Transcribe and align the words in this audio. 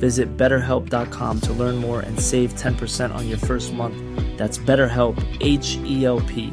Visit 0.00 0.28
betterhelp.com 0.28 1.40
to 1.40 1.52
learn 1.52 1.76
more 1.76 2.00
and 2.00 2.20
save 2.20 2.48
10% 2.54 3.14
on 3.14 3.28
your 3.28 3.38
first 3.38 3.72
month. 3.72 3.96
That's 4.38 4.66
BetterHelp, 4.66 5.16
H 5.40 5.78
E 5.86 6.04
L 6.04 6.20
P. 6.20 6.52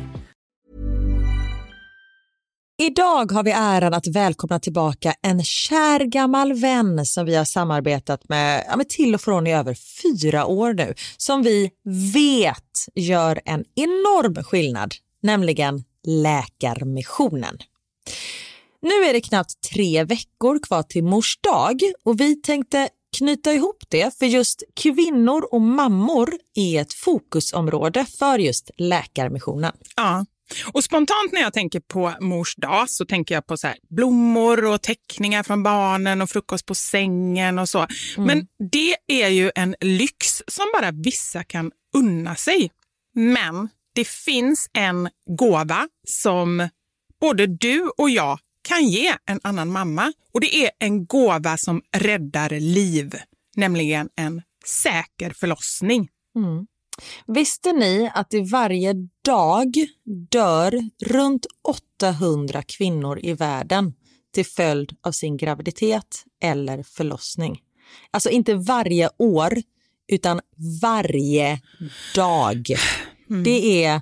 Idag 2.77 3.31
har 3.31 3.43
vi 3.43 3.51
äran 3.51 3.93
att 3.93 4.07
välkomna 4.07 4.59
tillbaka 4.59 5.13
en 5.21 5.43
kär 5.43 5.99
gammal 5.99 6.53
vän 6.53 7.05
som 7.05 7.25
vi 7.25 7.35
har 7.35 7.45
samarbetat 7.45 8.29
med, 8.29 8.65
ja, 8.69 8.77
med 8.77 8.89
till 8.89 9.15
och 9.15 9.21
från 9.21 9.47
i 9.47 9.53
över 9.53 9.77
fyra 10.01 10.45
år 10.45 10.73
nu, 10.73 10.93
som 11.17 11.43
vi 11.43 11.69
vet 12.13 12.85
gör 12.95 13.41
en 13.45 13.63
enorm 13.75 14.43
skillnad, 14.43 14.93
nämligen 15.21 15.83
Läkarmissionen. 16.07 17.57
Nu 18.81 19.09
är 19.09 19.13
det 19.13 19.21
knappt 19.21 19.61
tre 19.73 20.03
veckor 20.03 20.59
kvar 20.63 20.83
till 20.83 21.03
mors 21.03 21.39
dag 21.41 21.81
och 22.03 22.19
vi 22.19 22.35
tänkte 22.35 22.89
knyta 23.17 23.53
ihop 23.53 23.83
det 23.89 24.17
för 24.19 24.25
just 24.25 24.63
kvinnor 24.75 25.47
och 25.51 25.61
mammor 25.61 26.33
är 26.55 26.81
ett 26.81 26.93
fokusområde 26.93 28.05
för 28.05 28.39
just 28.39 28.71
Läkarmissionen. 28.77 29.71
Ja. 29.95 30.25
Och 30.73 30.83
spontant 30.83 31.31
när 31.31 31.41
jag 31.41 31.53
tänker 31.53 31.79
på 31.79 32.13
mors 32.19 32.55
dag 32.55 32.89
så 32.89 33.05
tänker 33.05 33.35
jag 33.35 33.47
på 33.47 33.57
så 33.57 33.67
blommor 33.89 34.65
och 34.65 34.81
teckningar 34.81 35.43
från 35.43 35.63
barnen 35.63 36.21
och 36.21 36.29
frukost 36.29 36.65
på 36.65 36.75
sängen 36.75 37.59
och 37.59 37.69
så. 37.69 37.87
Mm. 38.17 38.27
Men 38.27 38.47
det 38.71 38.95
är 39.07 39.29
ju 39.29 39.51
en 39.55 39.75
lyx 39.81 40.43
som 40.47 40.65
bara 40.73 40.91
vissa 40.91 41.43
kan 41.43 41.71
unna 41.95 42.35
sig. 42.35 42.71
Men 43.15 43.69
det 43.95 44.07
finns 44.07 44.69
en 44.73 45.09
gåva 45.39 45.87
som 46.07 46.69
både 47.21 47.47
du 47.47 47.91
och 47.97 48.09
jag 48.09 48.39
kan 48.65 48.87
ge 48.87 49.15
en 49.25 49.39
annan 49.43 49.71
mamma. 49.71 50.13
Och 50.33 50.41
det 50.41 50.55
är 50.55 50.71
en 50.79 51.05
gåva 51.05 51.57
som 51.57 51.81
räddar 51.91 52.49
liv, 52.49 53.15
nämligen 53.55 54.09
en 54.15 54.41
säker 54.65 55.29
förlossning. 55.29 56.09
Mm. 56.35 56.67
Visste 57.27 57.71
ni 57.71 58.11
att 58.13 58.29
det 58.29 58.41
varje 58.41 58.93
dag 59.25 59.73
dör 60.31 60.89
runt 61.05 61.45
800 62.01 62.63
kvinnor 62.63 63.19
i 63.23 63.33
världen 63.33 63.93
till 64.33 64.45
följd 64.45 64.95
av 65.03 65.11
sin 65.11 65.37
graviditet 65.37 66.23
eller 66.41 66.83
förlossning? 66.83 67.61
Alltså 68.11 68.29
inte 68.29 68.53
varje 68.53 69.09
år, 69.17 69.53
utan 70.07 70.41
varje 70.81 71.61
dag. 72.15 72.65
Mm. 73.29 73.43
Det 73.43 73.85
är 73.85 74.01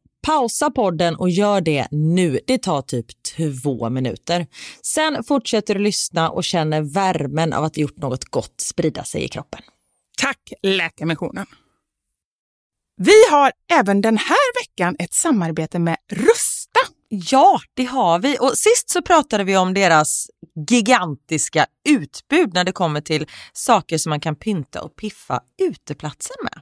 pausa 0.21 0.71
podden 0.71 1.15
och 1.15 1.29
gör 1.29 1.61
det 1.61 1.87
nu. 1.91 2.39
Det 2.47 2.57
tar 2.57 2.81
typ 2.81 3.05
två 3.23 3.89
minuter. 3.89 4.47
Sen 4.81 5.23
fortsätter 5.23 5.75
du 5.75 5.81
lyssna 5.81 6.29
och 6.29 6.43
känner 6.43 6.81
värmen 6.81 7.53
av 7.53 7.63
att 7.63 7.77
gjort 7.77 7.97
något 7.97 8.25
gott 8.25 8.61
sprida 8.61 9.03
sig 9.03 9.23
i 9.23 9.27
kroppen. 9.27 9.61
Tack 10.17 10.53
Läkarmissionen. 10.61 11.45
Vi 12.97 13.29
har 13.31 13.51
även 13.71 14.01
den 14.01 14.17
här 14.17 14.61
veckan 14.63 14.95
ett 14.99 15.13
samarbete 15.13 15.79
med 15.79 15.97
Rusta 16.11 16.61
Ja, 17.13 17.59
det 17.73 17.85
har 17.85 18.19
vi. 18.19 18.37
Och 18.39 18.57
sist 18.57 18.89
så 18.89 19.01
pratade 19.01 19.43
vi 19.43 19.57
om 19.57 19.73
deras 19.73 20.27
gigantiska 20.69 21.65
utbud 21.89 22.53
när 22.53 22.63
det 22.63 22.71
kommer 22.71 23.01
till 23.01 23.27
saker 23.53 23.97
som 23.97 24.09
man 24.09 24.19
kan 24.19 24.35
pynta 24.35 24.81
och 24.81 24.95
piffa 24.95 25.41
uteplatser 25.61 26.35
med. 26.43 26.61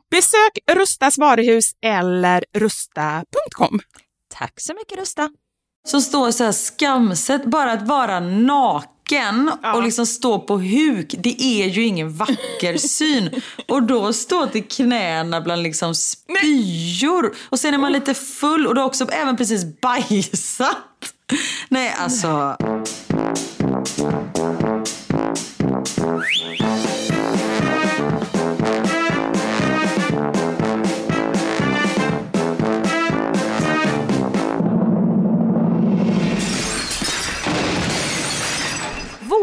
Besök 0.11 0.57
Rustas 0.71 1.17
varuhus 1.17 1.71
eller 1.81 2.45
rusta.com. 2.53 3.79
Tack 4.33 4.53
så 4.61 4.73
mycket 4.73 4.97
Rusta. 4.99 5.29
Så 5.87 6.01
står 6.01 6.31
så 6.31 6.43
här 6.43 6.51
skamset, 6.51 7.45
bara 7.45 7.71
att 7.71 7.87
vara 7.87 8.19
naken 8.19 9.51
Ja. 9.63 9.73
och 9.75 9.83
liksom 9.83 10.05
stå 10.05 10.39
på 10.39 10.57
huk, 10.57 11.15
det 11.17 11.43
är 11.43 11.67
ju 11.67 11.83
ingen 11.83 12.13
vacker 12.13 12.77
syn. 12.87 13.41
Och 13.67 13.83
då 13.83 14.13
stå 14.13 14.47
till 14.47 14.63
knäna 14.67 15.41
bland 15.41 15.63
liksom 15.63 15.95
spyor. 15.95 17.35
Och 17.49 17.59
sen 17.59 17.73
är 17.73 17.77
man 17.77 17.91
lite 17.91 18.13
full 18.13 18.67
och 18.67 18.75
du 18.75 18.81
har 18.81 18.87
också 18.87 19.09
även 19.11 19.37
precis 19.37 19.81
bajsat. 19.81 20.77
Nej, 21.69 21.95
alltså. 21.99 22.57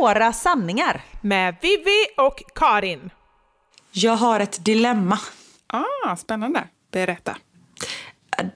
Våra 0.00 0.32
sanningar. 0.32 1.04
Med 1.20 1.56
Vivi 1.62 2.06
och 2.16 2.42
Karin. 2.54 3.10
Jag 3.92 4.16
har 4.16 4.40
ett 4.40 4.64
dilemma. 4.64 5.18
Ah, 5.66 6.16
spännande. 6.16 6.64
Berätta. 6.92 7.36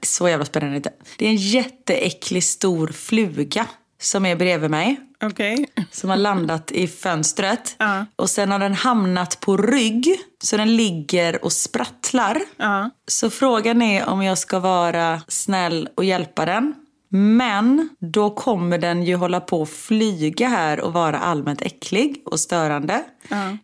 Så 0.02 0.28
jävla 0.28 0.44
spännande 0.44 0.76
inte. 0.76 0.92
Det 1.18 1.26
är 1.26 1.30
en 1.30 1.36
jätteäcklig 1.36 2.44
stor 2.44 2.88
fluga 2.88 3.66
som 4.00 4.26
är 4.26 4.36
bredvid 4.36 4.70
mig. 4.70 5.00
Okej. 5.22 5.66
Som 5.90 6.10
har 6.10 6.16
landat 6.16 6.70
i 6.70 6.88
fönstret. 6.88 7.76
Ja. 7.78 8.06
Och 8.16 8.30
sen 8.30 8.50
har 8.50 8.58
den 8.58 8.74
hamnat 8.74 9.40
på 9.40 9.56
rygg. 9.56 10.20
Så 10.42 10.56
den 10.56 10.76
ligger 10.76 11.44
och 11.44 11.52
sprattlar. 11.52 12.42
Ja. 12.56 12.90
Så 13.06 13.30
frågan 13.30 13.82
är 13.82 14.08
om 14.08 14.22
jag 14.22 14.38
ska 14.38 14.58
vara 14.58 15.20
snäll 15.28 15.88
och 15.94 16.04
hjälpa 16.04 16.46
den. 16.46 16.74
Men 17.14 17.88
då 17.98 18.30
kommer 18.30 18.78
den 18.78 19.02
ju 19.02 19.14
hålla 19.16 19.40
på 19.40 19.62
att 19.62 19.68
flyga 19.70 20.48
här 20.48 20.80
och 20.80 20.92
vara 20.92 21.18
allmänt 21.18 21.62
äcklig 21.62 22.22
och 22.24 22.40
störande. 22.40 23.02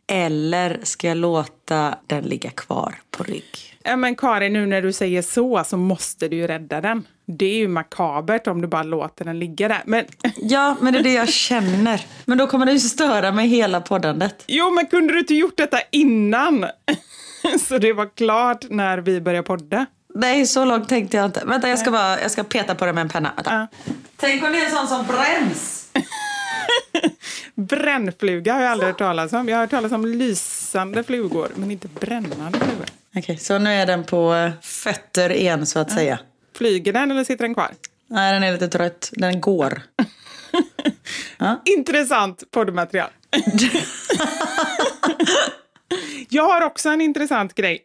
Eller 0.07 0.81
ska 0.83 1.09
jag 1.09 1.17
låta 1.17 1.95
den 2.07 2.25
ligga 2.25 2.51
kvar 2.51 2.95
på 3.11 3.23
rygg? 3.23 3.45
Ja, 3.83 3.97
men 3.97 4.17
Karin, 4.17 4.53
nu 4.53 4.67
när 4.67 4.83
du 4.83 4.93
säger 4.93 5.23
så 5.23 5.65
så 5.67 5.77
måste 5.77 6.29
du 6.29 6.37
ju 6.37 6.47
rädda 6.47 6.81
den. 6.81 7.07
Det 7.27 7.47
är 7.47 7.57
ju 7.59 7.69
makabert 7.69 8.47
om 8.47 8.61
du 8.61 8.69
bara 8.69 8.83
låter 8.83 9.25
den 9.25 9.39
ligga 9.39 9.69
där. 9.69 9.83
Men 9.85 10.05
Ja, 10.37 10.77
men 10.81 10.93
det 10.93 10.99
är 10.99 11.03
det 11.03 11.13
jag 11.13 11.29
känner. 11.29 12.07
Men 12.25 12.39
då 12.39 12.47
kommer 12.47 12.67
det 12.67 12.73
ju 12.73 12.79
störa 12.79 13.33
mig 13.33 13.49
hela 13.49 13.81
poddandet. 13.81 14.45
jo, 14.47 14.71
men 14.71 14.87
kunde 14.87 15.13
du 15.13 15.19
inte 15.19 15.35
gjort 15.35 15.57
detta 15.57 15.79
innan? 15.91 16.67
så 17.69 17.79
det 17.79 17.93
var 17.93 18.17
klart 18.17 18.65
när 18.71 18.99
vi 18.99 19.21
började 19.21 19.47
podda. 19.47 19.87
Nej, 20.21 20.47
så 20.47 20.65
långt 20.65 20.89
tänkte 20.89 21.17
jag 21.17 21.27
inte. 21.27 21.45
Vänta, 21.45 21.69
jag 21.69 21.79
ska, 21.79 21.91
bara, 21.91 22.21
jag 22.21 22.31
ska 22.31 22.45
peta 22.45 22.75
på 22.75 22.87
det 22.87 22.93
med 22.93 23.03
en 23.03 23.09
penna. 23.09 23.33
Ja. 23.45 23.67
Tänk 24.17 24.45
om 24.45 24.53
det 24.53 24.59
är 24.59 24.65
en 24.65 24.71
sån 24.71 24.89
som 24.89 25.07
bränns. 25.07 25.89
Brännfluga 27.55 28.55
har 28.55 28.61
jag 28.61 28.73
aldrig 28.73 28.89
hört 28.89 28.99
talas 28.99 29.33
om. 29.33 29.49
Jag 29.49 29.57
har 29.57 29.61
hört 29.61 29.71
talas 29.71 29.93
om 29.93 30.07
lysande 30.07 31.05
flugor, 31.05 31.49
men 31.55 31.71
inte 31.71 31.89
brännande 31.89 32.59
flugor. 32.59 32.87
Okej, 33.17 33.39
så 33.39 33.59
nu 33.59 33.71
är 33.73 33.87
den 33.87 34.05
på 34.05 34.35
eh, 34.35 34.51
fötter 34.63 35.33
igen 35.33 35.67
så 35.67 35.79
att 35.79 35.91
säga. 35.91 36.19
Flyger 36.55 36.93
den 36.93 37.11
eller 37.11 37.25
sitter 37.25 37.45
den 37.45 37.55
kvar? 37.55 37.71
Nej, 38.07 38.33
den 38.33 38.43
är 38.43 38.53
lite 38.53 38.69
trött. 38.69 39.11
Den 39.13 39.41
går. 39.41 39.83
Intressant 41.79 42.51
poddmaterial. 42.51 43.11
jag 46.29 46.49
har 46.49 46.63
också 46.63 46.89
en 46.89 47.01
intressant 47.01 47.55
grej. 47.55 47.83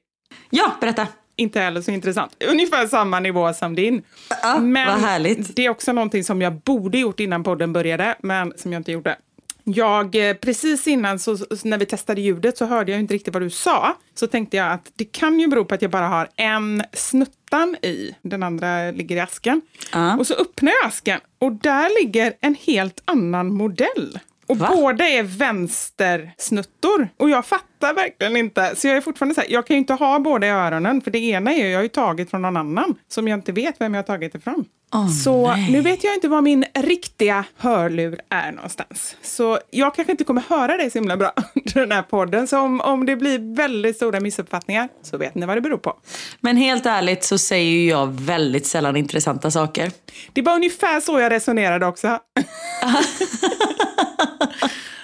Ja, 0.50 0.72
berätta. 0.82 1.08
Inte 1.36 1.60
heller 1.60 1.82
så 1.82 1.92
intressant. 1.92 2.44
Ungefär 2.50 2.88
samma 2.88 3.20
nivå 3.20 3.54
som 3.54 3.76
din. 3.76 4.02
Ja, 4.30 4.54
vad 4.62 5.00
härligt. 5.00 5.56
det 5.56 5.66
är 5.66 5.70
också 5.70 5.94
någonting 5.94 6.24
som 6.24 6.42
jag 6.42 6.54
borde 6.54 6.98
gjort 6.98 7.20
innan 7.20 7.44
podden 7.44 7.74
började, 7.74 8.16
men 8.20 8.54
som 8.58 8.74
jag 8.74 8.80
inte 8.80 8.92
gjorde. 8.92 9.18
Jag, 9.66 10.30
eh, 10.30 10.34
precis 10.34 10.88
innan, 10.88 11.20
så 11.20 11.38
när 11.64 11.78
vi 11.78 11.86
testade 11.86 12.22
ljudet, 12.22 12.58
så 12.58 12.66
hörde 12.66 12.92
jag 12.92 13.00
inte 13.00 13.14
riktigt 13.14 13.34
vad 13.34 13.44
du 13.44 13.50
sa. 13.50 13.98
Så 14.16 14.28
tänkte 14.28 14.58
jag 14.58 14.72
att 14.72 14.92
det 14.96 15.06
kan 15.06 15.40
ju 15.40 15.48
bero 15.48 15.66
på 15.66 15.76
att 15.76 15.82
jag 15.82 15.92
bara 15.92 16.08
har 16.08 16.30
en 16.36 16.84
snuttan 16.94 17.76
i. 17.82 18.16
Den 18.22 18.44
andra 18.44 18.92
ligger 18.92 19.16
i 19.16 19.20
asken. 19.20 19.62
Ja. 19.94 20.18
Och 20.18 20.28
så 20.28 20.34
öppnar 20.34 20.72
jag 20.82 20.88
asken 20.88 21.20
och 21.40 21.52
där 21.52 22.04
ligger 22.04 22.34
en 22.42 22.56
helt 22.56 23.02
annan 23.06 23.54
modell. 23.54 24.20
Och 24.48 24.58
Va? 24.58 24.72
båda 24.76 25.10
är 25.10 25.24
vänstersnuttor. 25.24 27.10
Och 27.18 27.30
jag 27.30 27.46
fattar 27.46 27.73
verkligen 27.92 28.38
inte. 28.38 28.76
Så 28.76 28.88
jag 28.88 28.98
är 28.98 29.02
fortfarande 29.02 29.36
så 29.36 29.42
här, 29.42 29.52
jag 29.52 29.68
kan 29.68 29.76
ju 29.76 29.80
inte 29.80 29.94
ha 29.94 30.20
båda 30.20 30.48
i 30.48 30.50
öronen. 30.50 31.02
För 31.02 31.12
det 31.12 31.20
ena 31.20 31.54
är 31.54 31.58
ju, 31.58 31.70
jag 31.70 31.78
har 31.78 31.84
ju 31.84 31.90
tagit 31.90 32.30
från 32.30 32.42
någon 32.42 32.58
annan. 32.58 32.96
Som 33.08 33.28
jag 33.28 33.38
inte 33.38 33.52
vet 33.52 33.82
vem 33.82 33.94
jag 33.94 33.98
har 33.98 34.08
tagit 34.08 34.36
ifrån. 34.36 34.66
Åh, 34.94 35.10
så 35.10 35.48
nej. 35.48 35.72
nu 35.72 35.82
vet 35.82 36.04
jag 36.04 36.14
inte 36.14 36.28
var 36.28 36.42
min 36.42 36.66
riktiga 36.74 37.46
hörlur 37.58 38.20
är 38.30 38.52
någonstans. 38.52 39.16
Så 39.22 39.60
jag 39.72 39.96
kanske 39.96 40.12
inte 40.12 40.24
kommer 40.24 40.44
höra 40.50 40.78
dig 40.78 40.92
så 40.92 40.98
himla 40.98 41.18
bra 41.18 41.34
under 41.56 41.80
den 41.80 41.92
här 41.92 42.02
podden. 42.02 42.48
Så 42.48 42.60
om, 42.60 42.82
om 42.82 43.06
det 43.06 43.16
blir 43.16 43.56
väldigt 43.56 43.96
stora 43.96 44.20
missuppfattningar 44.20 44.90
så 45.02 45.18
vet 45.18 45.36
ni 45.36 45.46
vad 45.46 45.58
det 45.58 45.62
beror 45.62 45.78
på. 45.78 45.98
Men 46.40 46.58
helt 46.58 46.86
ärligt 46.86 47.24
så 47.24 47.38
säger 47.38 47.72
ju 47.72 47.90
jag 47.90 48.08
väldigt 48.08 48.66
sällan 48.66 48.96
intressanta 48.96 49.52
saker. 49.52 49.92
Det 50.34 50.42
var 50.42 50.56
ungefär 50.56 51.00
så 51.00 51.20
jag 51.20 51.32
resonerade 51.32 51.86
också. 51.86 52.08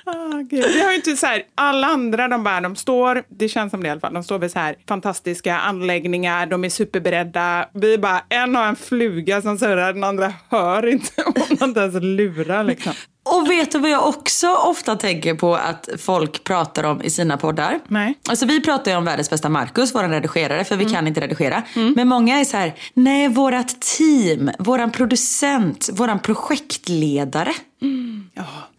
ah, 0.09 0.41
Gud. 0.41 0.65
Vi 0.65 0.81
har 0.81 0.89
ju 0.89 0.95
inte 0.95 1.17
så 1.17 1.25
här, 1.25 1.43
alla 1.55 1.87
andra 1.87 2.27
de 2.27 2.43
bara, 2.43 2.61
de 2.61 2.75
står, 2.75 3.23
det 3.27 3.49
känns 3.49 3.71
som 3.71 3.83
det 3.83 3.87
i 3.87 3.91
alla 3.91 4.01
fall, 4.01 4.13
de 4.13 4.23
står 4.23 4.39
vid 4.39 4.51
så 4.51 4.59
här 4.59 4.75
fantastiska 4.87 5.55
anläggningar, 5.57 6.45
de 6.45 6.65
är 6.65 6.69
superberedda. 6.69 7.69
Vi 7.73 7.97
bara, 7.97 8.21
en 8.29 8.55
har 8.55 8.67
en 8.67 8.75
fluga 8.75 9.41
som 9.41 9.57
surrar, 9.57 9.93
den 9.93 10.03
andra 10.03 10.33
hör 10.49 10.87
inte, 10.87 11.11
hon 11.25 11.57
har 11.59 11.67
inte 11.67 11.79
ens 11.79 12.03
lurar 12.03 12.63
liksom. 12.63 12.93
Och 13.31 13.49
vet 13.49 13.71
du 13.71 13.79
vad 13.79 13.89
jag 13.89 14.07
också 14.07 14.47
ofta 14.47 14.95
tänker 14.95 15.35
på 15.35 15.55
att 15.55 15.89
folk 15.99 16.43
pratar 16.43 16.83
om 16.83 17.01
i 17.01 17.09
sina 17.09 17.37
poddar? 17.37 17.79
Nej. 17.87 18.19
Alltså 18.29 18.45
vi 18.45 18.61
pratar 18.61 18.91
ju 18.91 18.97
om 18.97 19.05
världens 19.05 19.29
bästa 19.29 19.49
Marcus, 19.49 19.95
vår 19.95 20.03
redigerare, 20.03 20.63
för 20.63 20.75
vi 20.75 20.85
kan 20.85 21.07
inte 21.07 21.21
redigera. 21.21 21.63
Men 21.95 22.07
många 22.07 22.39
är 22.39 22.45
så 22.45 22.57
här, 22.57 22.75
nej 22.93 23.27
vårat 23.27 23.81
team, 23.81 24.51
våran 24.59 24.91
producent, 24.91 25.89
våran 25.93 26.19
projektledare. 26.19 27.53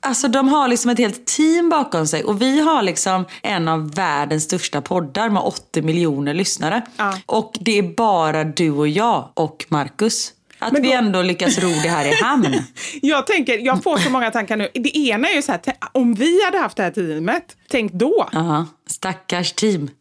Alltså 0.01 0.29
de 0.29 0.49
har 0.49 0.69
liksom 0.69 0.91
ett 0.91 0.99
helt 0.99 1.27
team 1.27 1.69
bakom 1.69 2.07
sig 2.07 2.25
och 2.25 2.43
vi 2.43 2.61
har 2.61 2.83
liksom 2.83 3.25
en 3.43 3.69
av 3.69 3.95
världens 3.95 4.45
största 4.45 4.81
poddar 4.81 5.29
med 5.31 5.43
80 5.43 5.83
miljoner 5.83 6.35
lyssnare. 6.35 6.83
Ja. 6.97 7.19
Och 7.27 7.53
det 7.61 7.79
är 7.79 7.95
bara 7.97 8.45
du 8.45 8.71
och 8.71 8.89
jag 8.89 9.29
och 9.35 9.67
Marcus. 9.69 10.33
Att 10.61 10.73
Men 10.73 10.83
vi 10.83 10.89
då- 10.89 10.95
ändå 10.95 11.23
lyckas 11.23 11.59
ro 11.59 11.69
det 11.83 11.89
här 11.89 12.07
i 12.13 12.15
hamn. 12.23 12.63
Jag 13.03 13.27
tänker, 13.27 13.59
jag 13.59 13.83
får 13.83 13.99
så 13.99 14.11
många 14.11 14.31
tankar 14.31 14.57
nu. 14.57 14.69
Det 14.75 14.97
ena 14.99 15.29
är 15.29 15.35
ju 15.35 15.43
så 15.43 15.53
här, 15.53 15.61
om 15.93 16.15
vi 16.15 16.45
hade 16.45 16.59
haft 16.59 16.77
det 16.77 16.83
här 16.83 16.91
teamet, 16.91 17.57
tänk 17.71 17.93
då. 17.93 18.29
Ja, 18.33 18.67
stackars 18.91 19.53
team. 19.53 19.91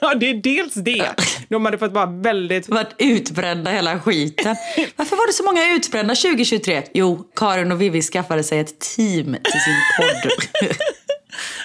Ja, 0.00 0.14
det 0.14 0.30
är 0.30 0.34
dels 0.34 0.74
det. 0.74 1.06
De 1.48 1.64
hade 1.64 1.78
fått 1.78 1.92
vara 1.92 2.06
väldigt... 2.06 2.68
varit 2.68 2.94
utbrända 2.98 3.70
hela 3.70 4.00
skiten. 4.00 4.56
Varför 4.96 5.16
var 5.16 5.26
det 5.26 5.32
så 5.32 5.44
många 5.44 5.74
utbrända 5.74 6.14
2023? 6.14 6.82
Jo, 6.94 7.24
Karin 7.36 7.72
och 7.72 7.80
Vivi 7.80 8.02
skaffade 8.02 8.42
sig 8.44 8.58
ett 8.58 8.80
team 8.80 9.24
till 9.44 9.60
sin 9.60 9.74
podd. 9.98 10.32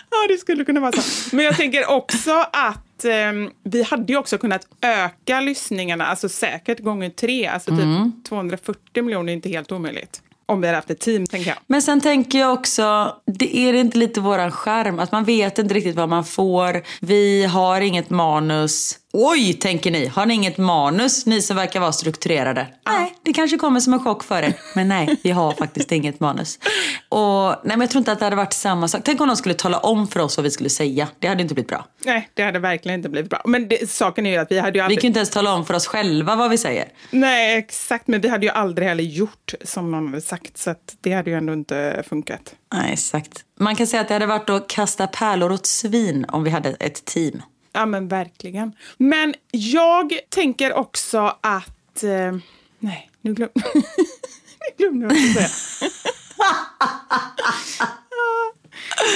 Ja, 0.10 0.28
det 0.28 0.38
skulle 0.38 0.66
kunna 0.66 0.80
vara 0.80 0.92
så. 0.92 1.36
Men 1.36 1.46
jag 1.46 1.58
tänker 1.58 1.90
också 1.90 2.32
att 2.54 2.86
ehm, 3.05 3.50
vi 3.63 3.84
hade 3.84 4.13
ju 4.13 4.20
också 4.20 4.38
kunnat 4.38 4.67
öka 4.81 5.41
lyssningarna, 5.41 6.05
alltså 6.05 6.29
säkert 6.29 6.79
gånger 6.79 7.10
tre. 7.10 7.48
Alltså 7.48 7.72
typ 7.72 8.25
240 8.29 9.03
miljoner 9.03 9.31
är 9.31 9.36
inte 9.36 9.50
helt 9.50 9.72
omöjligt. 9.72 10.22
Om 10.46 10.62
vi 10.62 10.67
hade 10.67 10.77
haft 10.77 10.89
ett 10.89 11.00
team, 11.00 11.25
tänker 11.25 11.50
jag. 11.50 11.58
Men 11.67 11.81
sen 11.81 12.01
tänker 12.01 12.39
jag 12.39 12.53
också, 12.53 13.15
det 13.25 13.58
är 13.58 13.74
det 13.74 13.79
inte 13.79 13.98
lite 13.98 14.20
våran 14.20 14.51
skärm 14.51 15.00
att 15.00 15.12
man 15.12 15.24
vet 15.24 15.60
inte 15.60 15.74
riktigt 15.74 15.96
vad 15.96 16.10
man 16.10 16.25
får. 16.25 16.81
Vi 17.05 17.46
har 17.46 17.81
inget 17.81 18.10
manus. 18.10 18.98
Oj, 19.13 19.53
tänker 19.53 19.91
ni. 19.91 20.08
Har 20.08 20.25
ni 20.25 20.34
inget 20.34 20.58
manus, 20.58 21.25
ni 21.25 21.41
som 21.41 21.56
verkar 21.56 21.80
vara 21.80 21.91
strukturerade? 21.91 22.68
Nej, 22.86 23.13
det 23.24 23.34
kanske 23.34 23.58
kommer 23.58 23.80
som 23.80 23.94
en 23.94 24.00
chock 24.03 24.24
för 24.24 24.44
er. 24.44 24.53
Men 24.75 24.88
nej, 24.88 25.18
vi 25.24 25.32
har 25.32 25.51
faktiskt 25.51 25.91
inget 25.91 26.20
manus. 26.20 26.60
Och 27.10 27.46
nej, 27.48 27.58
men 27.63 27.82
jag 27.82 27.89
tror 27.89 28.00
inte 28.00 28.12
att 28.12 28.20
det 28.20 28.25
hade 28.25 28.36
varit 28.36 28.53
samma 28.53 28.88
sak. 28.88 29.01
Tänk 29.06 29.22
om 29.22 29.27
någon 29.27 29.38
skulle 29.38 29.56
tala 29.56 29.77
om 29.77 30.08
för 30.08 30.20
oss 30.20 30.38
vad 30.38 30.44
vi 30.44 30.51
skulle 30.51 30.70
säga. 30.70 31.08
Det 31.20 31.27
hade 31.27 31.41
inte 31.41 31.53
blivit 31.53 31.70
bra. 31.70 31.86
Nej, 32.06 32.30
det 32.34 32.44
hade 32.44 32.60
verkligen 32.60 33.00
inte 33.00 33.10
blivit 33.10 33.30
bra. 33.30 33.41
Men 33.46 33.68
det, 33.68 33.89
saken 33.89 34.25
är 34.25 34.32
ju 34.32 34.38
att 34.38 34.51
vi 34.51 34.60
hade 34.60 34.70
ju 34.70 34.74
Vi 34.74 34.80
aldrig... 34.80 35.00
kan 35.00 35.03
ju 35.03 35.08
inte 35.08 35.20
ens 35.20 35.30
tala 35.30 35.53
om 35.53 35.65
för 35.65 35.74
oss 35.74 35.88
själva 35.88 36.36
vad 36.36 36.50
vi 36.50 36.58
säger. 36.58 36.88
Nej, 37.12 37.58
exakt. 37.58 38.08
Men 38.08 38.22
vi 38.22 38.27
hade 38.27 38.46
ju 38.46 38.51
aldrig 38.51 38.88
heller 38.88 39.03
gjort 39.03 39.53
som 39.63 39.91
någon 39.91 40.08
hade 40.08 40.22
sagt. 40.22 40.58
Så 40.58 40.75
det 41.01 41.12
hade 41.12 41.30
ju 41.30 41.38
ändå 41.38 41.53
inte 41.53 42.03
funkat. 42.10 42.56
Nej, 42.74 42.94
exakt. 42.94 43.44
Man 43.60 43.75
kan 43.75 43.88
säga 43.88 44.01
att 44.01 44.08
det 44.08 44.13
hade 44.13 44.25
varit 44.25 44.50
att 44.50 44.68
kasta 44.68 45.08
pärlor 45.08 45.51
åt 45.51 45.65
svin 45.65 46.25
om 46.27 46.44
vi 46.44 46.50
hade 46.50 46.70
ett 46.70 47.06
team. 47.06 47.41
Ja, 47.74 47.86
men 47.86 48.08
verkligen. 48.08 48.74
Men 48.98 49.34
jag 49.51 50.13
tänker 50.30 50.74
också 50.74 51.36
att... 51.42 52.04
Eh, 52.04 52.36
nej, 52.80 53.10
nu 53.22 53.34
glöm... 53.34 53.50
nu 53.56 53.82
glömde 54.78 55.06
jag 55.06 55.10
vad 55.10 55.18
jag 55.44 55.50
skulle 55.50 55.90
säga. 55.90 56.01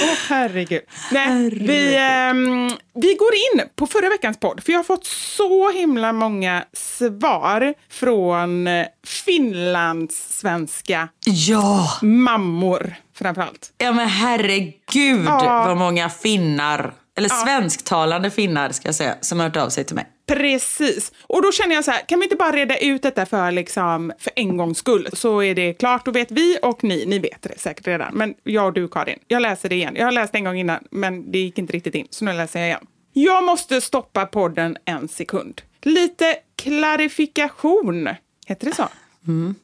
Åh, 0.02 0.14
herregud. 0.28 0.82
Nej, 1.12 1.50
vi, 1.50 1.96
ehm, 1.96 2.68
vi 2.94 3.14
går 3.14 3.34
in 3.34 3.68
på 3.76 3.86
förra 3.86 4.08
veckans 4.08 4.40
podd, 4.40 4.62
för 4.64 4.72
jag 4.72 4.78
har 4.78 4.84
fått 4.84 5.06
så 5.06 5.70
himla 5.72 6.12
många 6.12 6.64
svar 6.72 7.74
från 7.90 8.66
eh, 8.66 8.86
finlandssvenska 9.06 11.08
Ja! 11.24 11.98
mammor, 12.02 12.94
framför 13.14 13.42
allt. 13.42 13.72
Ja 13.78 13.92
men 13.92 14.08
herregud 14.08 15.24
Ja. 15.26 15.64
vad 15.66 15.76
många 15.76 16.08
finnar, 16.10 16.94
eller 17.16 17.28
svensktalande 17.28 18.30
finnar 18.30 18.70
ska 18.70 18.88
jag 18.88 18.94
säga, 18.94 19.14
som 19.20 19.38
har 19.38 19.46
hört 19.46 19.56
av 19.56 19.68
sig 19.68 19.84
till 19.84 19.94
mig. 19.94 20.06
Precis. 20.26 21.12
Och 21.22 21.42
då 21.42 21.52
känner 21.52 21.74
jag 21.74 21.84
så 21.84 21.90
här, 21.90 22.00
kan 22.00 22.18
vi 22.18 22.24
inte 22.24 22.36
bara 22.36 22.52
reda 22.52 22.78
ut 22.78 23.02
detta 23.02 23.26
för, 23.26 23.52
liksom, 23.52 24.12
för 24.18 24.32
en 24.36 24.56
gångs 24.56 24.78
skull? 24.78 25.08
Så 25.12 25.42
är 25.42 25.54
det 25.54 25.74
klart, 25.74 26.04
då 26.04 26.10
vet 26.10 26.30
vi 26.30 26.58
och 26.62 26.84
ni, 26.84 27.06
ni 27.06 27.18
vet 27.18 27.42
det 27.42 27.60
säkert 27.60 27.86
redan. 27.86 28.14
Men 28.14 28.34
jag 28.42 28.66
och 28.66 28.72
du 28.72 28.88
Karin, 28.88 29.18
jag 29.28 29.42
läser 29.42 29.68
det 29.68 29.74
igen. 29.74 29.96
Jag 29.96 30.04
har 30.04 30.12
läst 30.12 30.32
det 30.32 30.38
en 30.38 30.44
gång 30.44 30.58
innan, 30.58 30.84
men 30.90 31.32
det 31.32 31.38
gick 31.38 31.58
inte 31.58 31.72
riktigt 31.72 31.94
in, 31.94 32.06
så 32.10 32.24
nu 32.24 32.32
läser 32.32 32.60
jag 32.60 32.68
igen. 32.68 32.86
Jag 33.12 33.44
måste 33.44 33.80
stoppa 33.80 34.26
podden 34.26 34.76
en 34.84 35.08
sekund. 35.08 35.62
Lite 35.82 36.36
klarifikation, 36.56 38.08
heter 38.46 38.66
det 38.66 38.74
så? 38.74 38.82
Ja. 38.82 39.54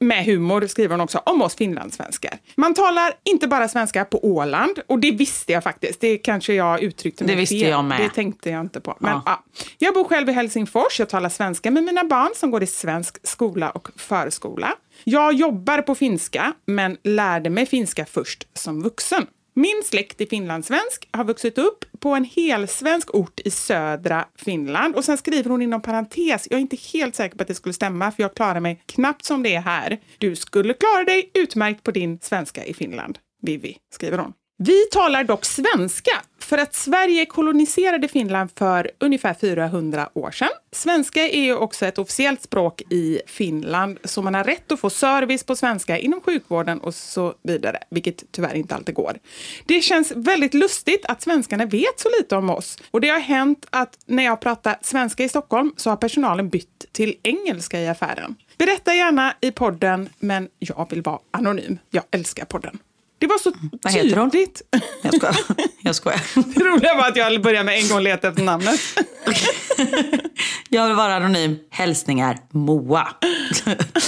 Med 0.00 0.24
humor 0.24 0.66
skriver 0.66 0.90
hon 0.94 1.00
också 1.00 1.18
om 1.26 1.42
oss 1.42 1.54
finlandssvenskar. 1.56 2.38
Man 2.54 2.74
talar 2.74 3.12
inte 3.24 3.48
bara 3.48 3.68
svenska 3.68 4.04
på 4.04 4.24
Åland, 4.24 4.78
och 4.86 4.98
det 4.98 5.10
visste 5.10 5.52
jag 5.52 5.62
faktiskt. 5.64 6.00
Det 6.00 6.18
kanske 6.18 6.54
jag 6.54 6.82
uttryckte 6.82 7.24
mig 7.24 7.34
Det 7.34 7.40
visste 7.40 7.54
fel. 7.58 7.68
jag 7.68 7.84
med. 7.84 8.00
Det 8.00 8.08
tänkte 8.08 8.50
jag 8.50 8.60
inte 8.60 8.80
på. 8.80 8.96
Men, 9.00 9.10
Ja. 9.12 9.22
ja. 9.26 9.44
Jag 9.78 9.94
bor 9.94 10.04
själv 10.04 10.28
i 10.28 10.32
Helsingfors. 10.32 10.98
Jag 10.98 11.08
talar 11.08 11.28
svenska 11.28 11.70
med 11.70 11.84
mina 11.84 12.04
barn 12.04 12.30
som 12.36 12.50
går 12.50 12.62
i 12.62 12.66
svensk 12.66 13.26
skola 13.28 13.70
och 13.70 13.88
förskola. 13.96 14.74
Jag 15.04 15.32
jobbar 15.34 15.82
på 15.82 15.94
finska, 15.94 16.52
men 16.66 16.96
lärde 17.04 17.50
mig 17.50 17.66
finska 17.66 18.06
först 18.06 18.48
som 18.54 18.82
vuxen. 18.82 19.26
Min 19.58 19.82
släkt 19.84 20.20
är 20.20 20.26
finlandssvensk, 20.26 21.08
har 21.10 21.24
vuxit 21.24 21.58
upp 21.58 21.84
på 22.00 22.08
en 22.08 22.24
helsvensk 22.24 23.14
ort 23.14 23.40
i 23.44 23.50
södra 23.50 24.24
Finland. 24.36 24.96
Och 24.96 25.04
sen 25.04 25.18
skriver 25.18 25.50
hon 25.50 25.62
inom 25.62 25.82
parentes, 25.82 26.48
jag 26.50 26.56
är 26.58 26.60
inte 26.60 26.76
helt 26.92 27.14
säker 27.14 27.36
på 27.36 27.42
att 27.42 27.48
det 27.48 27.54
skulle 27.54 27.72
stämma 27.72 28.12
för 28.12 28.22
jag 28.22 28.34
klarar 28.34 28.60
mig 28.60 28.82
knappt 28.86 29.24
som 29.24 29.42
det 29.42 29.54
är 29.54 29.60
här. 29.60 29.98
Du 30.18 30.36
skulle 30.36 30.74
klara 30.74 31.04
dig 31.04 31.30
utmärkt 31.34 31.82
på 31.82 31.90
din 31.90 32.18
svenska 32.20 32.64
i 32.64 32.74
Finland. 32.74 33.18
Vivi, 33.42 33.76
skriver 33.90 34.18
hon. 34.18 34.32
Vi 34.60 34.84
talar 34.90 35.24
dock 35.24 35.44
svenska 35.44 36.10
för 36.40 36.58
att 36.58 36.74
Sverige 36.74 37.26
koloniserade 37.26 38.08
Finland 38.08 38.50
för 38.56 38.90
ungefär 38.98 39.34
400 39.34 40.08
år 40.14 40.30
sedan. 40.30 40.48
Svenska 40.72 41.28
är 41.28 41.40
ju 41.40 41.54
också 41.54 41.86
ett 41.86 41.98
officiellt 41.98 42.42
språk 42.42 42.82
i 42.90 43.20
Finland, 43.26 43.98
så 44.04 44.22
man 44.22 44.34
har 44.34 44.44
rätt 44.44 44.72
att 44.72 44.80
få 44.80 44.90
service 44.90 45.44
på 45.44 45.56
svenska 45.56 45.98
inom 45.98 46.20
sjukvården 46.20 46.80
och 46.80 46.94
så 46.94 47.34
vidare, 47.42 47.78
vilket 47.90 48.32
tyvärr 48.32 48.54
inte 48.54 48.74
alltid 48.74 48.94
går. 48.94 49.18
Det 49.66 49.80
känns 49.82 50.12
väldigt 50.16 50.54
lustigt 50.54 51.06
att 51.06 51.22
svenskarna 51.22 51.66
vet 51.66 52.00
så 52.00 52.08
lite 52.18 52.36
om 52.36 52.50
oss. 52.50 52.78
Och 52.90 53.00
det 53.00 53.08
har 53.08 53.20
hänt 53.20 53.66
att 53.70 53.98
när 54.06 54.24
jag 54.24 54.40
pratar 54.40 54.78
svenska 54.82 55.24
i 55.24 55.28
Stockholm 55.28 55.72
så 55.76 55.90
har 55.90 55.96
personalen 55.96 56.48
bytt 56.48 56.86
till 56.92 57.14
engelska 57.22 57.80
i 57.80 57.88
affären. 57.88 58.34
Berätta 58.58 58.94
gärna 58.94 59.34
i 59.40 59.50
podden, 59.50 60.08
men 60.18 60.48
jag 60.58 60.86
vill 60.90 61.02
vara 61.02 61.18
anonym. 61.30 61.78
Jag 61.90 62.04
älskar 62.10 62.44
podden. 62.44 62.78
Det 63.18 63.26
var 63.26 63.38
så 63.38 63.52
Vad 63.82 63.92
heter 63.92 64.16
hon? 64.16 64.30
tydligt. 64.30 64.62
Jag 65.02 65.14
skojar. 65.14 65.36
Jag 65.82 65.94
skojar. 65.94 66.20
Det 66.54 66.64
roliga 66.64 66.94
var 66.94 67.08
att 67.08 67.16
jag 67.16 67.42
började 67.42 67.64
med 67.64 67.78
en 67.78 67.88
gång 67.88 68.00
leta 68.00 68.28
efter 68.28 68.42
namnet. 68.42 68.80
Jag 70.68 70.86
vill 70.86 70.96
vara 70.96 71.14
anonym. 71.16 71.56
Hälsningar 71.70 72.38
Moa. 72.50 73.08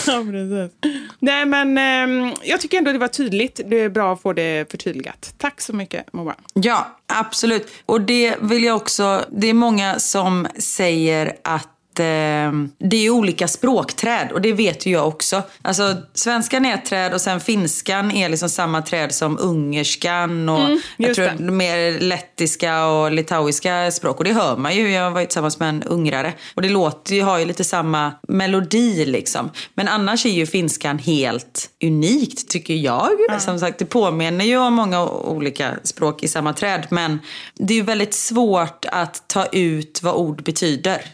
Ja, 0.07 0.25
precis. 0.31 0.91
Nej, 1.19 1.47
men 1.47 1.79
ehm, 1.79 2.35
jag 2.45 2.61
tycker 2.61 2.79
ändå 2.79 2.93
det 2.93 2.99
var 2.99 3.09
tydligt. 3.09 3.61
Det 3.67 3.77
är 3.81 3.89
bra 3.89 4.13
att 4.13 4.23
få 4.23 4.33
det 4.33 4.71
förtydligat. 4.71 5.35
Tack 5.39 5.61
så 5.61 5.73
mycket, 5.73 6.13
Moa. 6.13 6.35
Ja, 6.55 6.99
absolut. 7.07 7.73
Och 7.87 8.01
det 8.01 8.37
vill 8.41 8.65
jag 8.65 8.77
också... 8.77 9.25
Det 9.31 9.47
är 9.47 9.55
många 9.55 9.99
som 9.99 10.47
säger 10.59 11.37
att 11.45 11.69
det 11.95 13.07
är 13.07 13.11
olika 13.11 13.49
språkträd 13.49 14.33
och 14.33 14.41
det 14.41 14.53
vet 14.53 14.87
ju 14.87 14.91
jag 14.91 15.09
också. 15.09 15.43
Alltså 15.63 15.97
svenskan 16.15 16.67
är 16.67 16.75
ett 16.75 16.85
träd 16.85 17.15
och 17.15 17.21
sen 17.21 17.41
finskan 17.41 18.11
är 18.11 18.29
liksom 18.29 18.49
samma 18.49 18.83
träd 18.83 19.15
som 19.15 19.39
ungerskan 19.41 20.49
och 20.49 20.61
jag 20.97 21.09
just 21.09 21.21
tror 21.21 21.27
det. 21.39 21.53
mer 21.53 22.01
lettiska 22.01 22.87
och 22.87 23.13
litauiska 23.13 23.91
språk. 23.91 24.19
Och 24.19 24.25
det 24.25 24.33
hör 24.33 24.57
man 24.57 24.77
ju. 24.77 24.91
Jag 24.91 25.11
var 25.11 25.21
ju 25.21 25.27
tillsammans 25.27 25.59
med 25.59 25.69
en 25.69 25.83
ungrare 25.83 26.33
och 26.55 26.63
det 26.63 26.69
låter 26.69 27.15
ju, 27.15 27.23
har 27.23 27.39
ju 27.39 27.45
lite 27.45 27.65
samma 27.65 28.13
melodi 28.29 29.05
liksom. 29.05 29.51
Men 29.75 29.89
annars 29.89 30.27
är 30.27 30.31
ju 30.31 30.47
finskan 30.47 30.99
helt 30.99 31.71
unikt 31.85 32.49
tycker 32.49 32.75
jag. 32.75 33.11
Som 33.39 33.59
sagt, 33.59 33.79
det 33.79 33.85
påminner 33.85 34.45
ju 34.45 34.57
om 34.57 34.75
många 34.75 35.07
olika 35.09 35.75
språk 35.83 36.23
i 36.23 36.29
samma 36.29 36.53
träd. 36.53 36.87
Men 36.91 37.19
det 37.55 37.75
är 37.75 37.77
ju 37.77 37.83
väldigt 37.83 38.15
svårt 38.15 38.85
att 38.93 39.29
ta 39.29 39.47
ut 39.47 40.01
vad 40.03 40.15
ord 40.15 40.43
betyder. 40.43 41.05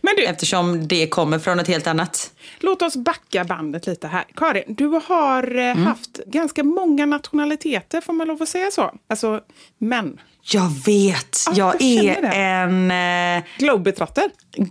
Men 0.00 0.16
du, 0.16 0.24
Eftersom 0.24 0.88
det 0.88 1.06
kommer 1.06 1.38
från 1.38 1.60
ett 1.60 1.68
helt 1.68 1.86
annat. 1.86 2.30
låt 2.60 2.82
oss 2.82 2.96
backa 2.96 3.44
bandet 3.44 3.86
lite 3.86 4.06
här. 4.08 4.24
Karin, 4.36 4.64
du 4.68 4.86
har 5.08 5.56
eh, 5.58 5.76
haft 5.76 6.20
ganska 6.26 6.62
många 6.64 7.06
nationaliteter, 7.06 8.00
får 8.00 8.12
man 8.12 8.26
lov 8.28 8.42
att 8.42 8.48
säga 8.48 8.70
så? 8.70 8.94
Alltså, 9.10 9.40
män. 9.78 10.20
Jag 10.50 10.70
vet. 10.86 11.38
Ja, 11.46 11.52
jag 11.54 11.82
är 11.82 12.22
det. 12.22 12.28
en... 12.28 12.90
Eh, 13.38 13.44
Globetrotter. 13.58 14.30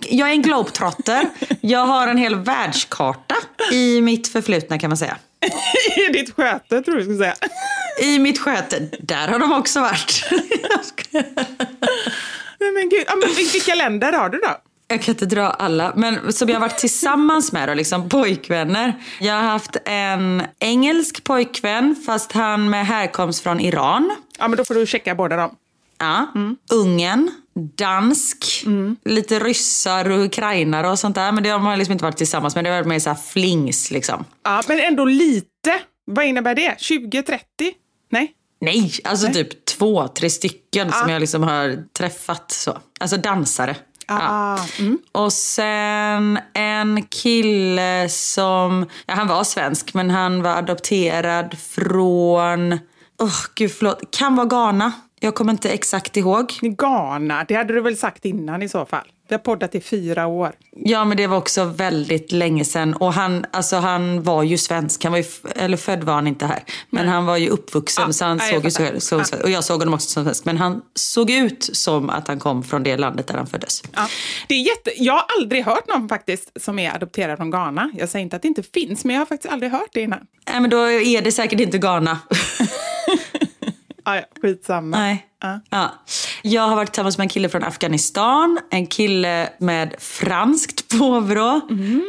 jag 0.09 0.27
är 0.29 0.31
en 0.33 0.41
globetrotter. 0.41 1.29
jag 1.61 1.85
har 1.85 2.07
en 2.07 2.17
hel 2.17 2.35
världskarta 2.35 3.35
i 3.71 4.01
mitt 4.01 4.27
förflutna 4.27 4.79
kan 4.79 4.89
man 4.89 4.97
säga. 4.97 5.17
I 6.09 6.11
ditt 6.13 6.35
sköte, 6.35 6.81
tror 6.81 6.97
jag 6.97 6.97
du 6.97 7.03
skulle 7.03 7.17
säga. 7.17 7.35
I 8.01 8.19
mitt 8.19 8.39
sköte, 8.39 8.79
där 8.99 9.27
har 9.27 9.39
de 9.39 9.51
också 9.51 9.79
varit. 9.81 10.23
Nej, 12.59 12.71
men 12.71 12.89
gud. 12.89 13.05
Men 13.21 13.35
vilka 13.53 13.75
länder 13.75 14.13
har 14.13 14.29
du 14.29 14.37
då? 14.37 14.49
Jag 14.87 15.01
kan 15.01 15.13
inte 15.13 15.25
dra 15.25 15.49
alla, 15.49 15.93
men 15.95 16.33
som 16.33 16.49
jag 16.49 16.55
har 16.55 16.61
varit 16.61 16.77
tillsammans 16.77 17.51
med 17.51 17.69
då, 17.69 17.73
liksom 17.73 18.09
pojkvänner. 18.09 18.93
Jag 19.19 19.33
har 19.33 19.41
haft 19.41 19.77
en 19.85 20.43
engelsk 20.59 21.23
pojkvän, 21.23 21.95
fast 22.05 22.31
han 22.31 22.69
med 22.69 22.87
härkomst 22.87 23.43
från 23.43 23.59
Iran. 23.59 24.15
Ja, 24.39 24.47
men 24.47 24.57
då 24.57 24.65
får 24.65 24.75
du 24.75 24.85
checka 24.85 25.15
båda 25.15 25.35
dem. 25.35 25.55
Ja. 25.99 26.27
Ungern, 26.71 27.31
dansk, 27.75 28.65
lite 29.05 29.39
ryssar 29.39 30.09
och 30.09 30.25
ukrainare 30.25 30.89
och 30.89 30.99
sånt 30.99 31.15
där. 31.15 31.31
Men 31.31 31.43
det 31.43 31.49
har 31.49 31.59
man 31.59 31.77
liksom 31.77 31.91
inte 31.91 32.05
varit 32.05 32.17
tillsammans 32.17 32.55
med. 32.55 32.63
Det 32.63 32.69
har 32.69 32.77
varit 32.77 32.87
mer 32.87 32.99
så 32.99 33.15
flings 33.15 33.91
liksom. 33.91 34.25
Ja, 34.43 34.63
men 34.67 34.79
ändå 34.79 35.05
lite. 35.05 35.79
Vad 36.05 36.25
innebär 36.25 36.55
det? 36.55 36.75
20, 36.77 37.23
30? 37.23 37.43
Nej? 38.09 38.31
Nej, 38.59 38.91
alltså 39.03 39.33
typ 39.33 39.65
två, 39.65 40.07
tre 40.07 40.29
stycken 40.29 40.91
som 40.91 41.09
jag 41.09 41.19
liksom 41.19 41.43
har 41.43 41.83
träffat. 41.93 42.51
så. 42.51 42.77
Alltså 42.99 43.17
dansare. 43.17 43.75
Ah, 44.07 44.59
mm. 44.79 44.99
Och 45.11 45.33
sen 45.33 46.39
en 46.53 47.03
kille 47.03 48.09
som, 48.09 48.85
ja 49.05 49.13
han 49.13 49.27
var 49.27 49.43
svensk 49.43 49.93
men 49.93 50.09
han 50.09 50.41
var 50.41 50.51
adopterad 50.51 51.57
från, 51.59 52.79
åh 53.21 53.35
gud 53.55 53.71
förlåt, 53.71 54.17
kan 54.17 54.35
vara 54.35 54.47
Ghana. 54.47 54.91
Jag 55.19 55.35
kommer 55.35 55.51
inte 55.53 55.69
exakt 55.69 56.17
ihåg. 56.17 56.53
Ghana, 56.61 57.45
det 57.47 57.55
hade 57.55 57.73
du 57.73 57.81
väl 57.81 57.97
sagt 57.97 58.25
innan 58.25 58.61
i 58.61 58.69
så 58.69 58.85
fall? 58.85 59.07
Vi 59.27 59.33
har 59.33 59.39
poddat 59.39 59.75
i 59.75 59.81
fyra 59.81 60.27
år. 60.27 60.51
Ja 60.71 61.05
men 61.05 61.17
det 61.17 61.27
var 61.27 61.37
också 61.37 61.63
väldigt 61.63 62.31
länge 62.31 62.65
sedan 62.65 62.93
och 62.93 63.13
han, 63.13 63.45
alltså, 63.51 63.75
han 63.75 64.23
var 64.23 64.43
ju 64.43 64.57
svensk, 64.57 65.03
han 65.03 65.11
var 65.11 65.19
ju, 65.19 65.25
eller 65.55 65.77
född 65.77 66.03
var 66.03 66.13
han 66.13 66.27
inte 66.27 66.45
här. 66.45 66.63
Men 66.89 67.07
han 67.07 67.25
var 67.25 67.37
ju 67.37 67.49
uppvuxen 67.49 68.03
Ja, 68.07 68.13
så 68.13 68.25
han 68.25 68.37
nej, 68.37 68.53
jag 68.53 68.71
såg 68.71 68.85
ju 68.85 68.87
fattar. 68.87 68.99
så, 68.99 69.23
så, 69.23 69.43
och 69.43 69.49
jag 69.49 69.63
såg 69.63 69.79
honom 69.79 69.93
också 69.93 70.09
som 70.09 70.23
svensk. 70.23 70.45
Men 70.45 70.57
han 70.57 70.81
såg 70.95 71.31
ut 71.31 71.69
som 71.73 72.09
att 72.09 72.27
han 72.27 72.39
kom 72.39 72.63
från 72.63 72.83
det 72.83 72.97
landet 72.97 73.27
där 73.27 73.35
han 73.35 73.47
föddes. 73.47 73.83
Ja. 73.95 74.07
Det 74.47 74.55
är 74.55 74.61
jätte... 74.61 75.03
Jag 75.03 75.13
har 75.13 75.25
aldrig 75.39 75.65
hört 75.65 75.87
någon 75.87 76.09
faktiskt 76.09 76.61
som 76.61 76.79
är 76.79 76.95
adopterad 76.95 77.37
från 77.37 77.51
Ghana. 77.51 77.91
Jag 77.97 78.09
säger 78.09 78.23
inte 78.23 78.35
att 78.35 78.41
det 78.41 78.47
inte 78.47 78.63
finns, 78.63 79.05
men 79.05 79.13
jag 79.13 79.21
har 79.21 79.25
faktiskt 79.25 79.53
aldrig 79.53 79.71
hört 79.71 79.89
det 79.93 80.01
innan. 80.01 80.19
Nej 80.51 80.61
men 80.61 80.69
då 80.69 80.77
är 80.91 81.21
det 81.21 81.31
säkert 81.31 81.59
inte 81.59 81.77
Ghana. 81.77 82.19
Ah, 84.07 84.15
ja, 84.15 84.21
skitsamma. 84.41 84.97
Nej. 84.97 85.25
Ja. 85.41 85.59
Ja. 85.69 85.93
Jag 86.41 86.61
har 86.61 86.75
varit 86.75 86.91
tillsammans 86.91 87.17
med 87.17 87.25
en 87.25 87.29
kille 87.29 87.49
från 87.49 87.63
Afghanistan, 87.63 88.59
en 88.71 88.87
kille 88.87 89.49
med 89.59 89.95
franskt 89.99 90.97
påbrå. 90.99 91.61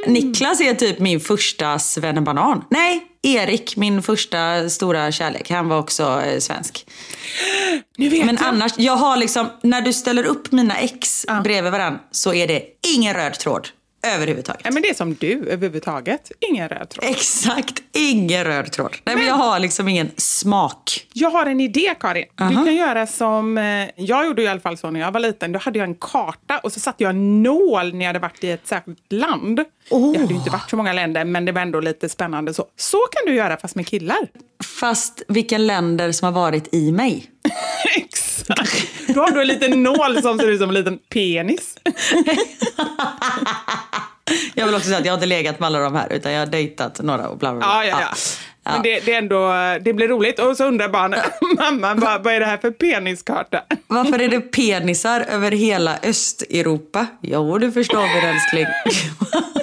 Niklas 0.06 0.60
är 0.60 0.74
typ 0.74 0.98
min 0.98 1.20
första 1.20 1.78
svennebanan. 1.78 2.64
Nej, 2.70 3.06
Erik, 3.22 3.76
min 3.76 4.02
första 4.02 4.68
stora 4.68 5.12
kärlek. 5.12 5.50
Han 5.50 5.68
var 5.68 5.78
också 5.78 6.22
eh, 6.26 6.38
svensk. 6.38 6.86
Nu 7.96 8.08
vet 8.08 8.26
Men 8.26 8.36
jag. 8.40 8.48
annars, 8.48 8.72
jag 8.76 8.96
har 8.96 9.16
liksom, 9.16 9.46
när 9.62 9.80
du 9.80 9.92
ställer 9.92 10.24
upp 10.24 10.52
mina 10.52 10.76
ex 10.76 11.26
bredvid 11.44 11.72
varandra 11.72 12.00
så 12.10 12.34
är 12.34 12.46
det 12.46 12.62
ingen 12.96 13.14
röd 13.14 13.38
tråd 13.38 13.68
överhuvudtaget. 14.02 14.64
Nej, 14.64 14.72
men 14.72 14.82
det 14.82 14.88
är 14.90 14.94
som 14.94 15.14
du 15.14 15.32
överhuvudtaget. 15.48 16.32
Ingen 16.40 16.68
röd 16.68 16.88
tråd. 16.88 17.04
Exakt, 17.10 17.82
ingen 17.92 18.44
röd 18.44 18.72
tråd. 18.72 18.96
Nej, 19.04 19.16
men 19.16 19.26
jag 19.26 19.34
har 19.34 19.58
liksom 19.58 19.88
ingen 19.88 20.10
smak. 20.16 21.06
Jag 21.12 21.30
har 21.30 21.46
en 21.46 21.60
idé, 21.60 21.94
Karin. 22.00 22.24
Du 22.36 22.54
kan 22.54 22.74
göra 22.74 23.06
som... 23.06 23.58
eh, 23.58 23.88
Jag 23.96 24.26
gjorde 24.26 24.42
i 24.42 24.48
alla 24.48 24.60
fall 24.60 24.76
så 24.78 24.90
när 24.90 25.00
jag 25.00 25.12
var 25.12 25.20
liten. 25.20 25.52
Då 25.52 25.58
hade 25.58 25.78
jag 25.78 25.88
en 25.88 25.94
karta 25.94 26.58
och 26.58 26.72
så 26.72 26.80
satte 26.80 27.02
jag 27.04 27.10
en 27.10 27.42
nål 27.42 27.94
när 27.94 28.00
jag 28.04 28.06
hade 28.06 28.18
varit 28.18 28.44
i 28.44 28.50
ett 28.50 28.66
särskilt 28.66 29.12
land. 29.12 29.60
Oh. 29.90 30.12
Jag 30.14 30.20
hade 30.20 30.32
ju 30.32 30.38
inte 30.38 30.50
varit 30.50 30.70
så 30.70 30.76
många 30.76 30.92
länder, 30.92 31.24
men 31.24 31.44
det 31.44 31.52
var 31.52 31.60
ändå 31.62 31.80
lite 31.80 32.08
spännande. 32.08 32.54
Så, 32.54 32.64
så 32.76 32.98
kan 32.98 33.32
du 33.32 33.34
göra, 33.38 33.56
fast 33.56 33.74
med 33.74 33.86
killar. 33.86 34.28
Fast 34.80 35.22
vilka 35.28 35.58
länder 35.58 36.12
som 36.12 36.24
har 36.26 36.32
varit 36.32 36.74
i 36.74 36.92
mig. 36.92 37.30
Exakt. 37.96 38.88
Då 39.06 39.20
har 39.20 39.30
du 39.30 39.40
en 39.40 39.46
liten 39.46 39.82
nål 39.82 40.22
som 40.22 40.38
ser 40.38 40.48
ut 40.48 40.60
som 40.60 40.68
en 40.68 40.74
liten 40.74 40.98
penis. 40.98 41.76
Jag 44.54 44.66
vill 44.66 44.74
också 44.74 44.86
säga 44.86 44.98
att 44.98 45.04
jag 45.04 45.12
har 45.12 45.16
inte 45.16 45.26
legat 45.26 45.60
med 45.60 45.66
alla 45.66 45.78
de 45.78 45.94
här 45.94 46.12
utan 46.12 46.32
jag 46.32 46.40
har 46.40 46.46
dejtat 46.46 47.00
några 47.02 47.28
och 47.28 47.38
bla 47.38 47.52
bla 47.52 47.58
bla. 47.58 47.68
Ja, 47.68 47.84
ja, 47.84 48.00
ja. 48.00 48.72
Men 48.72 48.82
det, 48.82 49.00
det, 49.00 49.14
är 49.14 49.18
ändå, 49.18 49.52
det 49.80 49.92
blir 49.92 50.08
roligt. 50.08 50.38
Och 50.38 50.56
så 50.56 50.64
undrar 50.64 50.88
barnen, 50.88 51.20
mamma, 51.58 51.94
vad, 51.94 52.24
vad 52.24 52.34
är 52.34 52.40
det 52.40 52.46
här 52.46 52.56
för 52.56 52.70
peniskarta? 52.70 53.62
Varför 53.86 54.22
är 54.22 54.28
det 54.28 54.40
penisar 54.40 55.20
över 55.20 55.50
hela 55.50 55.98
Östeuropa? 56.02 57.06
Jo, 57.22 57.58
du 57.58 57.72
förstår 57.72 58.00
väl 58.00 58.34
älskling. 58.34 58.66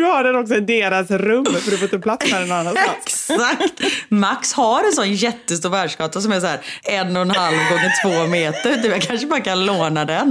Du 0.00 0.04
har 0.06 0.24
den 0.24 0.36
också 0.36 0.54
i 0.54 0.60
deras 0.60 1.10
rum, 1.10 1.44
för 1.44 1.70
du 1.70 1.76
får 1.76 1.82
inte 1.84 1.98
plats 1.98 2.32
med 2.32 2.40
den 2.42 2.52
annanstans. 2.52 2.96
Exakt. 3.30 3.82
Max 4.08 4.52
har 4.52 4.84
en 4.84 4.92
sån 4.92 5.12
jättestor 5.12 5.70
världskarta 5.70 6.20
som 6.20 6.32
är 6.32 6.40
så 6.40 6.46
här 6.46 6.60
en 6.82 7.16
och 7.16 7.22
en 7.22 7.30
halv 7.30 7.56
gånger 7.56 7.92
två 8.02 8.26
meter. 8.30 8.76
Du, 8.82 8.88
Jag 8.88 9.02
kanske 9.02 9.26
bara 9.26 9.40
kan 9.40 9.66
låna 9.66 10.04
den. 10.04 10.28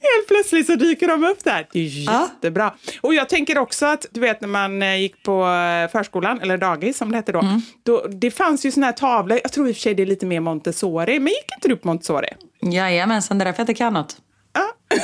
Helt 0.00 0.28
plötsligt 0.28 0.66
så 0.66 0.74
dyker 0.74 1.08
de 1.08 1.24
upp 1.24 1.44
där. 1.44 1.66
Det 1.72 1.78
är 1.78 2.12
jättebra. 2.22 2.74
Och 3.00 3.14
jag 3.14 3.28
tänker 3.28 3.58
också 3.58 3.86
att, 3.86 4.06
du 4.10 4.20
vet 4.20 4.40
när 4.40 4.48
man 4.48 4.82
eh, 4.82 4.96
gick 4.96 5.22
på 5.22 5.46
eh, 5.46 5.90
förskolan, 5.92 6.40
eller 6.40 6.56
dagis 6.58 6.96
som 6.96 7.10
det 7.10 7.16
hette 7.16 7.32
då, 7.32 7.44
då 7.82 8.06
det 8.08 8.30
fanns 8.30 8.66
ju 8.66 8.72
såna 8.72 8.86
här 8.86 8.92
tavlor, 8.92 9.40
jag 9.42 9.52
tror 9.52 9.68
i 9.68 9.72
och 9.72 9.76
för 9.76 9.80
sig 9.80 9.94
det 9.94 10.02
är 10.02 10.06
lite 10.06 10.26
mer 10.26 10.40
Montessori, 10.40 11.18
men 11.20 11.32
gick 11.32 11.46
inte 11.56 11.68
du 11.68 11.76
på 11.76 11.88
Montessori? 11.88 12.28
Jajamensan, 12.62 13.38
det 13.38 13.42
är 13.42 13.46
därför 13.46 13.60
jag 13.60 13.64
inte 13.64 13.74
kan 13.74 13.92
något. 13.92 14.16
Ja. 14.52 14.96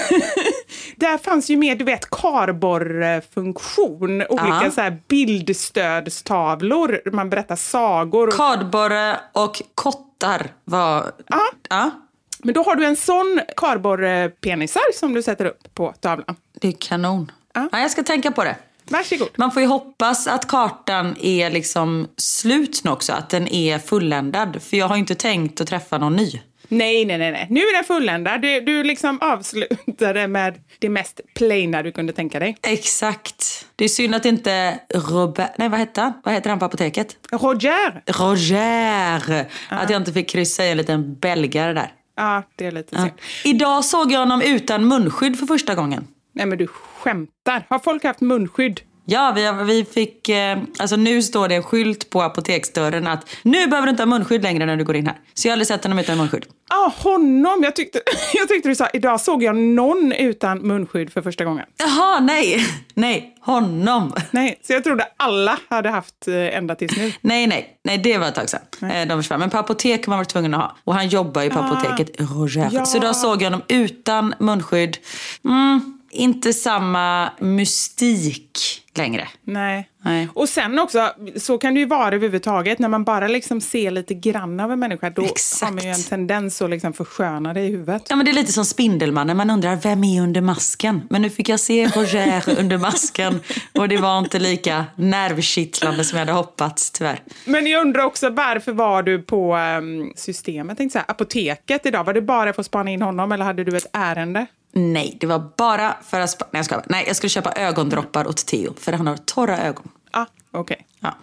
Där 0.96 1.18
fanns 1.18 1.50
ju 1.50 1.56
mer, 1.56 1.76
du 1.76 1.85
vet, 1.85 2.11
kardborrefunktion. 2.11 4.22
Olika 4.28 4.61
Ja. 4.64 4.70
så 4.70 4.80
här 4.80 4.98
bildstödstavlor. 5.09 7.00
Man 7.12 7.30
berättar 7.30 7.56
sagor. 7.56 8.30
Kardborre 8.30 9.20
och 9.32 9.62
kottar 9.74 10.46
var... 10.64 11.12
ja. 11.28 11.40
Ja, 11.68 11.90
Men 12.38 12.54
då 12.54 12.62
har 12.62 12.74
du 12.76 12.85
en 12.87 12.96
sån 12.96 13.40
kardborrepenisar 13.56 14.92
som 14.94 15.14
du 15.14 15.22
sätter 15.22 15.44
upp 15.44 15.74
på 15.74 15.94
tavlan. 16.00 16.37
det 16.61 16.68
är 16.68 16.72
kanon. 16.72 17.32
Ja. 17.54 17.68
Ja, 17.72 17.78
jag 17.80 17.90
ska 17.90 18.02
tänka 18.02 18.30
på 18.30 18.44
det. 18.44 18.56
Varsågod. 18.90 19.28
Man 19.37 19.52
får 19.52 19.62
ju 19.62 19.68
hoppas 19.68 20.26
att 20.26 20.48
kartan 20.48 21.16
är 21.20 21.50
liksom 21.50 22.09
slut 22.16 22.80
nu 22.85 22.90
också, 22.90 23.12
att 23.12 23.30
den 23.30 23.48
är 23.48 23.78
fulländad. 23.78 24.62
För 24.62 24.76
jag 24.76 24.88
har 24.88 24.94
ju 24.96 25.00
inte 25.00 25.14
tänkt 25.14 25.61
att 25.61 25.66
träffa 25.66 25.98
någon 25.98 26.16
ny. 26.16 26.40
Nej, 26.68 27.05
nej, 27.05 27.18
nej, 27.18 27.33
nej. 27.33 27.46
Nu 27.50 27.61
är 27.61 27.74
den 27.76 27.85
fulländad. 27.85 28.42
Du, 28.42 28.61
du 28.61 28.83
liksom 28.83 29.18
avslutade 29.20 30.29
med 30.29 30.61
det 30.79 30.88
mest 30.88 31.20
plaina 31.35 31.83
du 31.83 31.92
kunde 31.92 32.12
tänka 32.12 32.38
dig. 32.38 32.57
Exakt. 32.62 33.66
Det 33.76 33.85
är 33.85 33.88
synd 33.88 34.14
att 34.14 34.24
inte 34.24 34.79
Robert... 34.94 35.50
Nej, 35.59 35.68
vad 35.68 35.79
heter 35.81 36.02
han? 36.02 36.12
Vad 36.24 36.35
heter 36.35 36.50
han 36.50 36.59
på 36.59 36.64
apoteket? 36.64 37.16
Roger! 37.33 38.02
Roger! 38.07 39.46
Att 39.68 39.90
jag 39.90 40.00
inte 40.00 40.12
fick 40.12 40.29
kryssa 40.29 40.64
i 40.66 40.70
en 40.70 40.76
liten 40.76 41.14
belgare 41.14 41.72
där. 41.72 41.92
Ja, 42.16 42.42
det 42.57 42.66
är 42.66 42.72
lite 42.72 42.94
Ja. 42.96 43.02
synd. 43.02 43.12
Idag 43.44 43.85
såg 43.85 44.12
jag 44.12 44.18
honom 44.18 44.42
utan 44.42 44.88
munskydd 44.88 45.38
för 45.38 45.46
första 45.46 45.74
gången. 45.74 46.07
Nej, 46.33 46.46
men 46.46 46.59
du 46.59 46.66
skämtar. 46.66 47.66
Har 47.68 47.79
folk 47.79 48.05
haft 48.05 48.20
munskydd? 48.20 48.81
Ja, 49.09 49.33
vi, 49.37 49.53
vi 49.64 49.85
fick... 49.85 50.29
Eh, 50.29 50.59
alltså 50.79 50.97
nu 50.97 51.23
står 51.23 51.49
det 51.49 51.55
en 51.55 51.62
skylt 51.62 52.11
på 52.11 52.23
apoteksdörren 52.23 53.07
att 53.07 53.29
nu 53.42 53.66
behöver 53.66 53.87
du 53.87 53.90
inte 53.90 54.03
ha 54.03 54.07
munskydd 54.07 54.42
längre 54.42 54.66
när 54.66 54.77
du 54.77 54.85
går 54.85 54.97
in 54.97 55.07
här. 55.07 55.16
Så 55.35 55.49
jag 55.49 55.51
har 55.51 55.55
aldrig 55.55 55.66
sett 55.66 55.83
honom 55.85 55.99
utan 55.99 56.16
munskydd. 56.19 56.47
Ja, 56.69 56.92
honom. 56.99 57.61
Jag 57.62 57.77
tyckte, 57.77 58.01
jag 58.35 58.49
tyckte 58.49 58.69
du 58.69 58.75
sa, 58.75 58.88
idag 58.92 59.21
såg 59.21 59.42
jag 59.42 59.57
någon 59.57 60.12
utan 60.12 60.59
munskydd 60.59 61.12
för 61.12 61.23
första 61.23 61.45
gången. 61.45 61.64
Jaha, 61.77 62.21
nej. 62.21 62.66
Nej, 62.95 63.35
honom. 63.40 64.12
Nej, 64.31 64.61
så 64.66 64.73
jag 64.73 64.85
trodde 64.85 65.07
alla 65.16 65.59
hade 65.69 65.90
haft 65.90 66.29
eh, 66.29 66.57
ända 66.57 66.75
tills 66.75 66.97
nu. 66.97 67.12
Nej, 67.21 67.47
nej, 67.47 67.79
nej, 67.85 67.99
det 67.99 68.19
var 68.19 68.27
ett 68.29 68.35
tag 68.35 68.49
sedan. 68.51 68.90
Eh, 68.90 69.09
De 69.09 69.23
försvann. 69.23 69.40
Men 69.40 69.51
på 69.51 69.59
apotek 69.59 70.07
har 70.07 70.11
man 70.11 70.19
varit 70.19 70.29
tvungen 70.29 70.55
att 70.55 70.61
ha. 70.61 70.77
Och 70.85 70.95
han 70.95 71.09
jobbar 71.09 71.42
ju 71.42 71.51
på 71.51 71.59
apoteket 71.59 72.11
Roger. 72.21 72.69
Ja. 72.73 72.87
Så 72.87 72.99
då 72.99 73.14
såg 73.14 73.42
jag 73.42 73.47
honom 73.47 73.62
utan 73.69 74.35
munskydd. 74.38 74.97
Mm, 75.45 75.95
inte 76.16 76.52
samma 76.52 77.31
mystik 77.40 78.83
längre. 78.98 79.29
Nej. 79.44 79.88
Nej. 80.07 80.29
Och 80.35 80.48
sen 80.48 80.79
också, 80.79 81.12
så 81.37 81.59
kan 81.59 81.74
det 81.74 81.81
ju 81.81 81.87
vara 81.87 82.14
överhuvudtaget. 82.14 82.79
När 82.79 82.88
man 82.88 83.05
bara 83.05 83.29
liksom 83.29 83.61
ser 83.61 83.90
lite 83.90 84.14
grann 84.14 84.61
av 84.61 84.72
en 84.72 84.79
människa, 84.79 85.11
då 85.11 85.24
Exakt. 85.24 85.62
har 85.62 85.72
man 85.72 85.85
ju 85.85 85.90
en 85.90 86.02
tendens 86.02 86.62
att 86.62 86.70
liksom 86.70 86.92
försköna 86.92 87.55
det 87.55 87.61
i 87.61 87.70
huvudet. 87.70 88.02
Ja, 88.09 88.16
men 88.16 88.24
det 88.24 88.33
är 88.33 88.35
lite 88.35 88.52
som 88.52 88.64
Spindelmannen. 88.64 89.37
Man 89.37 89.50
undrar, 89.50 89.76
vem 89.76 90.05
är 90.05 90.22
under 90.22 90.40
masken? 90.40 91.02
Men 91.11 91.22
nu 91.22 91.31
fick 91.31 91.48
jag 91.48 91.61
se 91.61 91.87
Roger 91.87 92.44
under 92.59 92.79
masken. 92.79 93.40
Och 93.74 93.88
det 93.88 93.96
var 93.96 94.18
inte 94.18 94.38
lika 94.38 94.85
nervkittlande 94.96 96.05
som 96.05 96.18
jag 96.18 96.26
hade 96.26 96.38
hoppats, 96.38 96.90
tyvärr. 96.90 97.20
Men 97.44 97.66
jag 97.66 97.81
undrar 97.81 98.02
också, 98.02 98.31
varför 98.31 98.72
var 98.72 99.02
du 99.02 99.22
på 99.22 99.57
um, 99.57 100.12
systemet, 100.16 100.79
tänkte 100.79 100.92
så 100.92 100.98
här, 100.98 101.11
apoteket 101.11 101.87
idag? 101.87 102.05
Var 102.05 102.14
det 102.14 102.22
bara 102.22 102.52
för 102.52 102.61
att 102.61 102.66
spana 102.66 102.90
in 102.90 103.02
honom 103.02 103.33
eller 103.33 103.44
hade 103.44 103.64
du 103.64 103.76
ett 103.76 103.90
ärende? 103.92 104.46
Nej, 104.79 105.17
det 105.21 105.27
var 105.27 105.51
bara 105.57 105.97
för 106.03 106.21
att... 106.21 106.41
Nej, 106.41 106.49
jag 106.59 106.65
skojar. 106.65 106.85
Nej, 106.89 107.05
jag 107.07 107.17
skulle 107.17 107.31
köpa 107.31 107.53
ögondroppar 107.53 108.27
åt 108.27 108.47
Theo. 108.47 108.75
För 108.81 108.93
han 108.93 109.07
har 109.07 109.17
torra 109.17 109.59
ögon. 109.59 109.89
Ah, 110.11 110.27
okej. 110.51 110.87
Ja. 111.01 111.17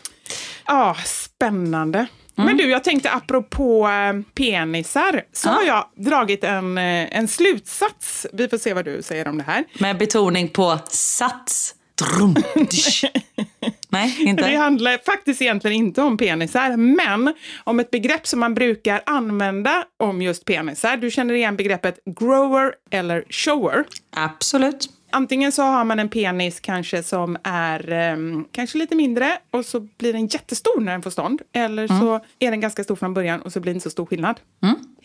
Ja, 0.67 0.95
spännande. 1.05 2.05
Men 2.35 2.57
du, 2.57 2.69
jag 2.69 2.83
tänkte 2.83 3.11
apropå 3.11 3.87
eh, 3.87 4.21
penisar, 4.35 5.23
så 5.33 5.47
Ja. 5.49 5.51
har 5.53 5.63
jag 5.63 5.85
dragit 5.95 6.43
en, 6.43 6.77
eh, 6.77 7.17
en 7.17 7.27
slutsats. 7.27 8.27
Vi 8.33 8.47
får 8.49 8.57
se 8.57 8.73
vad 8.73 8.85
du 8.85 9.01
säger 9.01 9.27
om 9.27 9.37
det 9.37 9.43
här. 9.43 9.63
Med 9.79 9.97
betoning 9.97 10.49
på 10.49 10.79
sats. 10.87 11.75
Drum. 11.95 12.35
Nej, 13.93 14.15
inte? 14.19 14.49
Det 14.49 14.55
handlar 14.55 14.97
faktiskt 15.05 15.41
egentligen 15.41 15.77
inte 15.77 16.01
om 16.01 16.17
penisar, 16.17 16.77
men 16.77 17.33
om 17.63 17.79
ett 17.79 17.91
begrepp 17.91 18.27
som 18.27 18.39
man 18.39 18.53
brukar 18.53 19.01
använda 19.05 19.83
om 19.99 20.21
just 20.21 20.45
penisar. 20.45 20.97
Du 20.97 21.11
känner 21.11 21.33
igen 21.33 21.55
begreppet 21.55 21.99
grower 22.19 22.73
eller 22.91 23.25
shower. 23.29 23.83
Absolut. 24.15 24.89
Antingen 25.11 25.51
så 25.51 25.61
har 25.63 25.85
man 25.85 25.99
en 25.99 26.09
penis 26.09 26.59
kanske 26.59 27.03
som 27.03 27.37
är 27.43 27.91
eh, 27.91 28.17
kanske 28.51 28.77
lite 28.77 28.95
mindre 28.95 29.37
och 29.51 29.65
så 29.65 29.79
blir 29.79 30.13
den 30.13 30.27
jättestor 30.27 30.81
när 30.81 30.91
den 30.91 31.01
får 31.01 31.11
stånd. 31.11 31.41
Eller 31.53 31.87
så 31.87 32.19
är 32.39 32.51
den 32.51 32.61
ganska 32.61 32.83
stor 32.83 32.95
från 32.95 33.13
början 33.13 33.41
och 33.41 33.53
så 33.53 33.59
blir 33.59 33.73
det 33.73 33.75
inte 33.75 33.83
så 33.83 33.89
stor 33.89 34.05
skillnad. 34.05 34.39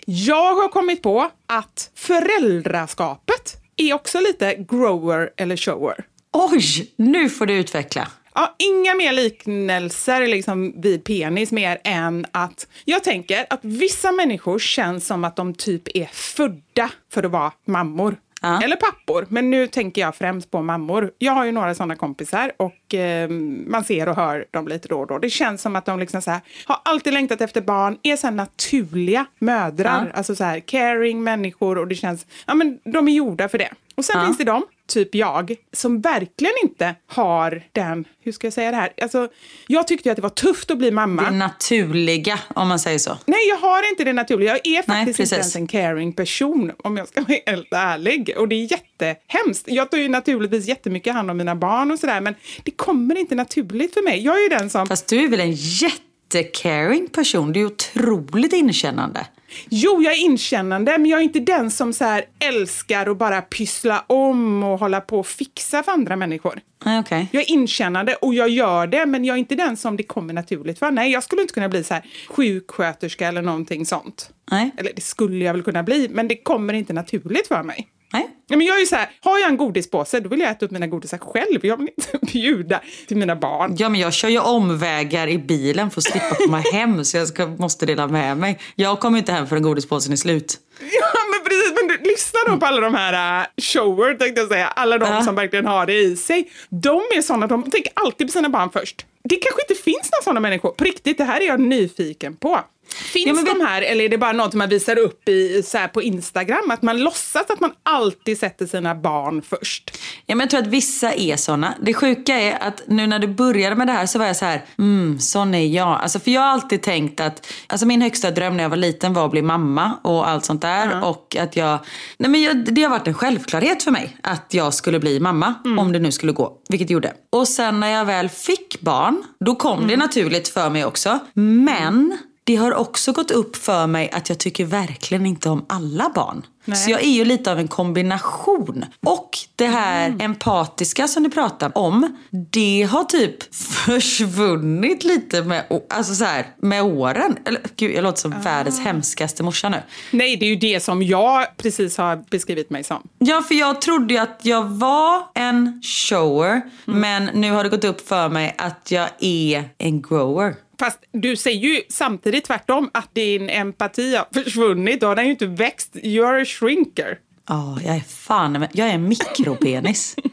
Jag 0.04 0.54
har 0.54 0.68
kommit 0.68 1.02
på 1.02 1.30
att 1.46 1.90
föräldraskapet 1.94 3.56
är 3.76 3.94
också 3.94 4.20
lite 4.20 4.54
grower 4.54 5.30
eller 5.36 5.56
shower. 5.56 6.04
Oj, 6.32 6.92
nu 6.96 7.28
får 7.30 7.46
du 7.46 7.54
utveckla. 7.54 8.08
Ja, 8.34 8.54
inga 8.58 8.94
mer 8.94 9.12
liknelser 9.12 10.26
liksom 10.26 10.80
vid 10.80 11.04
penis 11.04 11.52
mer 11.52 11.78
än 11.84 12.26
att 12.32 12.66
jag 12.84 13.04
tänker 13.04 13.46
att 13.50 13.60
vissa 13.62 14.12
människor 14.12 14.58
känns 14.58 15.06
som 15.06 15.24
att 15.24 15.36
de 15.36 15.54
typ 15.54 15.96
är 15.96 16.06
födda 16.12 16.90
för 17.12 17.22
att 17.22 17.30
vara 17.30 17.52
mammor. 17.64 18.16
Ja. 18.40 18.62
Eller 18.62 18.76
pappor, 18.76 19.26
men 19.28 19.50
nu 19.50 19.66
tänker 19.66 20.00
jag 20.00 20.16
främst 20.16 20.50
på 20.50 20.62
mammor. 20.62 21.10
Jag 21.18 21.32
har 21.32 21.44
ju 21.44 21.52
några 21.52 21.74
sådana 21.74 21.96
kompisar 21.96 22.52
och 22.56 22.94
eh, 22.94 23.28
man 23.66 23.84
ser 23.84 24.08
och 24.08 24.16
hör 24.16 24.44
dem 24.50 24.68
lite 24.68 24.88
då 24.88 25.00
och 25.00 25.06
då. 25.06 25.18
Det 25.18 25.30
känns 25.30 25.62
som 25.62 25.76
att 25.76 25.86
de 25.86 25.98
liksom 25.98 26.22
så 26.22 26.30
här, 26.30 26.40
har 26.64 26.78
alltid 26.84 27.12
längtat 27.12 27.40
efter 27.40 27.60
barn, 27.60 27.98
är 28.02 28.16
så 28.16 28.30
naturliga 28.30 29.26
mödrar. 29.38 30.06
Ja. 30.06 30.18
Alltså 30.18 30.34
så 30.34 30.44
här 30.44 30.60
caring 30.60 31.24
människor 31.24 31.78
och 31.78 31.88
det 31.88 31.94
känns, 31.94 32.26
ja 32.46 32.54
men 32.54 32.78
de 32.84 33.08
är 33.08 33.12
gjorda 33.12 33.48
för 33.48 33.58
det. 33.58 33.70
Och 33.98 34.04
sen 34.04 34.20
Ja. 34.20 34.26
finns 34.26 34.38
det 34.38 34.44
de, 34.44 34.62
typ 34.88 35.14
jag, 35.14 35.54
som 35.72 36.00
verkligen 36.00 36.52
inte 36.62 36.94
har 37.06 37.62
den, 37.72 38.04
hur 38.22 38.32
ska 38.32 38.46
jag 38.46 38.54
säga 38.54 38.70
det 38.70 38.76
här? 38.76 38.92
Alltså, 39.02 39.28
jag 39.66 39.88
tyckte 39.88 40.08
ju 40.08 40.10
att 40.10 40.16
det 40.16 40.22
var 40.22 40.28
tufft 40.30 40.70
att 40.70 40.78
bli 40.78 40.90
mamma. 40.90 41.22
Det 41.22 41.30
naturliga, 41.30 42.38
om 42.54 42.68
man 42.68 42.78
säger 42.78 42.98
så. 42.98 43.18
Nej, 43.26 43.38
jag 43.48 43.56
har 43.56 43.90
inte 43.90 44.04
det 44.04 44.12
naturliga. 44.12 44.50
Jag 44.50 44.66
är 44.66 44.82
faktiskt 44.82 45.16
precis. 45.16 45.32
inte 45.32 45.34
ens 45.34 45.56
en 45.56 45.66
caring 45.66 46.12
person 46.12 46.72
om 46.78 46.96
jag 46.96 47.08
ska 47.08 47.20
vara 47.20 47.38
helt 47.46 47.72
ärlig. 47.72 48.34
Och 48.36 48.48
det 48.48 48.54
är 48.54 48.72
jättehemskt. 48.72 49.64
Jag 49.66 49.90
tar 49.90 49.98
ju 49.98 50.08
naturligtvis 50.08 50.66
jättemycket 50.68 51.14
hand 51.14 51.30
om 51.30 51.36
mina 51.36 51.56
barn 51.56 51.90
och 51.90 51.98
sådär, 51.98 52.20
men 52.20 52.34
det 52.64 52.70
kommer 52.70 53.18
inte 53.18 53.34
naturligt 53.34 53.94
för 53.94 54.02
mig. 54.02 54.24
Jag 54.24 54.36
är 54.38 54.42
ju 54.42 54.48
den 54.48 54.70
som... 54.70 54.86
Fast 54.86 55.06
du 55.08 55.24
är 55.24 55.28
väl 55.28 55.40
en 55.40 55.52
jättecaring 55.52 57.08
person? 57.08 57.52
Du 57.52 57.60
är 57.60 57.66
otroligt 57.66 58.52
inkännande. 58.52 59.26
Jo, 59.68 60.02
jag 60.02 60.12
är 60.12 60.18
inkännande, 60.18 60.98
men 60.98 61.10
jag 61.10 61.20
är 61.20 61.24
inte 61.24 61.40
den 61.40 61.70
som 61.70 61.92
så 61.92 62.04
här 62.04 62.24
älskar 62.38 63.10
att 63.10 63.18
bara 63.18 63.42
pyssla 63.42 64.04
om 64.06 64.62
och 64.62 64.78
hålla 64.78 65.00
på 65.00 65.18
och 65.18 65.26
fixa 65.26 65.82
för 65.82 65.92
andra 65.92 66.16
människor. 66.16 66.60
Okej. 66.84 67.28
Jag 67.32 67.42
är 67.42 67.50
inkännande 67.50 68.14
och 68.14 68.34
jag 68.34 68.48
gör 68.48 68.86
det, 68.86 69.06
men 69.06 69.24
jag 69.24 69.34
är 69.34 69.38
inte 69.38 69.54
den 69.54 69.76
som 69.76 69.96
det 69.96 70.02
kommer 70.02 70.34
naturligt 70.34 70.78
för. 70.78 70.90
Nej, 70.90 71.12
jag 71.12 71.22
skulle 71.22 71.42
inte 71.42 71.54
kunna 71.54 71.68
bli 71.68 71.84
så 71.84 71.94
här 71.94 72.04
sjuksköterska 72.28 73.28
eller 73.28 73.42
någonting 73.42 73.86
sånt. 73.86 74.30
Nej. 74.50 74.70
Eller 74.76 74.92
det 74.94 75.00
skulle 75.00 75.44
jag 75.44 75.52
väl 75.52 75.62
kunna 75.62 75.82
bli, 75.82 76.08
men 76.10 76.28
det 76.28 76.36
kommer 76.36 76.74
inte 76.74 76.92
naturligt 76.92 77.46
för 77.46 77.62
mig. 77.62 77.88
Nej. 78.12 78.28
Ja, 78.46 78.56
men 78.56 78.66
jag 78.66 78.76
är 78.76 78.80
ju 78.80 78.86
så 78.86 78.96
här, 78.96 79.10
har 79.20 79.38
jag 79.38 79.48
en 79.50 79.56
godispåse 79.56 80.20
då 80.20 80.28
vill 80.28 80.40
jag 80.40 80.50
äta 80.50 80.64
upp 80.66 80.70
mina 80.70 80.86
godisar 80.86 81.18
själv. 81.18 81.66
Jag 81.66 81.76
vill 81.76 81.88
inte 81.98 82.26
bjuda 82.32 82.80
till 83.08 83.16
mina 83.16 83.36
barn. 83.36 83.76
Ja, 83.78 83.88
men 83.88 84.00
jag 84.00 84.12
kör 84.12 84.28
ju 84.28 84.38
omvägar 84.38 85.28
i 85.28 85.38
bilen 85.38 85.90
för 85.90 86.00
att 86.00 86.04
slippa 86.04 86.34
komma 86.34 86.58
hem 86.72 87.04
så 87.04 87.16
jag 87.16 87.28
ska, 87.28 87.46
måste 87.46 87.86
dela 87.86 88.06
med 88.06 88.36
mig. 88.36 88.58
Jag 88.74 89.00
kommer 89.00 89.18
inte 89.18 89.32
hem 89.32 89.46
förrän 89.46 89.62
godispåsen 89.62 90.12
är 90.12 90.16
slut. 90.16 90.58
Ja, 90.80 91.08
men 91.32 91.44
precis. 91.44 91.72
Men 91.76 91.88
du, 91.88 92.10
lyssna 92.10 92.38
då 92.46 92.56
på 92.56 92.66
alla 92.66 92.80
de 92.80 92.94
här 92.94 93.40
uh, 93.42 93.46
shower, 93.62 94.14
tänkte 94.14 94.40
jag 94.40 94.48
säga. 94.50 94.66
Alla 94.66 94.98
de 94.98 95.08
Ja. 95.08 95.22
som 95.22 95.34
verkligen 95.34 95.66
har 95.66 95.86
det 95.86 95.94
i 96.02 96.16
sig. 96.16 96.50
De 96.68 97.00
är 97.16 97.22
såna, 97.22 97.46
de 97.46 97.70
tänker 97.70 97.92
alltid 97.96 98.26
på 98.26 98.32
sina 98.32 98.48
barn 98.48 98.70
först. 98.72 99.06
Det 99.28 99.36
kanske 99.36 99.62
inte 99.68 99.82
finns 99.82 100.10
några 100.12 100.22
sådana 100.24 100.40
människor. 100.40 100.70
På 100.70 100.84
riktigt, 100.84 101.18
det 101.18 101.24
här 101.24 101.40
är 101.40 101.46
jag 101.46 101.60
nyfiken 101.60 102.36
på. 102.36 102.60
Finns 102.94 103.26
Ja, 103.26 103.32
men 103.32 103.44
de 103.44 103.60
här 103.60 103.82
eller 103.82 104.04
är 104.04 104.08
det 104.08 104.18
bara 104.18 104.32
något 104.32 104.54
man 104.54 104.68
visar 104.68 104.98
upp 104.98 105.28
i, 105.28 105.62
så 105.62 105.78
på 105.92 106.02
Instagram? 106.02 106.70
Att 106.70 106.82
man 106.82 106.98
låtsas 106.98 107.50
att 107.50 107.60
man 107.60 107.72
alltid 107.82 108.38
sätter 108.38 108.66
sina 108.66 108.94
barn 108.94 109.42
först? 109.42 109.90
Ja, 110.26 110.34
men 110.34 110.40
jag 110.40 110.50
tror 110.50 110.60
att 110.60 110.66
vissa 110.66 111.12
är 111.12 111.36
såna. 111.36 111.74
Det 111.80 111.94
sjuka 111.94 112.34
är 112.34 112.62
att 112.62 112.82
nu 112.86 113.06
när 113.06 113.18
du 113.18 113.26
började 113.26 113.76
med 113.76 113.86
det 113.86 113.92
här 113.92 114.06
så 114.06 114.18
var 114.18 114.26
jag 114.26 114.36
så 114.36 114.44
här, 114.44 114.64
mm, 114.78 115.18
sån 115.18 115.54
är 115.54 115.66
jag. 115.66 116.00
Alltså, 116.02 116.20
för 116.20 116.30
jag 116.30 116.40
har 116.40 116.48
alltid 116.48 116.82
tänkt 116.82 117.20
att, 117.20 117.52
alltså 117.66 117.86
min 117.86 118.02
högsta 118.02 118.30
dröm 118.30 118.56
när 118.56 118.64
jag 118.64 118.70
var 118.70 118.76
liten 118.76 119.14
var 119.14 119.24
att 119.24 119.30
bli 119.30 119.42
mamma 119.42 119.98
och 120.04 120.28
allt 120.28 120.44
sånt 120.44 120.62
där. 120.62 121.04
Och 121.04 121.36
att 121.40 121.56
jag, 121.56 121.78
nej 122.16 122.30
men 122.30 122.42
jag, 122.42 122.74
det 122.74 122.82
har 122.82 122.90
varit 122.90 123.06
en 123.08 123.14
självklarhet 123.14 123.82
för 123.82 123.90
mig 123.90 124.16
att 124.22 124.54
jag 124.54 124.74
skulle 124.74 124.98
bli 124.98 125.20
mamma 125.20 125.54
om 125.78 125.92
det 125.92 125.98
nu 125.98 126.12
skulle 126.12 126.32
gå, 126.32 126.52
vilket 126.68 126.88
det 126.88 126.92
gjorde. 126.94 127.12
Och 127.30 127.48
sen 127.48 127.80
när 127.80 127.88
jag 127.88 128.04
väl 128.04 128.28
fick 128.28 128.80
barn, 128.80 129.17
då 129.40 129.54
kom 129.54 129.86
det 129.86 129.96
naturligt 129.96 130.48
för 130.48 130.70
mig 130.70 130.84
också. 130.84 131.18
Men 131.34 132.18
det 132.44 132.56
har 132.56 132.74
också 132.74 133.12
gått 133.12 133.30
upp 133.30 133.56
för 133.56 133.86
mig 133.86 134.10
att 134.10 134.28
jag 134.28 134.38
tycker 134.38 134.64
verkligen 134.64 135.26
inte 135.26 135.50
om 135.50 135.64
alla 135.68 136.12
barn. 136.14 136.42
Nej. 136.68 136.76
Så 136.78 136.90
jag 136.90 137.02
är 137.02 137.10
ju 137.10 137.24
lite 137.24 137.52
av 137.52 137.58
en 137.58 137.68
kombination. 137.68 138.84
Och 139.06 139.30
det 139.56 139.66
här 139.66 140.16
empatiska 140.18 141.08
som 141.08 141.22
du 141.22 141.30
pratar 141.30 141.78
om, 141.78 142.16
det 142.30 142.88
har 142.90 143.04
typ 143.04 143.54
försvunnit 143.84 145.04
lite 145.04 145.42
med, 145.42 145.64
alltså 145.90 146.14
så 146.14 146.24
här, 146.24 146.46
med 146.62 146.82
åren. 146.82 147.36
Eller, 147.44 147.60
gud, 147.76 147.96
jag 147.96 148.02
låter 148.02 148.20
som 148.20 148.30
världens 148.30 148.80
hemskaste 148.80 149.42
morsa 149.42 149.68
nu. 149.68 149.82
Nej, 150.10 150.36
det 150.36 150.46
är 150.46 150.50
ju 150.50 150.56
det 150.56 150.80
som 150.80 151.02
jag 151.02 151.56
precis 151.56 151.96
har 151.98 152.24
beskrivit 152.30 152.70
mig 152.70 152.84
som. 152.84 153.08
Ja, 153.18 153.42
för 153.42 153.54
jag 153.54 153.80
trodde 153.80 154.14
ju 154.14 154.20
att 154.20 154.40
jag 154.42 154.64
var 154.64 155.22
en 155.34 155.82
shower, 155.84 156.62
men 156.84 157.24
nu 157.24 157.50
har 157.50 157.64
det 157.64 157.70
gått 157.70 157.84
upp 157.84 158.08
för 158.08 158.28
mig 158.28 158.54
att 158.58 158.90
jag 158.90 159.08
är 159.20 159.64
en 159.78 160.02
grower. 160.02 160.54
Fast 160.78 160.98
du 161.12 161.36
säger 161.36 161.68
ju 161.68 161.82
samtidigt 161.88 162.44
tvärtom 162.44 162.90
att 162.94 163.14
din 163.14 163.50
empati 163.50 164.16
har 164.16 164.42
försvunnit. 164.42 165.00
Då 165.00 165.06
har 165.06 165.16
den 165.16 165.24
ju 165.24 165.30
inte 165.30 165.46
växt. 165.46 165.94
You're 165.94 166.42
a 166.42 166.44
shrinker. 166.44 167.18
Ja, 167.48 167.78
jag 167.84 167.96
är 167.96 168.00
fan, 168.00 168.66
jag 168.72 168.88
är 168.88 168.92
en 168.92 169.08
mikropenis. 169.08 170.14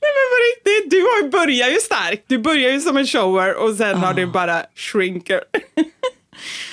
Nej 0.00 0.10
men 0.14 0.26
på 0.32 0.38
riktigt, 0.70 0.90
du 0.90 1.00
har 1.02 1.22
ju 1.22 1.30
börjar 1.30 1.68
ju 1.68 1.76
starkt. 1.76 2.24
Du 2.26 2.38
börjar 2.38 2.72
ju 2.72 2.80
som 2.80 2.96
en 2.96 3.06
shower 3.06 3.54
och 3.54 3.74
sen 3.74 3.98
har 3.98 4.14
du 4.14 4.26
bara 4.26 4.62
shrinker. 4.74 5.40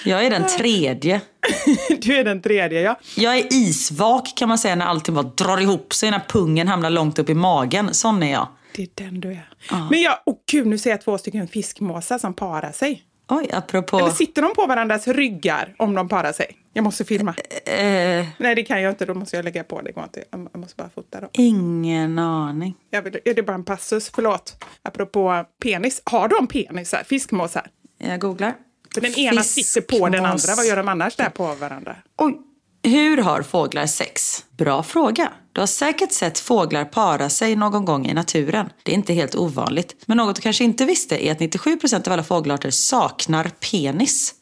Jag 0.06 0.25
är 0.25 0.30
den 0.30 0.47
tredje. 0.47 1.21
du 2.02 2.15
är 2.15 2.23
den 2.23 2.41
tredje 2.41 2.82
ja. 2.82 2.99
Jag 3.15 3.38
är 3.38 3.54
isvak 3.54 4.34
kan 4.36 4.49
man 4.49 4.58
säga 4.58 4.75
när 4.75 4.86
allting 4.86 5.15
bara 5.15 5.23
drar 5.23 5.62
ihop 5.62 5.93
sig 5.93 6.12
när 6.12 6.21
pungen 6.30 6.67
hamnar 6.67 6.89
långt 6.89 7.19
upp 7.19 7.30
i 7.30 7.34
magen. 7.34 7.93
Sån 7.93 8.23
är 8.23 8.32
jag. 8.32 8.47
Det 8.75 8.84
är 8.84 8.89
den 8.93 9.21
du 9.21 9.32
är. 9.32 9.49
Men 9.91 10.01
jag, 10.01 10.17
åh 10.25 10.36
gud 10.51 10.67
nu 10.67 10.77
ser 10.77 10.89
jag 10.89 11.01
två 11.01 11.17
stycken 11.17 11.47
fiskmåsar 11.47 12.17
som 12.17 12.34
parar 12.34 12.71
sig. 12.71 13.03
Oj, 13.32 13.49
apropå... 13.53 13.99
Eller 13.99 14.10
sitter 14.10 14.41
de 14.41 14.53
på 14.55 14.65
varandras 14.65 15.08
ryggar 15.08 15.75
om 15.77 15.95
de 15.95 16.10
parar 16.10 16.32
sig? 16.32 16.58
Jag 16.73 16.84
måste 16.84 17.05
filma. 17.05 17.36
Eh, 17.65 18.25
Nej 18.38 18.55
det 18.55 18.63
kan 18.63 18.82
jag 18.82 18.91
inte, 18.91 19.05
då 19.05 19.13
måste 19.13 19.36
jag 19.36 19.45
lägga 19.45 19.63
på. 19.63 19.82
Det 19.82 19.91
går 19.91 20.03
inte. 20.03 20.23
Jag 20.32 20.58
måste 20.58 20.75
bara 20.75 20.89
fota 20.89 21.19
dem. 21.21 21.29
ingen 21.34 22.19
aning. 22.19 22.75
Jag 22.89 23.01
vill, 23.01 23.19
är 23.25 23.34
det 23.34 23.43
bara 23.43 23.53
en 23.55 23.65
passus? 23.65 24.12
Förlåt. 24.15 24.63
Apropå 24.82 25.45
penis. 25.63 26.01
Har 26.05 26.27
de 26.27 26.47
penisar? 26.47 27.03
Fiskmåsar? 27.03 27.67
Jag 27.97 28.19
googlar. 28.19 28.53
För 28.93 29.01
den 29.01 29.19
ena 29.19 29.43
sitter 29.43 29.97
på 29.97 30.10
den 30.10 30.25
andra. 30.25 30.55
Vad 30.58 30.65
gör 30.67 30.77
de 30.77 30.88
annars 30.89 31.15
där 31.15 31.29
på 31.29 31.55
varandra? 31.55 31.95
Oj. 32.17 32.38
Hur 32.84 33.17
har 33.17 33.41
fåglar 33.41 33.86
sex? 33.86 34.45
Bra 34.58 34.84
fråga. 34.84 35.32
Du 35.60 35.62
har 35.62 35.67
säkert 35.67 36.12
sett 36.12 36.39
fåglar 36.39 36.86
para 36.86 37.30
sig 37.30 37.56
någon 37.56 37.86
gång 37.86 38.08
i 38.08 38.13
naturen. 38.13 38.69
Det 38.84 38.91
är 38.91 38.95
inte 38.95 39.13
helt 39.13 39.36
ovanligt. 39.36 39.95
Men 40.06 40.17
något 40.17 40.36
du 40.36 40.41
kanske 40.41 40.63
inte 40.63 40.86
visste 40.86 41.26
är 41.26 41.32
att 41.32 41.39
97% 41.39 42.08
av 42.08 42.13
alla 42.13 42.24
fågelarter 42.24 42.72
saknar 42.72 43.43
penis. 43.43 44.34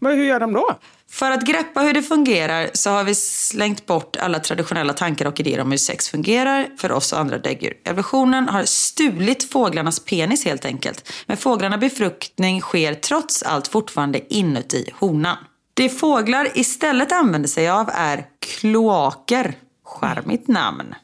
Men 0.00 0.16
hur 0.16 0.24
gör 0.24 0.40
de 0.40 0.52
då? 0.52 0.78
För 1.10 1.30
att 1.30 1.46
greppa 1.46 1.80
hur 1.80 1.94
det 1.94 2.02
fungerar 2.02 2.70
så 2.72 2.90
har 2.90 3.04
vi 3.04 3.14
slängt 3.14 3.86
bort 3.86 4.16
alla 4.16 4.38
traditionella 4.38 4.92
tankar 4.92 5.26
och 5.26 5.40
idéer 5.40 5.60
om 5.60 5.70
hur 5.70 5.78
sex 5.78 6.08
fungerar 6.08 6.68
för 6.78 6.92
oss 6.92 7.12
och 7.12 7.18
andra 7.20 7.38
däggdjur. 7.38 7.74
Evolutionen 7.84 8.48
har 8.48 8.64
stulit 8.64 9.50
fåglarnas 9.50 10.00
penis 10.00 10.44
helt 10.44 10.64
enkelt. 10.64 11.12
Men 11.26 11.36
fåglarna 11.36 11.78
befruktning 11.78 12.60
sker 12.60 12.94
trots 12.94 13.42
allt 13.42 13.68
fortfarande 13.68 14.34
inuti 14.34 14.90
honan. 14.94 15.36
Det 15.74 15.88
fåglar 15.88 16.48
istället 16.54 17.12
använder 17.12 17.48
sig 17.48 17.70
av 17.70 17.90
är 17.94 18.24
kloaker. 18.40 19.54
Charmigt 19.90 20.48
namn. 20.48 20.94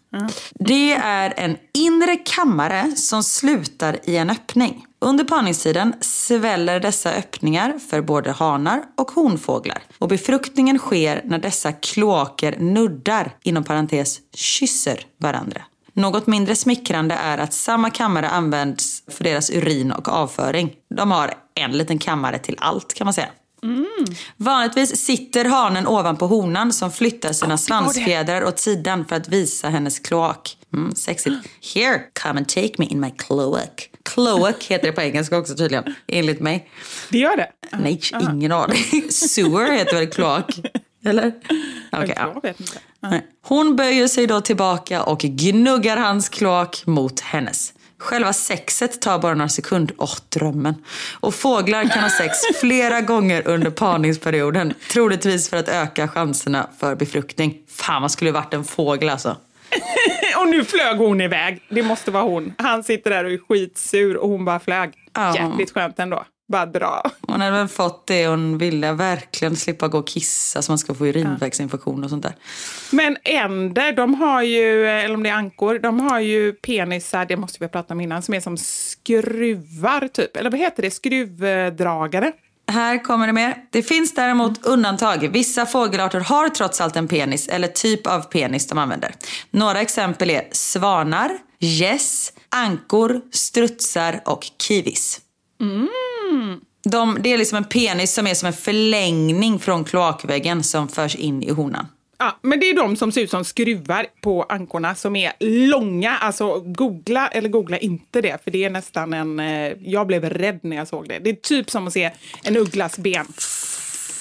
Det 0.54 0.92
är 0.92 1.34
en 1.36 1.56
inre 1.74 2.16
kammare 2.16 2.92
som 2.96 3.22
slutar 3.22 3.98
i 4.04 4.16
en 4.16 4.30
öppning. 4.30 4.86
Under 4.98 5.24
parningstiden 5.24 5.94
sväller 6.00 6.80
dessa 6.80 7.10
öppningar 7.12 7.78
för 7.90 8.00
både 8.00 8.32
hanar 8.32 8.82
och 8.96 9.10
honfåglar. 9.10 9.82
Och 9.98 10.08
befruktningen 10.08 10.78
sker 10.78 11.22
när 11.24 11.38
dessa 11.38 11.72
kloaker 11.72 12.58
nuddar, 12.58 13.36
inom 13.42 13.64
parentes 13.64 14.18
kysser 14.34 15.00
varandra. 15.20 15.62
Något 15.92 16.26
mindre 16.26 16.56
smickrande 16.56 17.14
är 17.14 17.38
att 17.38 17.52
samma 17.52 17.90
kammare 17.90 18.28
används 18.28 19.02
för 19.08 19.24
deras 19.24 19.50
urin 19.50 19.92
och 19.92 20.08
avföring. 20.08 20.72
De 20.94 21.10
har 21.10 21.34
en 21.54 21.72
liten 21.72 21.98
kammare 21.98 22.38
till 22.38 22.56
allt 22.58 22.94
kan 22.94 23.04
man 23.04 23.14
säga. 23.14 23.28
Vanligtvis 24.36 24.96
sitter 24.96 25.44
hanen 25.44 25.86
ovanpå 25.86 26.26
honan 26.26 26.72
som 26.72 26.92
flyttar 26.92 27.32
sina 27.32 27.58
svansfjädrar 27.58 28.44
åt 28.44 28.58
sidan 28.58 29.04
för 29.04 29.16
att 29.16 29.28
visa 29.28 29.68
hennes 29.68 29.98
kloak. 29.98 30.56
Mm, 30.72 30.94
sexigt. 30.94 31.36
Here, 31.74 32.00
come 32.22 32.38
and 32.38 32.48
take 32.48 32.72
me 32.78 32.86
in 32.86 33.00
my 33.00 33.10
cloak. 33.10 33.90
Cloak 34.02 34.64
heter 34.64 34.86
det 34.86 34.92
på 34.92 35.00
engelska 35.02 35.38
också 35.38 35.54
tydligen, 35.54 35.94
enligt 36.08 36.40
mig. 36.40 36.70
Det 37.10 37.18
gör 37.18 37.36
det? 37.36 37.50
Nej, 37.78 38.00
ingen 38.32 38.52
aning. 38.52 39.10
Sewer 39.10 39.72
heter 39.72 39.96
väl 39.96 40.06
kloak? 40.06 40.58
Eller? 41.04 41.32
Ja. 41.90 42.06
Jag 42.06 42.42
vet 42.42 42.60
inte. 42.60 42.78
Nej. 43.00 43.26
Hon 43.42 43.76
böjer 43.76 44.08
sig 44.08 44.26
då 44.26 44.40
tillbaka 44.40 45.02
och 45.02 45.18
gnuggar 45.18 45.96
hans 45.96 46.28
kloak 46.28 46.82
mot 46.86 47.20
hennes. 47.20 47.72
Själva 48.06 48.32
sexet 48.32 49.00
tar 49.00 49.18
bara 49.18 49.34
några 49.34 49.48
sekunder. 49.48 49.96
Åh, 49.98 50.14
drömmen. 50.28 50.74
Och 51.20 51.34
fåglar 51.34 51.84
kan 51.84 52.02
ha 52.02 52.10
sex 52.10 52.38
flera 52.60 53.00
gånger 53.00 53.48
under 53.48 53.70
parningsperioden. 53.70 54.74
Troligtvis 54.90 55.50
för 55.50 55.56
att 55.56 55.68
öka 55.68 56.08
chanserna 56.08 56.68
för 56.78 56.94
befruktning. 56.94 57.58
Fan, 57.68 58.00
man 58.00 58.10
skulle 58.10 58.28
ju 58.28 58.34
varit 58.34 58.54
en 58.54 58.64
fågel 58.64 59.08
alltså. 59.08 59.36
Och 60.40 60.48
nu 60.48 60.64
flög 60.64 60.96
hon 60.96 61.20
iväg. 61.20 61.62
Det 61.68 61.82
måste 61.82 62.10
vara 62.10 62.22
hon. 62.22 62.54
Han 62.58 62.84
sitter 62.84 63.10
där 63.10 63.24
och 63.24 63.30
är 63.30 63.38
skitsur 63.38 64.16
och 64.16 64.28
hon 64.28 64.44
bara 64.44 64.60
flög. 64.60 64.92
Ja. 65.12 65.34
Jävligt 65.36 65.74
skönt 65.74 65.98
ändå. 65.98 66.24
Bara 66.48 66.66
dra. 66.66 67.02
Hon 67.20 67.40
hade 67.40 67.56
väl 67.56 67.68
fått 67.68 68.06
det 68.06 68.26
hon 68.26 68.58
ville. 68.58 68.92
Verkligen 68.92 69.56
slippa 69.56 69.88
gå 69.88 69.98
och 69.98 70.06
kissa 70.06 70.62
så 70.62 70.72
man 70.72 70.78
ska 70.78 70.94
få 70.94 71.06
urinvägsinfektion 71.06 72.04
och 72.04 72.10
sånt 72.10 72.22
där. 72.22 72.34
Men 72.90 73.16
änder, 73.24 73.92
de 73.92 74.14
har 74.14 74.42
ju, 74.42 74.86
eller 74.86 75.14
om 75.14 75.22
det 75.22 75.28
är 75.28 75.34
ankor, 75.34 75.78
de 75.78 76.00
har 76.00 76.20
ju 76.20 76.52
penisar, 76.52 77.26
det 77.26 77.36
måste 77.36 77.58
vi 77.58 77.64
ha 77.64 77.70
pratat 77.70 77.90
om 77.90 78.00
innan, 78.00 78.22
som 78.22 78.34
är 78.34 78.40
som 78.40 78.56
skruvar 78.56 80.08
typ. 80.08 80.36
Eller 80.36 80.50
vad 80.50 80.60
heter 80.60 80.82
det? 80.82 80.90
Skruvdragare. 80.90 82.32
Här 82.72 83.04
kommer 83.04 83.26
det 83.26 83.32
mer. 83.32 83.56
Det 83.70 83.82
finns 83.82 84.14
däremot 84.14 84.66
undantag. 84.66 85.28
Vissa 85.32 85.66
fågelarter 85.66 86.20
har 86.20 86.48
trots 86.48 86.80
allt 86.80 86.96
en 86.96 87.08
penis 87.08 87.48
eller 87.48 87.68
typ 87.68 88.06
av 88.06 88.20
penis 88.20 88.66
de 88.68 88.78
använder. 88.78 89.14
Några 89.50 89.80
exempel 89.80 90.30
är 90.30 90.42
svanar, 90.52 91.30
gäss, 91.58 92.32
ankor, 92.48 93.20
strutsar 93.32 94.20
och 94.24 94.46
kiwis. 94.62 95.20
De, 96.90 97.18
det 97.20 97.32
är 97.32 97.38
liksom 97.38 97.56
en 97.56 97.64
penis 97.64 98.14
som 98.14 98.26
är 98.26 98.34
som 98.34 98.46
en 98.46 98.52
förlängning 98.52 99.58
från 99.58 99.84
kloakväggen 99.84 100.62
som 100.62 100.88
förs 100.88 101.16
in 101.16 101.42
i 101.42 101.50
honan. 101.50 101.86
Ja, 102.18 102.38
men 102.42 102.60
det 102.60 102.70
är 102.70 102.76
de 102.76 102.96
som 102.96 103.12
ser 103.12 103.20
ut 103.20 103.30
som 103.30 103.44
skruvar 103.44 104.06
på 104.20 104.42
ankorna 104.42 104.94
som 104.94 105.16
är 105.16 105.32
långa. 105.40 106.16
Alltså 106.16 106.60
googla 106.60 107.28
eller 107.28 107.48
googla 107.48 107.78
inte 107.78 108.20
det, 108.20 108.44
för 108.44 108.50
det 108.50 108.64
är 108.64 108.70
nästan 108.70 109.12
en... 109.12 109.40
Eh, 109.40 109.72
jag 109.80 110.06
blev 110.06 110.24
rädd 110.24 110.60
när 110.62 110.76
jag 110.76 110.88
såg 110.88 111.08
det. 111.08 111.18
Det 111.18 111.30
är 111.30 111.34
typ 111.34 111.70
som 111.70 111.86
att 111.86 111.92
se 111.92 112.10
en 112.44 112.56
ugglas 112.56 112.98
ben. 112.98 113.26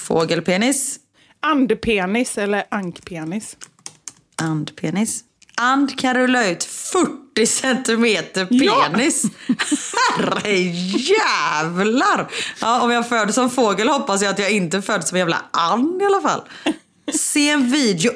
Fågelpenis, 0.07 0.99
Andpenis 1.39 2.37
eller 2.37 2.63
ankpenis. 2.69 3.57
andpenis. 4.35 5.23
And 5.57 5.99
kan 5.99 6.13
rulla 6.15 6.47
ut 6.49 6.63
40 6.63 7.45
centimeter 7.45 8.47
Ja. 8.49 8.87
penis. 8.91 9.23
Herre 10.17 10.51
jävlar! 10.97 12.31
Ja, 12.61 12.81
om 12.81 12.91
jag 12.91 13.09
föds 13.09 13.35
som 13.35 13.49
fågel 13.49 13.87
hoppas 13.87 14.21
jag 14.21 14.31
att 14.31 14.39
jag 14.39 14.51
inte 14.51 14.81
föds 14.81 15.09
som 15.09 15.15
en 15.15 15.19
jävla 15.19 15.41
and 15.51 16.01
i 16.01 16.05
alla 16.05 16.21
fall. 16.21 16.41
Se 17.13 17.49
en 17.49 17.71
video. 17.71 18.11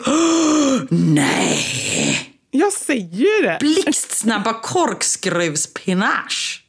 nej! 0.90 2.26
Jag 2.52 2.74
säger 2.74 3.44
det! 3.44 3.58
Blixtsnabba 3.60 4.54
korkskruvspinage. 4.54 6.64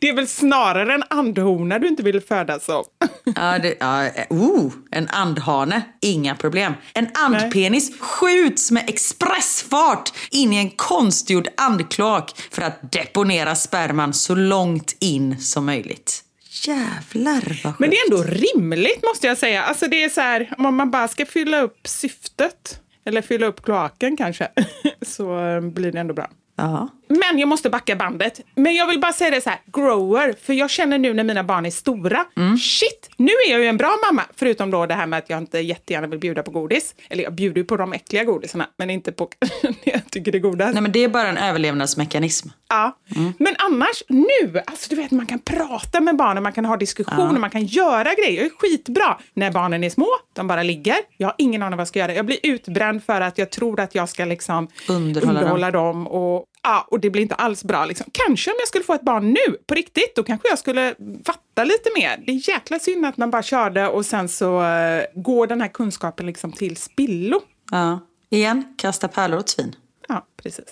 Det 0.00 0.08
är 0.08 0.14
väl 0.14 0.28
snarare 0.28 0.94
en 0.94 1.02
andhona 1.10 1.78
du 1.78 1.88
inte 1.88 2.02
vill 2.02 2.20
födas 2.20 2.64
som. 2.64 2.84
Ja, 3.36 3.58
det, 3.58 3.74
ja, 3.80 4.08
oh, 4.30 4.72
en 4.90 5.08
andhane, 5.08 5.82
inga 6.00 6.34
problem. 6.34 6.72
En 6.94 7.08
andpenis 7.14 8.00
skjuts 8.00 8.70
med 8.70 8.88
expressfart 8.88 10.12
in 10.30 10.52
i 10.52 10.56
en 10.56 10.70
konstgjord 10.70 11.48
andkloak 11.56 12.32
för 12.50 12.62
att 12.62 12.92
deponera 12.92 13.54
sperman 13.54 14.12
så 14.12 14.34
långt 14.34 14.96
in 15.00 15.38
som 15.38 15.66
möjligt. 15.66 16.24
Jävlar 16.66 17.60
vad 17.64 17.72
sjukt. 17.74 17.78
Men 17.78 17.90
det 17.90 17.96
är 17.96 18.10
ändå 18.10 18.22
rimligt 18.22 19.02
måste 19.02 19.26
jag 19.26 19.38
säga. 19.38 19.62
Alltså 19.62 19.86
det 19.86 20.04
är 20.04 20.08
så 20.08 20.20
här, 20.20 20.54
om 20.58 20.76
man 20.76 20.90
bara 20.90 21.08
ska 21.08 21.26
fylla 21.26 21.60
upp 21.60 21.88
syftet, 21.88 22.80
eller 23.04 23.22
fylla 23.22 23.46
upp 23.46 23.62
kloaken 23.62 24.16
kanske, 24.16 24.48
så 25.02 25.46
eh, 25.46 25.60
blir 25.60 25.92
det 25.92 26.00
ändå 26.00 26.14
bra. 26.14 26.30
Ja. 26.56 26.88
Men 27.10 27.38
jag 27.38 27.48
måste 27.48 27.70
backa 27.70 27.96
bandet. 27.96 28.40
Men 28.54 28.74
jag 28.74 28.86
vill 28.86 29.00
bara 29.00 29.12
säga 29.12 29.30
det 29.30 29.40
så 29.40 29.50
här, 29.50 29.58
grower, 29.72 30.34
för 30.42 30.52
jag 30.52 30.70
känner 30.70 30.98
nu 30.98 31.14
när 31.14 31.24
mina 31.24 31.44
barn 31.44 31.66
är 31.66 31.70
stora, 31.70 32.24
shit, 32.60 33.10
nu 33.16 33.32
är 33.46 33.50
jag 33.50 33.60
ju 33.60 33.66
en 33.66 33.76
bra 33.76 33.96
mamma. 34.10 34.22
Förutom 34.36 34.70
då 34.70 34.86
det 34.86 34.94
här 34.94 35.06
med 35.06 35.18
att 35.18 35.30
jag 35.30 35.38
inte 35.38 35.58
jättegärna 35.58 36.06
vill 36.06 36.18
bjuda 36.18 36.42
på 36.42 36.50
godis. 36.50 36.94
Eller 37.08 37.24
jag 37.24 37.34
bjuder 37.34 37.56
ju 37.60 37.64
på 37.64 37.76
de 37.76 37.92
äckliga 37.92 38.24
godisarna, 38.24 38.66
men 38.76 38.90
inte 38.90 39.12
på 39.12 39.28
det 39.40 39.76
jag 39.92 40.10
tycker 40.10 40.32
det 40.32 40.38
är 40.38 40.40
godast. 40.40 40.72
Nej 40.72 40.82
men 40.82 40.92
det 40.92 41.04
är 41.04 41.08
bara 41.08 41.28
en 41.28 41.36
överlevnadsmekanism. 41.36 42.48
Ja. 42.68 42.96
Men 43.38 43.54
annars 43.58 44.02
nu, 44.08 44.62
alltså 44.66 44.90
du 44.90 44.96
vet 44.96 45.10
man 45.10 45.26
kan 45.26 45.38
prata 45.38 46.00
med 46.00 46.16
barnen, 46.16 46.42
man 46.42 46.52
kan 46.52 46.64
ha 46.64 46.76
diskussioner, 46.76 47.38
man 47.38 47.50
kan 47.50 47.64
göra 47.64 48.14
grejer. 48.14 48.40
Det 48.40 48.46
är 48.46 48.50
skitbra. 48.58 49.18
När 49.34 49.50
barnen 49.50 49.84
är 49.84 49.90
små, 49.90 50.08
de 50.32 50.46
bara 50.46 50.62
ligger. 50.62 50.96
Jag 51.16 51.28
har 51.28 51.34
ingen 51.38 51.62
aning 51.62 51.76
vad 51.76 51.80
jag 51.80 51.88
ska 51.88 51.98
göra. 51.98 52.14
Jag 52.14 52.26
blir 52.26 52.38
utbränd 52.42 53.04
för 53.04 53.20
att 53.20 53.38
jag 53.38 53.50
tror 53.50 53.80
att 53.80 53.94
jag 53.94 54.08
ska 54.08 54.24
liksom 54.24 54.68
Underhålla 54.88 55.70
dem. 55.70 56.06
och, 56.06 56.44
ja, 56.62 56.86
och 56.90 57.00
det 57.00 57.10
blir 57.10 57.22
inte 57.22 57.34
alls 57.34 57.64
bra. 57.64 57.84
Liksom. 57.84 58.06
Kanske 58.12 58.50
om 58.50 58.56
jag 58.58 58.68
skulle 58.68 58.84
få 58.84 58.94
ett 58.94 59.02
barn 59.02 59.32
nu, 59.32 59.56
på 59.66 59.74
riktigt, 59.74 60.16
då 60.16 60.22
kanske 60.22 60.48
jag 60.48 60.58
skulle 60.58 60.94
fatta 61.24 61.64
lite 61.64 61.90
mer. 61.96 62.22
Det 62.26 62.32
är 62.32 62.48
jäkla 62.48 62.78
synd 62.78 63.06
att 63.06 63.16
man 63.16 63.30
bara 63.30 63.42
körde 63.42 63.88
och 63.88 64.06
sen 64.06 64.28
så 64.28 64.60
uh, 64.60 65.02
går 65.14 65.46
den 65.46 65.60
här 65.60 65.68
kunskapen 65.68 66.26
liksom 66.26 66.52
till 66.52 66.76
spillo. 66.76 67.40
Ja. 67.70 68.00
Igen, 68.30 68.74
kasta 68.78 69.08
pärlor 69.08 69.38
åt 69.38 69.48
svin. 69.48 69.74
Ja, 70.08 70.26
precis. 70.42 70.64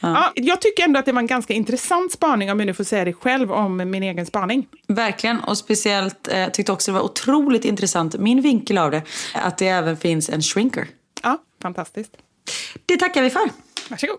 Ja. 0.00 0.32
jag 0.34 0.60
tycker 0.60 0.84
ändå 0.84 0.98
att 0.98 1.06
det 1.06 1.12
var 1.12 1.20
en 1.20 1.26
ganska 1.26 1.54
intressant 1.54 2.12
spaning, 2.12 2.52
om 2.52 2.60
jag 2.60 2.66
nu 2.66 2.74
får 2.74 2.84
säga 2.84 3.04
det 3.04 3.12
själv, 3.12 3.52
om 3.52 3.76
min 3.76 4.02
egen 4.02 4.26
spaning. 4.26 4.68
Verkligen, 4.86 5.40
och 5.40 5.58
speciellt 5.58 6.28
eh, 6.28 6.48
tyckte 6.48 6.72
också 6.72 6.90
det 6.90 6.98
var 6.98 7.04
otroligt 7.04 7.64
intressant, 7.64 8.18
min 8.18 8.40
vinkel 8.40 8.78
av 8.78 8.90
det, 8.90 9.02
att 9.34 9.58
det 9.58 9.68
även 9.68 9.96
finns 9.96 10.28
en 10.28 10.42
shrinker. 10.42 10.88
Ja, 11.22 11.38
fantastiskt. 11.62 12.16
Det 12.86 12.96
tackar 12.96 13.22
vi 13.22 13.30
för. 13.30 13.50
Varsågod. 13.90 14.18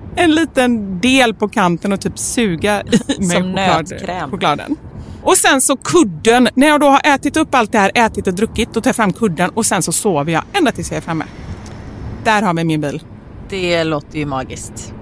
en 0.15 0.31
liten 0.31 0.99
del 0.99 1.33
på 1.33 1.47
kanten 1.47 1.93
och 1.93 2.01
typ 2.01 2.19
suga 2.19 2.83
i 2.83 3.27
mig 3.27 3.37
Som 3.37 3.43
choklad, 3.43 4.29
chokladen. 4.31 4.75
Och 5.23 5.37
sen 5.37 5.61
så 5.61 5.77
kudden. 5.77 6.47
När 6.53 6.67
jag 6.67 6.79
då 6.79 6.87
har 6.87 7.01
ätit 7.03 7.37
upp 7.37 7.55
allt 7.55 7.71
det 7.71 7.79
här, 7.79 7.91
ätit 7.95 8.27
och 8.27 8.33
druckit, 8.33 8.73
då 8.73 8.81
tar 8.81 8.89
jag 8.89 8.95
fram 8.95 9.13
kudden 9.13 9.49
och 9.49 9.65
sen 9.65 9.81
så 9.83 9.91
sover 9.91 10.33
jag 10.33 10.43
ända 10.53 10.71
tills 10.71 10.91
jag 10.91 10.97
är 10.97 11.01
framme. 11.01 11.25
Där 12.23 12.41
har 12.41 12.53
vi 12.53 12.63
min 12.63 12.81
bil. 12.81 13.03
Det 13.49 13.83
låter 13.83 14.19
ju 14.19 14.25
magiskt. 14.25 14.93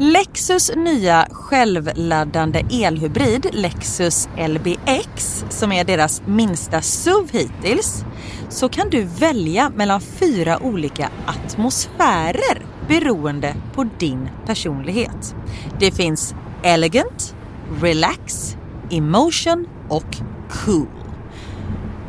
Lexus 0.00 0.70
nya 0.76 1.26
självladdande 1.30 2.64
elhybrid 2.70 3.46
Lexus 3.52 4.28
LBX 4.48 5.44
som 5.48 5.72
är 5.72 5.84
deras 5.84 6.22
minsta 6.26 6.82
SUV 6.82 7.30
hittills 7.32 8.04
så 8.48 8.68
kan 8.68 8.90
du 8.90 9.04
välja 9.04 9.70
mellan 9.70 10.00
fyra 10.00 10.58
olika 10.62 11.10
atmosfärer 11.26 12.66
beroende 12.88 13.54
på 13.74 13.88
din 13.98 14.28
personlighet. 14.46 15.34
Det 15.78 15.90
finns 15.90 16.34
Elegant, 16.62 17.34
Relax, 17.80 18.56
Emotion 18.90 19.66
och 19.88 20.16
Cool. 20.50 20.86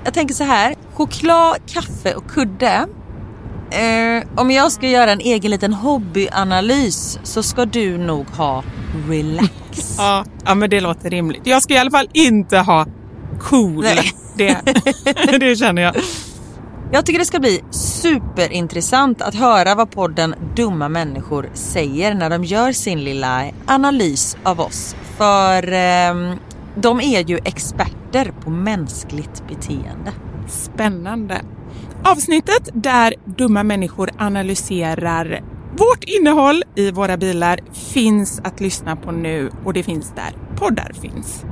Jag 0.03 0.13
tänker 0.13 0.33
så 0.33 0.43
här, 0.43 0.75
choklad, 0.93 1.57
kaffe 1.67 2.13
och 2.13 2.29
kudde 2.29 2.87
Eh, 3.71 4.23
om 4.35 4.51
jag 4.51 4.71
ska 4.71 4.87
göra 4.87 5.11
en 5.11 5.19
egen 5.19 5.51
liten 5.51 5.73
hobbyanalys 5.73 7.19
så 7.23 7.43
ska 7.43 7.65
du 7.65 7.97
nog 7.97 8.29
ha 8.29 8.63
relax. 9.07 9.49
Ja, 9.97 10.25
ja 10.45 10.55
men 10.55 10.69
det 10.69 10.81
låter 10.81 11.09
rimligt. 11.09 11.41
Jag 11.43 11.63
ska 11.63 11.73
i 11.73 11.77
alla 11.77 11.91
fall 11.91 12.09
inte 12.13 12.57
ha 12.57 12.85
cool. 13.39 13.83
Nej. 13.83 14.13
Det, 14.35 14.57
det 15.39 15.55
känner 15.55 15.81
jag. 15.81 15.95
Jag 16.91 17.05
tycker 17.05 17.19
det 17.19 17.25
ska 17.25 17.39
bli 17.39 17.61
superintressant 17.71 19.21
att 19.21 19.35
höra 19.35 19.75
vad 19.75 19.91
podden 19.91 20.35
Dumma 20.55 20.89
människor 20.89 21.49
säger 21.53 22.13
när 22.13 22.29
de 22.29 22.43
gör 22.43 22.71
sin 22.71 23.03
lilla 23.03 23.43
analys 23.65 24.37
av 24.43 24.59
oss. 24.59 24.95
För 25.17 25.71
ehm, 25.71 26.35
de 26.75 27.01
är 27.01 27.29
ju 27.29 27.39
experter 27.45 28.33
på 28.43 28.49
mänskligt 28.49 29.43
beteende. 29.47 30.11
Spännande. 30.47 31.41
Avsnittet 32.03 32.69
där 32.73 33.13
dumma 33.25 33.63
människor 33.63 34.09
analyserar 34.17 35.43
vårt 35.77 36.03
innehåll 36.03 36.63
i 36.75 36.91
våra 36.91 37.17
bilar 37.17 37.59
finns 37.73 38.41
att 38.43 38.59
lyssna 38.59 38.95
på 38.95 39.11
nu 39.11 39.51
och 39.65 39.73
det 39.73 39.83
finns 39.83 40.13
där 40.15 40.57
poddar 40.57 40.91
finns. 41.01 41.45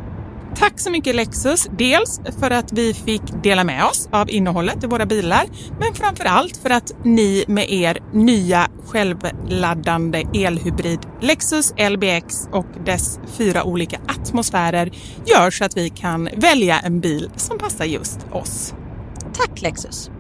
Tack 0.56 0.80
så 0.80 0.92
mycket 0.92 1.16
Lexus, 1.16 1.68
dels 1.78 2.22
för 2.40 2.52
att 2.52 2.74
vi 2.74 2.94
fick 2.94 3.22
dela 3.44 3.64
med 3.64 3.86
oss 3.86 4.10
av 4.12 4.30
innehållet 4.30 4.84
i 4.84 4.88
våra 4.88 5.06
bilar, 5.06 5.46
men 5.80 5.94
framför 5.94 6.26
allt 6.26 6.58
för 6.58 6.70
att 6.70 6.92
ni 7.04 7.46
med 7.48 7.72
er 7.72 7.98
nya 8.14 8.68
självladdande 8.86 10.24
elhybrid 10.34 11.00
Lexus 11.22 11.74
LBX 11.92 12.48
och 12.52 12.68
dess 12.86 13.20
fyra 13.38 13.64
olika 13.64 14.00
atmosfärer 14.08 14.92
gör 15.26 15.52
så 15.52 15.66
att 15.66 15.78
vi 15.78 15.90
kan 15.90 16.30
välja 16.36 16.80
en 16.80 17.00
bil 17.00 17.30
som 17.36 17.58
passar 17.58 17.86
just 17.86 18.20
oss. 18.32 18.74
Tack 19.34 19.62
Lexus! 19.62 20.12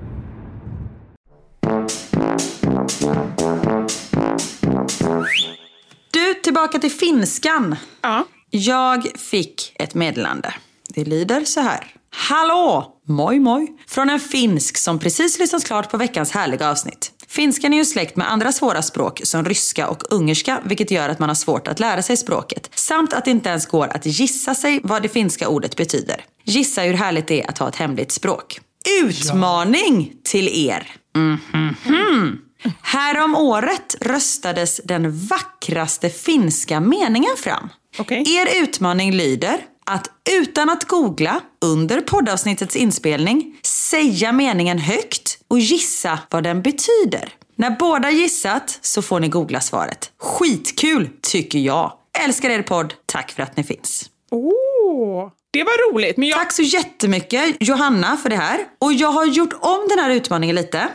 Du, 6.11 6.33
tillbaka 6.33 6.79
till 6.79 6.91
finskan. 6.91 7.75
Ja. 8.01 8.25
Jag 8.49 9.07
fick 9.15 9.73
ett 9.75 9.93
meddelande. 9.93 10.53
Det 10.89 11.05
lyder 11.05 11.45
så 11.45 11.59
här. 11.59 11.93
Hallå! 12.09 12.93
Moj 13.07 13.39
moj. 13.39 13.67
Från 13.87 14.09
en 14.09 14.19
finsk 14.19 14.77
som 14.77 14.99
precis 14.99 15.39
lyssnat 15.39 15.65
klart 15.65 15.91
på 15.91 15.97
veckans 15.97 16.31
härliga 16.31 16.69
avsnitt. 16.69 17.11
Finskan 17.27 17.73
är 17.73 17.77
ju 17.77 17.85
släkt 17.85 18.15
med 18.15 18.31
andra 18.31 18.51
svåra 18.51 18.81
språk 18.81 19.21
som 19.23 19.45
ryska 19.45 19.87
och 19.87 20.13
ungerska 20.13 20.61
vilket 20.65 20.91
gör 20.91 21.09
att 21.09 21.19
man 21.19 21.29
har 21.29 21.35
svårt 21.35 21.67
att 21.67 21.79
lära 21.79 22.01
sig 22.01 22.17
språket. 22.17 22.69
Samt 22.75 23.13
att 23.13 23.25
det 23.25 23.31
inte 23.31 23.49
ens 23.49 23.65
går 23.65 23.87
att 23.87 24.05
gissa 24.05 24.55
sig 24.55 24.79
vad 24.83 25.01
det 25.01 25.09
finska 25.09 25.47
ordet 25.47 25.75
betyder. 25.75 26.25
Gissa 26.43 26.81
hur 26.81 26.93
härligt 26.93 27.27
det 27.27 27.43
är 27.43 27.49
att 27.49 27.57
ha 27.57 27.67
ett 27.67 27.75
hemligt 27.75 28.11
språk. 28.11 28.59
Utmaning 29.01 30.13
till 30.23 30.67
er! 30.69 30.91
Mhm. 31.15 32.37
Härom 32.81 33.35
året 33.35 33.95
röstades 34.01 34.81
den 34.83 35.27
vackraste 35.27 36.09
finska 36.09 36.79
meningen 36.79 37.35
fram. 37.37 37.69
Okej. 37.99 38.35
Er 38.35 38.63
utmaning 38.63 39.11
lyder 39.11 39.57
att 39.85 40.09
utan 40.41 40.69
att 40.69 40.83
googla 40.83 41.41
under 41.65 42.01
poddavsnittets 42.01 42.75
inspelning 42.75 43.55
säga 43.63 44.31
meningen 44.31 44.79
högt 44.79 45.37
och 45.47 45.59
gissa 45.59 46.19
vad 46.29 46.43
den 46.43 46.61
betyder. 46.61 47.29
När 47.55 47.69
båda 47.79 48.11
gissat 48.11 48.79
så 48.81 49.01
får 49.01 49.19
ni 49.19 49.27
googla 49.27 49.61
svaret. 49.61 50.11
Skitkul 50.19 51.09
tycker 51.21 51.59
jag. 51.59 51.93
Älskar 52.23 52.49
er 52.49 52.61
podd. 52.61 52.93
Tack 53.05 53.31
för 53.31 53.43
att 53.43 53.57
ni 53.57 53.63
finns. 53.63 54.09
Åh, 54.31 55.31
det 55.51 55.63
var 55.63 55.91
roligt. 55.93 56.17
Men 56.17 56.27
jag, 56.29 56.39
Tack 56.39 56.51
så 56.51 56.61
jättemycket 56.61 57.55
Johanna 57.59 58.17
för 58.17 58.29
det 58.29 58.35
här. 58.35 58.59
Och 58.79 58.93
jag 58.93 59.11
har 59.11 59.25
gjort 59.25 59.53
om 59.61 59.85
den 59.89 59.99
här 59.99 60.09
utmaningen 60.09 60.55
lite. 60.55 60.87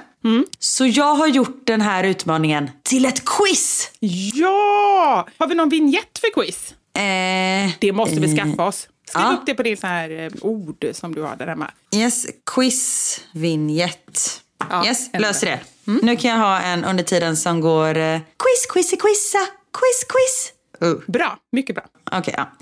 Så 0.59 0.87
jag 0.87 1.15
har 1.15 1.27
gjort 1.27 1.67
den 1.67 1.81
här 1.81 2.05
utmaningen 2.05 2.71
till 2.83 3.05
ett 3.05 3.25
quiz. 3.25 3.91
Ja! 4.35 5.29
Har 5.39 5.47
vi 5.47 5.55
någon 5.55 5.69
vignett 5.69 6.19
för 6.21 6.43
quiz? 6.43 6.75
Eh, 6.95 7.71
Det 7.79 7.93
måste 7.93 8.21
vi 8.21 8.37
skaffa 8.37 8.67
oss. 8.67 8.89
Skriv 9.09 9.23
ja. 9.25 9.33
upp 9.33 9.47
det 9.47 9.55
på 9.55 9.63
din 9.63 9.77
så 9.77 9.87
här 9.87 10.11
eh, 10.11 10.31
ord 10.41 10.85
som 10.93 11.15
du 11.15 11.23
har 11.23 11.37
där 11.37 11.47
hemma. 11.47 11.71
yes, 11.95 12.27
quiz, 12.55 13.21
vignett. 13.33 14.41
Ja, 14.71 14.87
yes, 14.87 15.11
löser 15.19 15.47
det. 15.47 15.61
Nu 16.03 16.17
kan 16.17 16.31
jag 16.31 16.39
ha 16.39 16.61
en 16.61 16.85
under 16.85 17.05
tiden 17.05 17.37
som 17.37 17.61
går 17.61 17.97
eh, 17.99 18.21
quiz, 18.39 18.67
quiz, 18.73 18.91
quizza, 18.91 19.39
quiz, 19.73 20.05
quiz. 20.09 20.53
Uh. 20.83 20.95
Bra, 21.07 21.39
mycket 21.53 21.75
bra. 21.77 21.85
Okej, 22.13 22.35
ja. 22.37 22.53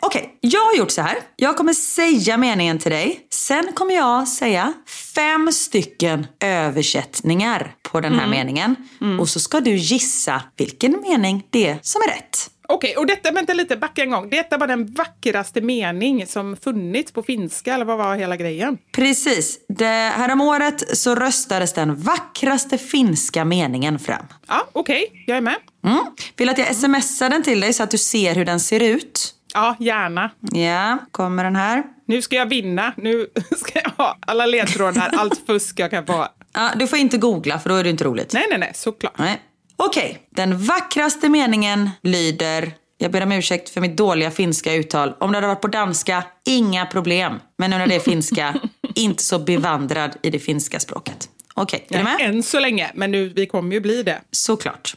Okej, 0.00 0.38
jag 0.40 0.60
har 0.60 0.76
gjort 0.76 0.90
så 0.90 1.02
här. 1.02 1.18
Jag 1.36 1.56
kommer 1.56 1.72
säga 1.72 2.36
meningen 2.36 2.78
till 2.78 2.90
dig. 2.90 3.26
Sen 3.30 3.72
kommer 3.74 3.94
jag 3.94 4.28
säga 4.28 4.72
fem 5.14 5.52
stycken 5.52 6.26
översättningar 6.40 7.74
på 7.82 8.00
den 8.00 8.14
här 8.14 8.26
meningen. 8.26 8.76
Och 9.20 9.28
så 9.28 9.40
ska 9.40 9.60
du 9.60 9.76
gissa 9.76 10.42
vilken 10.56 11.00
mening 11.00 11.46
det 11.50 11.68
är 11.68 11.78
som 11.82 12.02
är 12.02 12.06
rätt. 12.06 12.50
Okej, 12.72 12.96
och 12.96 13.06
detta, 13.06 13.32
vänta 13.32 13.52
lite, 13.52 13.76
backa 13.76 14.02
en 14.02 14.10
gång. 14.10 14.30
Detta 14.30 14.58
var 14.58 14.66
den 14.66 14.86
vackraste 14.86 15.60
mening 15.60 16.26
som 16.26 16.56
funnits 16.56 17.12
på 17.12 17.22
finska, 17.22 17.74
eller 17.74 17.84
vad 17.84 17.98
var 17.98 18.16
hela 18.16 18.36
grejen? 18.36 18.78
Precis. 18.92 19.58
Det, 19.68 19.84
här 19.86 20.32
om 20.32 20.40
året 20.40 20.98
så 20.98 21.14
röstades 21.14 21.72
den 21.72 21.96
vackraste 21.96 22.78
finska 22.78 23.44
meningen 23.44 23.98
fram. 23.98 24.26
Ja, 24.48 24.66
okej, 24.72 25.24
jag 25.26 25.36
är 25.36 25.40
med. 25.40 25.56
Mm. 25.84 25.98
Vill 26.36 26.48
att 26.48 26.58
jag 26.58 26.76
smsar 26.76 27.30
den 27.30 27.42
till 27.42 27.60
dig 27.60 27.72
så 27.72 27.82
att 27.82 27.90
du 27.90 27.98
ser 27.98 28.34
hur 28.34 28.44
den 28.44 28.60
ser 28.60 28.80
ut? 28.82 29.34
Ja, 29.54 29.76
gärna. 29.78 30.30
Ja, 30.40 30.98
kommer 31.10 31.44
den 31.44 31.56
här. 31.56 31.82
Nu 32.06 32.22
ska 32.22 32.36
jag 32.36 32.46
vinna. 32.46 32.92
Nu 32.96 33.26
ska 33.56 33.80
jag 33.84 33.90
ha 33.90 34.18
alla 34.20 34.46
ledtrådar, 34.46 35.10
allt 35.16 35.46
fusk 35.46 35.78
jag 35.80 35.90
kan 35.90 36.06
få. 36.06 36.26
Ja, 36.52 36.70
du 36.76 36.86
får 36.86 36.98
inte 36.98 37.18
googla 37.18 37.58
för 37.58 37.68
då 37.68 37.74
är 37.74 37.84
det 37.84 37.90
inte 37.90 38.04
roligt. 38.04 38.32
Nej, 38.32 38.46
nej, 38.50 38.58
nej, 38.58 38.72
såklart. 38.74 39.18
Nej. 39.18 39.40
Okej, 39.82 40.26
den 40.30 40.58
vackraste 40.58 41.28
meningen 41.28 41.90
lyder 42.02 42.72
jag 42.98 43.12
ber 43.12 43.22
om 43.22 43.32
ursäkt 43.32 43.68
för 43.68 43.80
mitt 43.80 43.96
dåliga 43.96 44.30
finska 44.30 44.74
uttal. 44.74 45.14
Om 45.20 45.32
det 45.32 45.36
hade 45.36 45.46
varit 45.46 45.60
på 45.60 45.68
danska, 45.68 46.24
inga 46.46 46.86
problem. 46.86 47.38
Men 47.58 47.70
nu 47.70 47.78
när 47.78 47.86
det 47.86 47.94
är 47.94 48.00
finska, 48.00 48.60
inte 48.94 49.22
så 49.22 49.38
bevandrad 49.38 50.16
i 50.22 50.30
det 50.30 50.38
finska 50.38 50.80
språket. 50.80 51.28
Okej, 51.54 51.86
är 51.88 51.98
du 51.98 52.04
med? 52.04 52.16
Än 52.20 52.42
så 52.42 52.60
länge, 52.60 52.90
men 52.94 53.10
nu, 53.10 53.28
vi 53.28 53.46
kommer 53.46 53.74
ju 53.74 53.80
bli 53.80 54.02
det. 54.02 54.20
Såklart. 54.30 54.96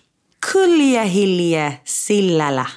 Kuljahilje 0.52 1.74
sillala. 1.86 2.68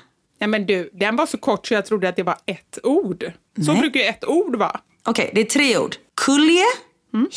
Nej, 0.41 0.49
men 0.49 0.67
du, 0.67 0.91
den 0.93 1.17
var 1.17 1.27
så 1.27 1.39
kort 1.39 1.67
så 1.67 1.75
jag 1.75 1.87
trodde 1.87 2.09
att 2.09 2.17
det 2.17 2.23
var 2.23 2.37
ett 2.47 2.79
ord. 2.83 3.33
Så 3.65 3.73
Nej. 3.73 3.81
brukar 3.81 4.01
ju 4.01 4.07
ett 4.07 4.25
ord 4.25 4.57
vara. 4.57 4.81
Okej, 5.05 5.31
det 5.35 5.41
är 5.41 5.45
tre 5.45 5.79
ord. 5.79 5.97
Kulje, 6.27 6.65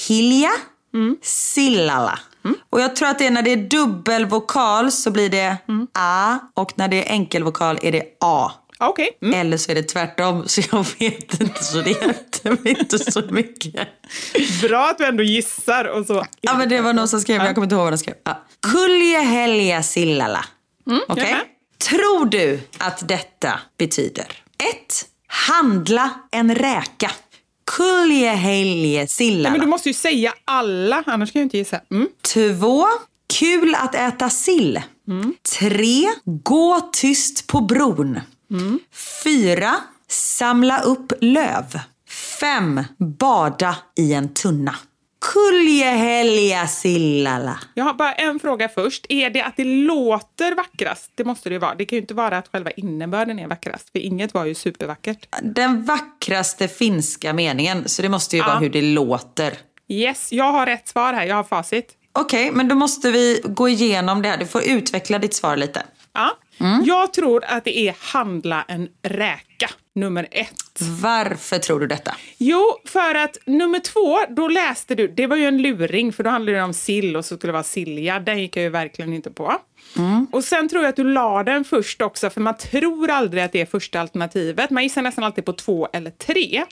hilja, 0.08 0.52
sillala. 1.22 2.20
Och 2.70 2.82
jag 2.82 2.96
tror 2.96 3.10
att 3.10 3.20
det 3.20 3.26
är 3.28 3.32
när 3.32 3.42
det 3.42 3.52
är 3.52 3.58
dubbelvokal 3.58 4.92
så 4.92 5.12
blir 5.12 5.30
det 5.30 5.58
a 5.94 6.40
och 6.54 6.72
när 6.76 6.88
det 6.88 7.08
är 7.08 7.12
enkelvokal 7.12 7.80
är 7.82 7.92
det 7.92 8.04
a. 8.20 8.52
Ja, 8.80 8.88
Okej. 8.88 9.18
Mm. 9.22 9.40
Eller 9.40 9.58
så 9.58 9.72
är 9.72 9.76
det 9.76 9.84
tvärtom, 9.84 10.44
så 10.48 10.62
jag 10.72 10.86
vet 11.00 11.42
inte. 11.42 11.64
Så 11.64 11.82
det 11.82 11.90
hjälpte 11.90 12.50
mig 12.50 12.80
inte 12.80 13.00
så 13.00 13.22
mycket. 13.30 13.88
Bra 14.62 14.90
att 14.90 14.98
du 14.98 15.06
ändå 15.06 15.24
gissar 15.24 15.86
och 15.86 16.06
så. 16.06 16.26
Ja, 16.42 16.58
men 16.58 16.70
det 16.70 16.82
var 16.82 16.94
någon 16.94 17.08
som 17.08 17.22
skrev, 17.22 17.38
men 17.38 17.46
jag 17.46 17.56
kommer 17.56 17.66
inte 17.66 17.76
ihåg 17.76 17.84
vad 17.84 17.94
de 17.94 17.98
skrev. 17.98 18.16
Ja. 18.24 18.44
Kulje 18.62 19.20
helja 19.20 19.84
sillala. 19.84 20.46
Är 20.86 21.16
med. 21.16 21.42
Tror 21.90 22.26
du 22.26 22.60
att 22.78 23.08
detta 23.08 23.60
betyder 23.78 24.26
1. 24.26 25.06
Handla 25.28 26.10
en 26.32 26.56
räka. 26.56 27.12
Kulje 27.80 28.30
helje 28.30 29.08
sillala. 29.08 29.50
Men 29.50 29.60
du 29.60 29.68
måste 29.68 29.90
ju 29.90 29.94
säga 29.94 30.34
alla, 30.46 31.04
annars 31.06 31.32
kan 31.32 31.40
jag 31.40 31.46
inte 31.46 31.58
gissa. 31.58 31.82
Mm. 31.92 32.08
Två, 32.34 32.86
kul 33.40 33.76
att 33.76 33.96
äta 33.96 34.30
sill. 34.30 34.82
Tre, 35.60 36.08
gå 36.26 36.90
tyst 36.94 37.48
på 37.48 37.62
bron. 37.62 38.20
Fyra, 39.24 39.76
samla 40.08 40.82
upp 40.82 41.14
löv. 41.22 41.80
Fem, 42.40 42.84
bada 43.20 43.76
i 43.98 44.14
en 44.14 44.34
tunna. 44.34 44.76
Kuljehelja 45.20 46.68
sillala. 46.68 47.60
Jag 47.74 47.84
har 47.84 47.94
bara 47.94 48.14
en 48.14 48.40
fråga 48.40 48.70
först. 48.70 49.06
Är 49.10 49.30
det 49.30 49.42
att 49.42 49.58
det 49.58 49.64
låter 49.64 50.56
vackrast? 50.56 51.12
Det 51.16 51.24
måste 51.24 51.50
det 51.50 51.54
ju 51.54 51.60
vara. 51.60 51.76
Det 51.76 51.86
kan 51.86 51.96
ju 51.98 52.02
inte 52.02 52.14
vara 52.14 52.38
att 52.38 52.48
själva 52.52 52.72
innebörden 52.72 53.40
är 53.40 53.48
vackrast, 53.48 53.90
för 53.92 54.00
inget 54.00 54.34
var 54.34 54.46
ju 54.46 54.56
supervackert. 54.56 55.28
Den 55.42 55.86
vackraste 55.86 56.68
finska 56.68 57.34
meningen, 57.34 57.84
så 57.90 58.02
det 58.02 58.10
måste 58.10 58.36
ju 58.36 58.42
Ja. 58.42 58.48
vara 58.48 58.60
hur 58.60 58.70
det 58.70 58.82
låter. 58.82 59.54
Yes, 59.88 60.32
jag 60.32 60.52
har 60.52 60.66
rätt 60.66 60.88
svar 60.88 61.14
här. 61.14 61.26
Jag 61.26 61.36
har 61.36 61.44
facit. 61.44 61.96
Okej, 62.14 62.52
men 62.52 62.68
då 62.68 62.76
måste 62.76 63.12
vi 63.12 63.42
gå 63.44 63.70
igenom 63.70 64.22
det 64.22 64.30
här. 64.30 64.38
Du 64.38 64.46
får 64.48 64.64
utveckla 64.64 65.20
ditt 65.20 65.34
svar 65.34 65.58
lite. 65.58 65.84
Ja. 66.14 66.32
Jag 66.86 67.14
tror 67.14 67.44
att 67.46 67.64
det 67.66 67.80
är 67.80 67.96
handla 68.00 68.66
en 68.68 68.88
räka, 69.04 69.70
nummer 70.00 70.28
ett. 70.32 70.82
Varför 71.02 71.60
tror 71.60 71.80
du 71.80 71.88
detta? 71.88 72.16
Jo, 72.38 72.78
för 72.86 73.16
att 73.16 73.38
nummer 73.46 73.80
två, 73.80 74.20
då 74.36 74.48
läste 74.48 74.96
du, 74.96 75.08
det 75.08 75.28
var 75.28 75.36
ju 75.36 75.46
en 75.46 75.62
luring 75.62 76.14
för 76.14 76.24
då 76.24 76.30
handlade 76.30 76.58
det 76.58 76.64
om 76.64 76.74
sill 76.74 77.16
och 77.18 77.26
så 77.26 77.38
skulle 77.38 77.50
det 77.50 77.54
vara 77.54 77.64
Silja. 77.64 78.20
Den 78.20 78.42
gick 78.42 78.58
jag 78.58 78.64
ju 78.64 78.70
verkligen 78.70 79.14
inte 79.14 79.32
på. 79.32 79.56
Och 80.32 80.44
sen 80.44 80.70
tror 80.70 80.84
jag 80.84 80.90
att 80.90 80.96
du 80.96 81.04
la 81.04 81.44
den 81.44 81.64
först 81.64 82.02
också, 82.02 82.30
för 82.30 82.42
man 82.42 82.58
tror 82.58 83.10
aldrig 83.10 83.44
att 83.44 83.52
det 83.52 83.62
är 83.62 83.66
första 83.66 84.02
alternativet. 84.02 84.70
Man 84.70 84.84
gissar 84.84 85.02
nästan 85.02 85.24
alltid 85.24 85.46
på 85.46 85.54
två 85.54 85.88
eller 85.94 86.12
tre. 86.12 86.64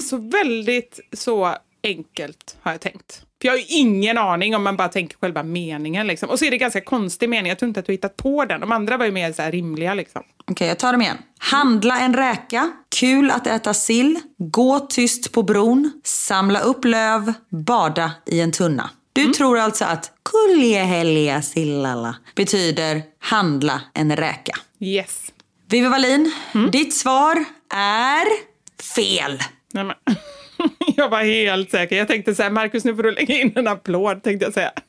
Så 0.00 0.16
väldigt 0.16 1.00
så 1.12 1.54
enkelt 1.82 2.56
har 2.60 2.72
jag 2.72 2.80
tänkt. 2.80 3.25
För 3.46 3.48
jag 3.48 3.58
har 3.58 3.58
ju 3.58 3.66
ingen 3.68 4.18
aning 4.18 4.56
om 4.56 4.62
man 4.62 4.76
bara 4.76 4.88
tänker 4.88 5.16
själva 5.18 5.42
meningen. 5.42 6.06
Liksom. 6.06 6.30
Och 6.30 6.38
så 6.38 6.44
är 6.44 6.50
det 6.50 6.58
ganska 6.58 6.80
konstig 6.80 7.28
mening. 7.28 7.48
Jag 7.48 7.58
tror 7.58 7.68
inte 7.68 7.80
att 7.80 7.86
du 7.86 7.92
hittat 7.92 8.16
på 8.16 8.44
den. 8.44 8.60
De 8.60 8.72
andra 8.72 8.96
var 8.96 9.04
ju 9.04 9.12
mer 9.12 9.32
så 9.32 9.42
här 9.42 9.52
rimliga. 9.52 9.94
Liksom. 9.94 10.22
Okej, 10.50 10.68
jag 10.68 10.78
tar 10.78 10.92
dem 10.92 11.02
igen. 11.02 11.16
Handla 11.38 12.00
en 12.00 12.14
räka, 12.14 12.72
kul 12.98 13.30
att 13.30 13.46
äta 13.46 13.74
sill, 13.74 14.18
gå 14.38 14.78
tyst 14.78 15.32
på 15.32 15.42
bron, 15.42 15.92
samla 16.04 16.60
upp 16.60 16.84
löv, 16.84 17.32
bada 17.66 18.10
i 18.26 18.40
en 18.40 18.52
tunna. 18.52 18.90
Du 19.12 19.26
tror 19.26 19.58
alltså 19.58 19.84
att 19.84 20.12
kuljehelja 20.22 21.42
sillala 21.42 22.16
betyder 22.34 23.02
handla 23.18 23.80
en 23.94 24.16
räka. 24.16 24.52
Yes. 24.80 25.22
Vivi 25.68 25.88
Wallin, 25.88 26.32
ditt 26.72 26.94
svar 26.94 27.44
är 27.74 28.26
fel. 28.94 29.42
Nej. 29.72 29.94
Jag 30.96 31.08
var 31.08 31.22
helt 31.22 31.70
säker. 31.70 31.96
Jag 31.96 32.08
tänkte 32.08 32.34
så 32.34 32.42
här, 32.42 32.50
Markus 32.50 32.84
nu 32.84 32.96
får 32.96 33.02
du 33.02 33.10
lägga 33.10 33.40
in 33.40 33.52
en 33.54 33.68
applåd, 33.68 34.22
tänkte 34.22 34.46
jag 34.46 34.54
säga. 34.54 34.72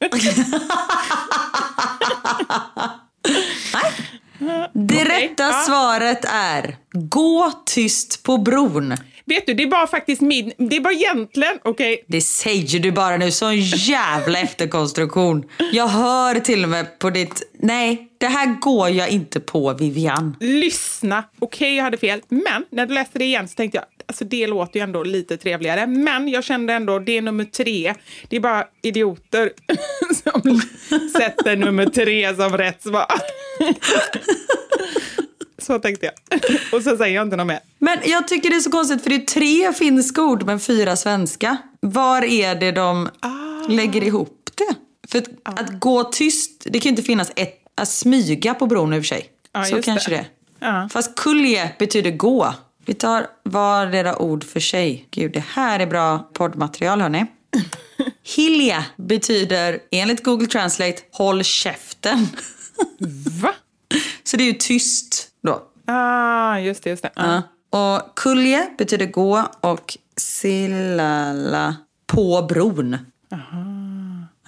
Det 4.73 5.03
rätta 5.03 5.43
ja. 5.43 5.63
svaret 5.65 6.25
är 6.25 6.77
gå 6.91 7.51
tyst 7.65 8.23
på 8.23 8.37
bron. 8.37 8.95
Vet 9.25 9.45
du, 9.47 9.53
det 9.53 9.65
var 9.65 9.87
faktiskt 9.87 10.21
min... 10.21 10.53
Det 10.57 10.79
var 10.79 10.91
egentligen... 10.91 11.59
Okej, 11.63 12.05
Det 12.07 12.21
säger 12.21 12.79
du 12.79 12.91
bara 12.91 13.17
nu, 13.17 13.31
sån 13.31 13.59
jävla 13.59 14.39
efterkonstruktion. 14.39 15.45
Jag 15.71 15.87
hör 15.87 16.39
till 16.39 16.63
och 16.63 16.69
med 16.69 16.99
på 16.99 17.09
ditt... 17.09 17.43
Nej, 17.59 18.07
det 18.17 18.27
här 18.27 18.59
går 18.59 18.89
jag 18.89 19.09
inte 19.09 19.39
på 19.39 19.73
Vivian. 19.73 20.35
lyssna. 20.39 21.23
Okej, 21.39 21.75
jag 21.75 21.83
hade 21.83 21.97
fel. 21.97 22.21
Men 22.29 22.65
när 22.69 22.85
du 22.85 22.93
läste 22.93 23.19
det 23.19 23.25
igen 23.25 23.47
så 23.47 23.55
tänkte 23.55 23.77
jag, 23.77 23.85
alltså 24.07 24.25
det 24.25 24.47
låter 24.47 24.79
ju 24.79 24.83
ändå 24.83 25.03
lite 25.03 25.37
trevligare. 25.37 25.87
Men 25.87 26.27
jag 26.27 26.43
kände 26.43 26.73
ändå, 26.73 26.99
det 26.99 27.17
är 27.17 27.21
nummer 27.21 27.43
tre. 27.43 27.93
Det 28.27 28.35
är 28.35 28.39
bara 28.39 28.65
idioter 28.81 29.51
som 30.23 30.61
sätter 31.11 31.55
nummer 31.55 31.85
tre 31.85 32.35
som 32.35 32.57
rätt 32.57 32.83
svar. 32.83 33.07
Så 35.59 35.79
tänkte 35.79 36.05
jag. 36.05 36.41
Och 36.73 36.83
så 36.83 36.97
säger 36.97 37.15
jag 37.15 37.27
inte 37.27 37.35
något 37.35 37.47
mer. 37.47 37.59
Men 37.79 37.97
jag 38.05 38.27
tycker 38.27 38.49
det 38.49 38.55
är 38.55 38.59
så 38.59 38.71
konstigt 38.71 39.03
för 39.03 39.09
det 39.09 39.15
är 39.15 39.25
tre 39.25 39.73
finska 39.73 40.23
ord 40.23 40.43
men 40.43 40.59
fyra 40.59 40.95
svenska. 40.95 41.57
Var 41.79 42.23
är 42.23 42.55
det 42.55 42.71
de 42.71 43.09
lägger 43.69 44.03
ihop 44.03 44.49
det? 44.55 44.75
För 45.07 45.17
att, 45.17 45.59
att 45.59 45.79
gå 45.79 46.03
tyst, 46.03 46.61
det 46.63 46.79
kan 46.79 46.83
ju 46.83 46.89
inte 46.89 47.01
finnas 47.01 47.31
ett, 47.35 47.61
att 47.75 47.87
smyga 47.87 48.53
på 48.53 48.65
bron 48.65 48.93
i 48.93 48.99
och 48.99 49.03
för 49.03 49.07
sig. 49.07 49.29
Ja, 49.53 49.65
så 49.65 49.81
kanske 49.81 50.11
det. 50.11 50.25
det. 50.59 50.89
Fast 50.91 51.15
kulje 51.15 51.71
betyder 51.79 52.11
gå. 52.11 52.53
Vi 52.87 52.93
tar 52.93 53.27
vardera 53.43 54.21
ord 54.21 54.43
för 54.43 54.59
sig. 54.59 55.07
Gud, 55.11 55.31
det 55.33 55.43
här 55.47 55.79
är 55.79 55.87
bra 55.87 56.29
poddmaterial 56.33 57.01
hörni. 57.01 57.25
Hilja 58.35 58.85
betyder 58.95 59.79
enligt 59.91 60.23
Google 60.23 60.47
Translate 60.47 61.01
håll 61.11 61.43
käften. 61.43 62.27
Va? 63.41 63.53
Så 64.23 64.37
det 64.37 64.43
är 64.43 64.47
ju 64.47 64.53
tyst 64.53 65.27
då. 65.43 65.63
Ah, 65.85 66.57
just 66.57 66.83
det. 66.83 66.89
Just 66.89 67.03
det. 67.03 67.11
Ja. 67.15 67.41
Och 67.69 68.15
kulje 68.15 68.69
betyder 68.77 69.05
gå 69.05 69.43
och 69.61 69.97
sillala 70.17 71.75
på 72.05 72.41
bron. 72.49 72.97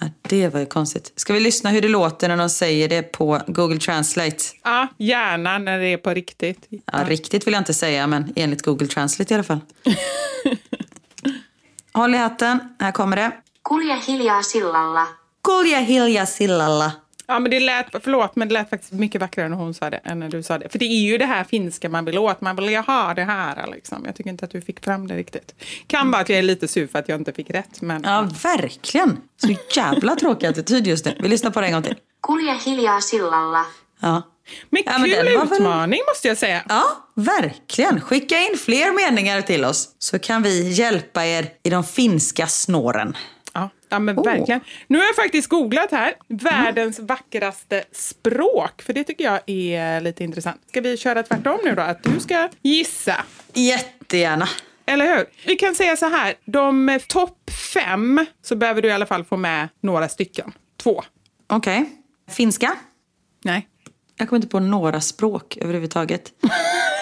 Ja, 0.00 0.06
det 0.22 0.48
var 0.48 0.60
ju 0.60 0.66
konstigt. 0.66 1.12
Ska 1.16 1.32
vi 1.32 1.40
lyssna 1.40 1.70
hur 1.70 1.82
det 1.82 1.88
låter 1.88 2.28
när 2.28 2.36
de 2.36 2.48
säger 2.50 2.88
det 2.88 3.02
på 3.02 3.40
Google 3.46 3.78
Translate? 3.78 4.36
Ja, 4.64 4.88
gärna 4.98 5.58
när 5.58 5.78
det 5.78 5.86
är 5.86 5.96
på 5.96 6.10
riktigt. 6.10 6.66
Ja, 6.92 6.98
riktigt 7.06 7.46
vill 7.46 7.52
jag 7.54 7.60
inte 7.60 7.74
säga, 7.74 8.06
men 8.06 8.32
enligt 8.36 8.62
Google 8.62 8.86
Translate 8.86 9.34
i 9.34 9.36
alla 9.36 9.44
fall. 9.44 9.60
Håll 11.92 12.14
i 12.14 12.18
hatten, 12.18 12.58
här 12.78 12.92
kommer 12.92 13.16
det. 13.16 13.32
Kulje 13.64 13.96
hiljaa 13.96 14.42
sillalla. 14.42 15.06
Kulje 15.44 15.80
hilja 15.80 16.26
sillalla. 16.26 16.92
Ja, 17.30 17.38
men 17.38 17.50
det 17.50 17.60
lät, 17.60 17.86
förlåt, 18.02 18.36
men 18.36 18.48
det 18.48 18.54
lät 18.54 18.70
faktiskt 18.70 18.92
mycket 18.92 19.20
vackrare 19.20 19.48
när 19.48 19.56
hon 19.56 19.74
sa 19.74 19.90
det 19.90 19.96
än 19.96 20.18
när 20.18 20.28
du 20.28 20.42
sa 20.42 20.58
det. 20.58 20.68
För 20.68 20.78
det 20.78 20.84
är 20.84 21.02
ju 21.10 21.18
det 21.18 21.26
här 21.26 21.44
finska 21.44 21.88
man 21.88 22.04
vill 22.04 22.18
åt. 22.18 22.40
Man 22.40 22.56
vill 22.56 22.68
ju 22.68 22.78
ha 22.78 23.14
det 23.14 23.24
här. 23.24 23.66
Liksom. 23.72 24.04
Jag 24.06 24.14
tycker 24.16 24.30
inte 24.30 24.44
att 24.44 24.50
du 24.50 24.60
fick 24.60 24.84
fram 24.84 25.06
det 25.08 25.16
riktigt. 25.16 25.54
Kan 25.86 26.10
vara 26.10 26.22
att 26.22 26.28
jag 26.28 26.38
är 26.38 26.42
lite 26.42 26.68
sur 26.68 26.86
för 26.86 26.98
att 26.98 27.08
jag 27.08 27.20
inte 27.20 27.32
fick 27.32 27.50
rätt. 27.50 27.80
Men... 27.80 28.02
Ja, 28.04 28.28
verkligen. 28.42 29.16
Så 29.36 29.54
jävla 29.76 30.16
tråkig 30.16 30.46
attityd 30.46 30.86
just 30.86 31.04
nu. 31.04 31.16
Vi 31.22 31.28
lyssnar 31.28 31.50
på 31.50 31.60
det 31.60 31.66
en 31.66 31.72
gång 31.72 31.82
till. 31.82 31.96
Kulje 32.22 32.54
hiljaa 32.54 33.00
sillalla. 33.00 33.64
Ja. 34.00 34.22
Men 34.70 34.82
Ja, 34.86 34.98
men 34.98 35.10
kul 35.10 35.24
den 35.24 35.38
var 35.38 35.46
väl- 35.46 35.56
utmaning 35.58 36.00
måste 36.08 36.28
jag 36.28 36.36
säga. 36.38 36.62
Ja, 36.68 36.84
verkligen. 37.14 38.00
Skicka 38.00 38.38
in 38.38 38.58
fler 38.58 39.10
meningar 39.10 39.40
till 39.40 39.64
oss 39.64 39.88
så 39.98 40.18
kan 40.18 40.42
vi 40.42 40.70
hjälpa 40.72 41.26
er 41.26 41.46
i 41.62 41.70
de 41.70 41.84
finska 41.84 42.46
snåren. 42.46 43.16
Ja, 43.90 43.98
men 43.98 44.18
Oh. 44.18 44.24
verkligen. 44.24 44.60
Nu 44.86 44.98
har 44.98 45.04
jag 45.04 45.16
faktiskt 45.16 45.48
googlat 45.48 45.90
här. 45.90 46.14
Världens 46.28 46.98
vackraste 46.98 47.84
språk. 47.92 48.82
För 48.82 48.92
det 48.92 49.04
tycker 49.04 49.24
jag 49.24 49.40
är 49.46 50.00
lite 50.00 50.24
intressant. 50.24 50.60
Ska 50.68 50.80
vi 50.80 50.96
köra 50.96 51.22
tvärtom 51.22 51.58
nu 51.64 51.74
då? 51.74 51.82
Att 51.82 52.02
du 52.02 52.20
ska 52.20 52.48
gissa. 52.62 53.16
Jättegärna. 53.54 54.48
Eller 54.86 55.16
hur? 55.16 55.24
Vi 55.46 55.56
kan 55.56 55.74
säga 55.74 55.96
så 55.96 56.06
här. 56.08 56.34
De 56.44 56.98
topp 57.08 57.50
fem 57.74 58.26
så 58.42 58.56
behöver 58.56 58.82
du 58.82 58.88
i 58.88 58.92
alla 58.92 59.06
fall 59.06 59.24
få 59.24 59.36
med 59.36 59.68
några 59.80 60.08
stycken. 60.08 60.52
Två. 60.82 61.02
Okej. 61.46 61.84
Finska? 62.30 62.74
Nej. 63.44 63.68
Jag 64.16 64.28
kommer 64.28 64.38
inte 64.38 64.48
på 64.48 64.60
några 64.60 65.00
språk 65.00 65.56
överhuvudtaget. 65.60 66.32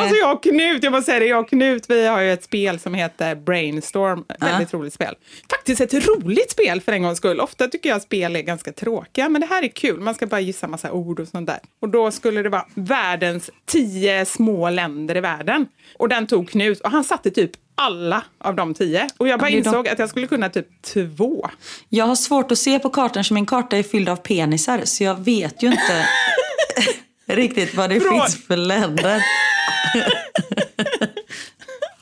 Alltså 0.00 0.16
jag 0.16 0.32
och 0.36 0.42
Knut, 0.42 0.82
jag 0.84 0.90
måste 0.90 1.04
säga 1.10 1.20
det, 1.20 1.26
jag 1.26 1.40
och 1.40 1.48
Knut 1.48 1.84
vi 1.88 2.06
har 2.06 2.20
ju 2.20 2.32
ett 2.32 2.44
spel 2.44 2.78
som 2.78 2.94
heter 2.94 3.34
Brainstorm. 3.34 4.24
Väldigt 4.40 4.74
roligt 4.74 4.94
spel. 4.94 5.14
Faktiskt 5.50 5.80
ett 5.80 5.94
roligt 6.08 6.50
spel 6.50 6.80
för 6.80 6.92
en 6.92 7.02
gångs 7.02 7.18
skull. 7.18 7.40
Ofta 7.40 7.68
tycker 7.68 7.88
jag 7.88 8.02
spel 8.02 8.36
är 8.36 8.40
ganska 8.42 8.72
tråkiga, 8.72 9.28
men 9.28 9.40
det 9.40 9.46
här 9.46 9.62
är 9.62 9.68
kul. 9.68 10.00
Man 10.00 10.14
ska 10.14 10.26
bara 10.26 10.40
gissa 10.40 10.68
massa 10.68 10.92
ord 10.92 11.20
och 11.20 11.28
sånt 11.28 11.46
där. 11.46 11.58
Och 11.80 11.88
då 11.88 12.10
skulle 12.10 12.42
det 12.42 12.48
vara 12.48 12.66
världens 12.74 13.50
tio 13.66 14.24
små 14.24 14.70
länder 14.70 15.16
i 15.16 15.20
världen. 15.20 15.66
Och 15.98 16.08
den 16.08 16.26
tog 16.26 16.50
Knut 16.50 16.80
och 16.80 16.90
han 16.90 17.04
satte 17.04 17.30
typ 17.30 17.50
alla 17.74 18.24
av 18.38 18.54
de 18.54 18.74
tio. 18.74 19.08
Och 19.16 19.28
jag 19.28 19.40
bara 19.40 19.46
är 19.46 19.50
de- 19.50 19.56
insåg 19.58 19.88
att 19.88 19.98
jag 19.98 20.08
skulle 20.08 20.26
kunna 20.26 20.48
typ 20.48 20.66
två. 20.82 21.48
Jag 21.88 22.04
har 22.04 22.14
svårt 22.16 22.52
att 22.52 22.58
se 22.58 22.78
på 22.78 22.90
kartan 22.90 23.24
så 23.24 23.34
min 23.34 23.46
karta 23.46 23.76
är 23.76 23.82
fylld 23.82 24.08
av 24.08 24.16
penisar 24.16 24.80
så 24.84 25.04
jag 25.04 25.24
vet 25.24 25.62
ju 25.62 25.66
inte 25.66 26.06
riktigt 27.36 27.74
vad 27.74 27.90
det 27.90 27.98
Frå- 27.98 28.10
finns 28.10 28.46
för 28.46 28.56
länder. 28.56 29.22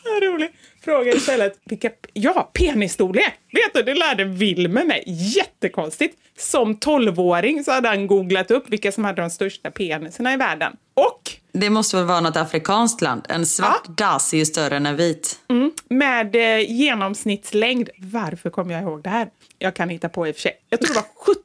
Vad 0.05 0.23
roligt. 0.23 0.53
Fråga 0.85 1.13
istället, 1.13 1.59
vilka, 1.65 1.91
ja, 2.13 2.51
penisstorlek. 2.55 3.33
Vet 3.53 3.75
du, 3.75 3.83
det 3.83 3.95
lärde 3.95 4.25
Wilmer 4.25 4.85
mig. 4.85 5.03
Jättekonstigt. 5.07 6.17
Som 6.39 6.77
tolvåring 6.77 7.65
så 7.65 7.73
hade 7.73 7.89
han 7.89 8.07
googlat 8.07 8.51
upp 8.51 8.65
vilka 8.69 8.93
som 8.93 9.05
hade 9.05 9.23
de 9.23 9.31
största 9.31 9.71
penisarna 9.71 10.35
i 10.35 10.37
världen. 10.37 10.77
Och 10.95 11.23
Det 11.53 11.71
måste 11.71 11.97
väl 11.97 12.05
vara 12.05 12.21
något 12.21 12.37
afrikanskt 12.37 13.01
land. 13.01 13.27
En 13.29 13.47
svart 13.47 13.85
dass 13.97 14.33
är 14.35 14.39
ju 14.39 14.45
större 14.47 14.77
än 14.77 14.87
en 14.87 14.97
vit. 14.97 15.39
med 15.89 16.37
eh, 16.37 16.71
genomsnittslängd, 16.71 17.89
varför 17.99 18.51
kommer 18.51 18.75
jag 18.75 18.83
ihåg 18.83 19.03
det 19.03 19.11
här? 19.11 19.29
Jag 19.59 19.75
kan 19.75 19.89
hitta 19.89 20.09
på 20.09 20.29
i 20.29 20.31
och 20.31 20.35
för 20.35 20.43
sig. 20.43 20.53
Jag 20.71 20.81
tror 20.81 20.95
det 20.95 21.01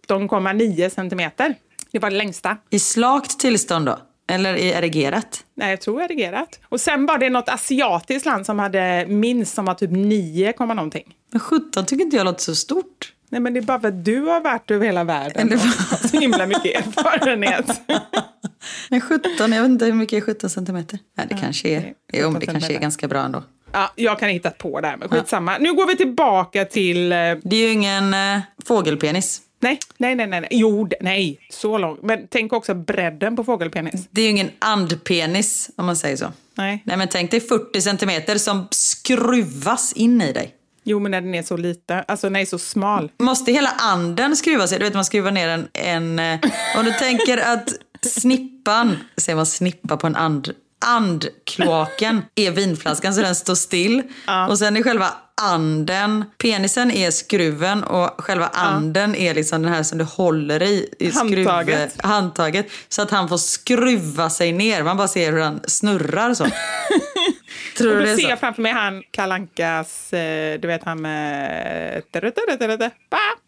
var 0.09 0.49
17,9 0.53 0.89
centimeter. 0.89 1.55
Det 1.93 1.99
var 1.99 2.09
det 2.09 2.15
längsta. 2.15 2.57
I 2.69 2.79
slakt 2.79 3.39
tillstånd 3.39 3.85
då? 3.85 3.99
Eller 4.29 4.55
i 4.55 4.69
erigerat? 4.69 5.43
Nej, 5.55 5.69
jag 5.69 5.81
tror 5.81 6.01
erigerat. 6.01 6.59
Och 6.69 6.81
sen 6.81 7.05
var 7.05 7.17
det 7.17 7.29
något 7.29 7.49
asiatiskt 7.49 8.25
land 8.25 8.45
som 8.45 8.59
hade 8.59 9.05
minst 9.07 9.53
som 9.55 9.65
var 9.65 9.73
typ 9.73 9.91
9, 9.91 10.53
komma 10.53 10.73
någonting. 10.73 11.15
Men 11.31 11.39
17 11.39 11.85
tycker 11.85 12.03
inte 12.05 12.17
jag 12.17 12.25
låter 12.25 12.41
så 12.41 12.55
stort. 12.55 13.13
Nej, 13.29 13.41
men 13.41 13.53
det 13.53 13.59
är 13.59 13.61
bara 13.61 13.79
för 13.79 13.87
att 13.87 14.05
du 14.05 14.21
har 14.21 14.41
varit 14.41 14.71
över 14.71 14.85
hela 14.85 15.03
världen 15.03 15.47
Eller- 15.47 15.55
och 15.55 15.61
har 15.61 16.07
så 16.07 16.19
himla 16.19 16.45
mycket 16.47 16.65
erfarenhet. 16.87 17.81
Men 18.89 19.01
17, 19.01 19.29
jag 19.37 19.61
vet 19.61 19.65
inte 19.65 19.85
hur 19.85 19.93
mycket 19.93 20.17
är 20.17 20.21
17 20.21 20.49
centimeter. 20.49 20.99
Nej, 21.17 21.27
det 21.29 21.37
kanske 21.41 21.67
är, 21.69 21.93
det 22.11 22.17
17 22.17 22.39
det 22.39 22.45
kanske 22.45 22.73
är 22.75 22.79
ganska 22.79 23.07
bra 23.07 23.19
ändå. 23.19 23.43
Ja, 23.71 23.91
jag 23.95 24.19
kan 24.19 24.29
hitta 24.29 24.49
på 24.51 24.81
det 24.81 24.87
här, 24.87 24.97
men 24.97 25.09
skitsamma. 25.09 25.57
Nu 25.57 25.73
går 25.73 25.87
vi 25.87 25.97
tillbaka 25.97 26.65
till... 26.65 27.11
eh, 27.11 27.17
Det 27.43 27.55
är 27.55 27.67
ju 27.67 27.69
ingen 27.71 28.13
eh, 28.13 28.39
fågelpenis. 28.65 29.41
Nej, 29.63 29.79
nej, 29.97 30.15
nej, 30.15 30.27
nej. 30.27 30.47
Jo, 30.51 30.89
nej, 31.01 31.39
så 31.49 31.77
långt. 31.77 32.03
Men 32.03 32.27
tänk 32.29 32.53
också 32.53 32.73
bredden 32.73 33.35
på 33.35 33.43
fågelpenis. 33.43 34.07
Det 34.11 34.21
är 34.21 34.25
ju 34.25 34.31
ingen 34.31 34.51
andpenis 34.59 35.69
om 35.75 35.85
man 35.85 35.95
säger 35.95 36.17
så. 36.17 36.31
Nej. 36.55 36.83
Nej 36.85 36.97
men 36.97 37.07
tänk 37.07 37.31
dig 37.31 37.41
40 37.41 37.81
centimeter 37.81 38.37
som 38.37 38.67
skruvas 38.71 39.93
in 39.93 40.21
i 40.21 40.33
dig. 40.33 40.55
Jo, 40.83 40.99
men 40.99 41.11
när 41.11 41.21
den 41.21 41.35
är 41.35 41.43
så 41.43 41.57
liten, 41.57 42.03
alltså 42.07 42.27
den 42.27 42.35
är 42.35 42.45
så 42.45 42.59
smal. 42.59 43.11
Måste 43.19 43.51
hela 43.51 43.69
anden 43.69 44.35
skruva 44.35 44.67
sig? 44.67 44.79
Du 44.79 44.85
vet 44.85 44.93
man 44.93 45.05
skruvar 45.05 45.31
ner 45.31 45.47
en... 45.47 45.67
en 45.73 46.19
eh, 46.19 46.39
om 46.77 46.85
du 46.85 46.91
tänker 46.91 47.37
att 47.37 47.73
snippan, 48.01 48.97
säger 49.17 49.35
man 49.35 49.45
snippa 49.45 49.97
på 49.97 50.07
en 50.07 50.15
and, 50.15 50.53
andkloaken 50.85 52.21
är 52.35 52.51
vinflaskan 52.51 53.13
så 53.13 53.21
den 53.21 53.35
står 53.35 53.55
still. 53.55 54.03
Och 54.49 54.59
sen 54.59 54.77
är 54.77 54.83
själva 54.83 55.13
anden, 55.41 56.25
penisen 56.37 56.91
är 56.91 57.11
skruven 57.11 57.83
och 57.83 58.21
själva 58.21 58.47
anden 58.47 59.15
är 59.15 59.33
liksom 59.33 59.61
den 59.61 59.73
här 59.73 59.83
som 59.83 59.97
du 59.97 60.03
håller 60.03 60.63
i. 60.63 60.89
i 60.99 61.11
skruv- 61.11 61.47
Handtaget. 61.47 62.01
handtaget. 62.05 62.67
Så 62.89 63.01
att 63.01 63.11
han 63.11 63.29
får 63.29 63.37
skruva 63.37 64.29
sig 64.29 64.51
ner. 64.51 64.83
Man 64.83 64.97
bara 64.97 65.07
ser 65.07 65.31
hur 65.31 65.39
han 65.41 65.59
snurrar 65.67 66.33
så. 66.33 66.45
Tror 67.77 67.91
Och 67.95 67.99
du 68.01 68.05
det 68.05 68.15
ser 68.15 68.29
jag 68.29 68.39
framför 68.39 68.61
mig 68.61 68.71
han 68.71 69.03
Kalankas, 69.11 70.13
eh, 70.13 70.59
du 70.59 70.67
vet 70.67 70.83
han 70.83 71.01
med... 71.01 72.01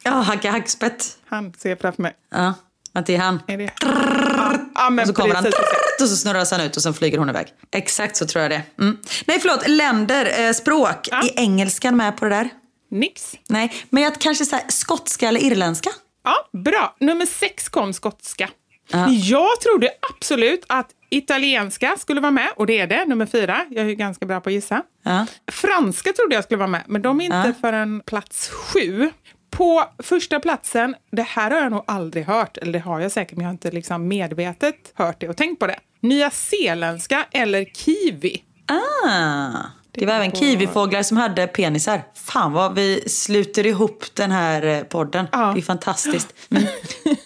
Ja, 0.03 0.11
Hacka 0.11 0.51
Hackspett. 0.51 1.17
Han 1.25 1.53
ser 1.57 1.69
jag 1.69 1.79
framför 1.79 2.01
mig. 2.01 2.13
Ja, 2.31 2.53
att 2.95 3.05
det 3.05 3.15
är 3.15 3.19
han. 3.19 3.41
Är 3.47 3.57
det? 3.57 3.71
Men 4.91 4.99
Och 4.99 5.07
så 5.07 5.13
kommer 5.13 5.35
han 5.35 5.45
och 6.01 6.07
så 6.09 6.15
snurras 6.15 6.51
han 6.51 6.61
ut 6.61 6.75
och 6.77 6.83
sen 6.83 6.93
flyger 6.93 7.17
hon 7.17 7.29
iväg. 7.29 7.47
Exakt 7.71 8.15
så 8.17 8.25
tror 8.27 8.41
jag 8.41 8.51
det. 8.51 8.61
Mm. 8.79 8.97
Nej 9.25 9.39
förlåt, 9.39 9.67
länder, 9.67 10.47
eh, 10.47 10.51
språk. 10.53 11.07
Ja. 11.11 11.21
Är 11.21 11.39
engelskan 11.39 11.97
med 11.97 12.17
på 12.17 12.25
det 12.25 12.31
där? 12.35 12.49
Nix. 12.91 13.35
Nej, 13.49 13.73
men 13.89 14.03
jag 14.03 14.19
kanske 14.21 14.45
så 14.45 14.55
här, 14.55 14.65
skotska 14.69 15.27
eller 15.27 15.39
irländska? 15.43 15.89
Ja, 16.23 16.59
bra. 16.59 16.95
Nummer 16.99 17.25
sex 17.25 17.69
kom 17.69 17.93
skotska. 17.93 18.49
Ja. 18.91 19.09
Jag 19.09 19.61
trodde 19.61 19.89
absolut 20.15 20.63
att 20.69 20.87
italienska 21.09 21.95
skulle 21.99 22.21
vara 22.21 22.31
med, 22.31 22.49
och 22.55 22.65
det 22.67 22.79
är 22.79 22.87
det, 22.87 23.05
nummer 23.05 23.25
fyra. 23.25 23.65
Jag 23.69 23.85
är 23.85 23.89
ju 23.89 23.95
ganska 23.95 24.25
bra 24.25 24.41
på 24.41 24.49
att 24.49 24.53
gissa. 24.53 24.81
Ja. 25.03 25.25
Franska 25.51 26.13
trodde 26.13 26.35
jag 26.35 26.43
skulle 26.43 26.57
vara 26.57 26.67
med, 26.67 26.83
men 26.87 27.01
de 27.01 27.21
är 27.21 27.25
inte 27.25 27.37
Ja. 27.37 27.53
förrän 27.61 28.01
plats 28.05 28.49
sju. 28.49 29.11
På 29.55 29.83
första 29.99 30.39
platsen, 30.39 30.95
det 31.11 31.21
här 31.21 31.51
har 31.51 31.57
jag 31.57 31.71
nog 31.71 31.83
aldrig 31.87 32.25
hört, 32.25 32.57
eller 32.57 32.73
det 32.73 32.79
har 32.79 32.99
jag 32.99 33.11
säkert, 33.11 33.37
men 33.37 33.43
jag 33.43 33.47
har 33.47 33.53
inte 33.53 33.71
liksom 33.71 34.07
medvetet 34.07 34.75
hört 34.93 35.19
det 35.19 35.29
och 35.29 35.37
tänkt 35.37 35.59
på 35.59 35.67
det. 35.67 35.79
Nya 35.99 36.31
zeeländska 36.31 37.25
eller 37.31 37.65
kiwi. 37.65 38.43
Ah, 38.67 39.57
det 39.91 40.05
var 40.05 40.13
även 40.13 40.31
kiwifåglar 40.31 41.03
som 41.03 41.17
hade 41.17 41.47
penisar. 41.47 42.01
Fan 42.13 42.53
vad 42.53 42.75
vi 42.75 43.09
sluter 43.09 43.65
ihop 43.65 44.05
den 44.13 44.31
här 44.31 44.65
eh, 44.65 44.83
podden. 44.83 45.27
Ja. 45.31 45.51
Det 45.53 45.59
är 45.59 45.61
fantastiskt. 45.61 46.33
Mm. 46.51 46.63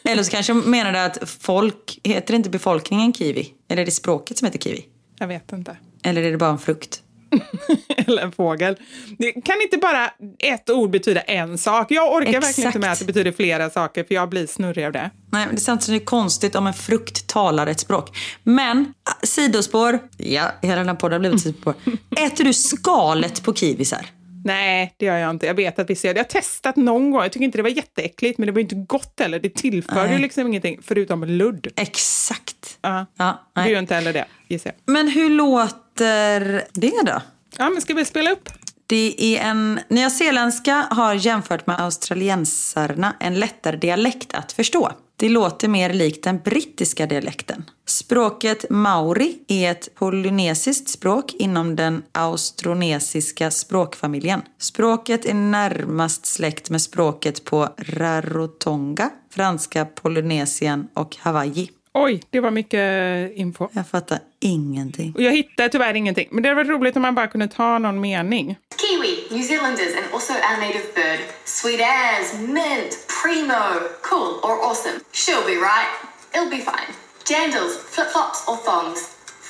Eller 0.04 0.24
så 0.24 0.32
kanske 0.32 0.54
menar 0.54 0.92
det 0.92 1.06
att 1.06 1.30
folk, 1.30 2.00
heter 2.04 2.34
inte 2.34 2.50
befolkningen 2.50 3.14
kiwi? 3.14 3.54
Eller 3.70 3.82
är 3.82 3.86
det 3.86 3.92
språket 3.92 4.38
som 4.38 4.46
heter 4.46 4.60
kiwi? 4.60 4.86
Jag 5.20 5.28
vet 5.28 5.52
inte. 5.52 5.78
Eller 6.04 6.24
är 6.24 6.32
det 6.32 6.38
bara 6.38 6.50
en 6.50 6.58
frukt? 6.58 7.02
eller 7.98 8.22
en 8.22 8.32
fågel. 8.32 8.76
Det 9.18 9.32
kan 9.32 9.62
inte 9.62 9.78
bara 9.78 10.12
ett 10.40 10.70
ord 10.70 10.90
betyda 10.90 11.22
en 11.22 11.58
sak. 11.58 11.92
Jag 11.92 12.14
orkar 12.14 12.32
verkligen 12.32 12.50
inte 12.50 12.62
Exakt. 12.62 12.78
med 12.78 12.92
att 12.92 13.00
det 13.00 13.06
betyder 13.06 13.32
flera 13.32 13.70
saker 13.70 14.04
för 14.04 14.16
jag 14.16 14.30
blir 14.30 14.48
snurrig 14.48 14.86
av 14.86 14.92
det. 14.92 15.10
Nej, 15.32 15.48
det 15.50 15.56
är 15.56 15.60
samtidigt 15.60 16.06
konstigt 16.06 16.56
om 16.56 16.68
en 16.68 16.74
frukt 16.74 17.28
talar 17.28 17.68
ett 17.68 17.80
språk. 17.80 18.18
Men, 18.44 18.94
ah, 19.04 19.26
sidospår. 19.26 20.00
Ja, 20.18 20.52
hela 20.62 20.76
den 20.76 20.88
här 20.88 20.96
podden 20.96 21.14
har 21.14 21.20
blivit 21.20 21.42
sidospår. 21.42 21.74
Äter 22.26 22.44
du 22.44 22.54
skalet 22.54 23.44
på 23.44 23.54
kiwisar? 23.54 24.06
Nej, 24.46 24.94
det 24.98 25.06
gör 25.06 25.18
jag 25.18 25.30
inte. 25.30 25.46
Jag 25.46 25.54
vet 25.54 25.80
att 25.80 25.90
vi 25.90 25.96
ser 25.96 26.14
det. 26.14 26.18
Jag 26.18 26.24
har 26.26 26.30
testat 26.30 26.76
någon 26.76 27.12
gång. 27.12 27.22
Jag 27.22 27.32
tycker 27.32 27.44
inte 27.46 27.58
det 27.58 27.62
var 27.64 27.70
jätteäckligt, 27.70 28.38
men 28.38 28.46
det 28.46 28.52
var 28.52 28.60
inte 28.62 28.76
gott 28.76 29.20
heller. 29.20 29.40
Det 29.40 29.56
tillförde 29.56 30.10
Nej. 30.10 30.20
liksom 30.20 30.48
ingenting 30.48 30.80
förutom 30.84 31.24
ludd. 31.24 31.68
Exakt. 31.76 32.78
Ja. 32.82 33.06
Ja, 33.18 33.40
Du 33.54 33.70
gör 33.70 33.80
inte 33.80 33.96
heller 33.96 34.14
det, 34.14 34.26
gissar 34.48 34.72
jag. 34.86 34.94
Men 34.94 35.08
hur 35.08 35.30
låter 35.30 36.64
det 36.74 37.02
då? 37.06 37.22
Ja, 37.58 37.70
men 37.70 37.82
ska 37.82 37.94
vi 37.94 38.06
spela 38.06 38.32
upp? 38.32 38.50
Det 38.88 39.16
är 39.18 39.42
en... 39.50 39.80
Nyzeeländska 39.88 40.88
har 40.90 41.14
jämfört 41.14 41.68
med 41.68 41.80
australiensarna 41.82 43.16
en 43.20 43.40
lättare 43.40 43.78
dialekt 43.78 44.34
att 44.34 44.52
förstå. 44.52 44.92
Det 45.20 45.30
låter 45.30 45.68
mer 45.68 45.94
likt 45.94 46.24
den 46.24 46.40
brittiska 46.40 47.06
dialekten. 47.06 47.64
Språket 47.86 48.66
maori 48.70 49.40
är 49.48 49.72
ett 49.72 49.96
polynesiskt 49.96 50.90
språk 50.90 51.34
inom 51.40 51.76
den 51.76 52.04
austronesiska 52.12 53.52
språkfamiljen. 53.52 54.42
Språket 54.60 55.26
är 55.26 55.34
närmast 55.34 56.26
släkt 56.26 56.70
med 56.70 56.82
språket 56.82 57.46
på 57.46 57.70
Rarotonga, 57.78 59.10
franska 59.30 59.86
Polynesien 59.86 60.88
och 60.94 61.16
Hawaii. 61.20 61.70
Oj, 61.94 62.24
det 62.30 62.40
var 62.40 62.52
mycket 62.52 63.32
info. 63.36 63.68
Jag 63.72 63.88
fattar 63.88 64.20
ingenting. 64.40 65.14
Och 65.16 65.22
jag 65.22 65.32
hittade 65.32 65.70
tyvärr 65.70 65.94
ingenting, 65.94 66.28
men 66.32 66.44
det 66.44 66.50
hade 66.50 66.64
varit 66.64 66.70
roligt 66.80 66.96
om 66.96 67.02
man 67.02 67.16
bara 67.16 67.28
kunde 67.28 67.48
ta 67.48 67.80
någon 67.80 68.02
mening. 68.02 68.56
Kiwi, 68.82 69.28
New 69.32 69.44
Zealanders, 69.44 69.96
and 69.96 70.06
also 70.14 70.34
our 70.34 70.58
native 70.60 70.94
bird. 70.96 71.20
Sweet 71.46 71.82
as, 71.82 72.40
mint, 72.40 72.92
primo, 73.24 73.64
cool 74.02 74.40
or 74.44 74.56
awesome. 74.70 75.00
She'll 75.14 75.46
be 75.46 75.56
right. 75.56 75.92
It'll 76.34 76.50
be 76.50 76.62
fine. 76.72 76.90
Jandals, 77.26 77.74
flip-flops 77.94 78.48
or 78.48 78.58
thongs. 78.58 79.00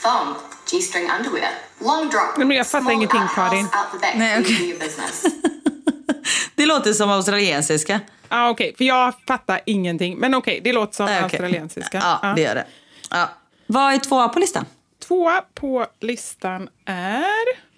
Thong, 0.04 0.36
G-string 0.72 1.10
underwear. 1.18 1.50
Long 1.80 2.10
drop. 2.10 2.38
Men 2.38 2.52
jag 2.52 2.68
fattar 2.68 2.92
ingenting, 2.92 3.28
Karin. 3.36 3.66
Out 3.66 3.92
the 3.92 4.00
back. 4.00 4.16
Nej, 4.16 4.44
business. 4.80 5.26
Det 6.56 6.66
låter 6.66 6.94
som 6.94 7.10
australiensiska. 7.10 8.00
Ja, 8.30 8.38
ah, 8.46 8.50
okej, 8.50 8.74
för 8.78 8.84
jag 8.86 9.14
fattar 9.28 9.62
ingenting. 9.66 10.18
Men 10.18 10.34
okej, 10.36 10.62
det 10.64 10.74
låter 10.74 10.96
som 10.96 11.06
okej. 11.06 11.18
australiensiska. 11.24 11.98
Ja, 12.04 12.20
Ja. 12.24 12.34
det 12.36 12.42
gör 12.42 12.56
det. 12.56 12.66
Ja. 13.12 13.30
Vad 13.68 13.94
är 13.94 13.98
tvåa 13.98 14.30
på 14.30 14.40
listan? 14.40 14.66
Tvåa 15.08 15.42
på 15.54 15.86
listan 16.02 16.70
är 16.86 17.24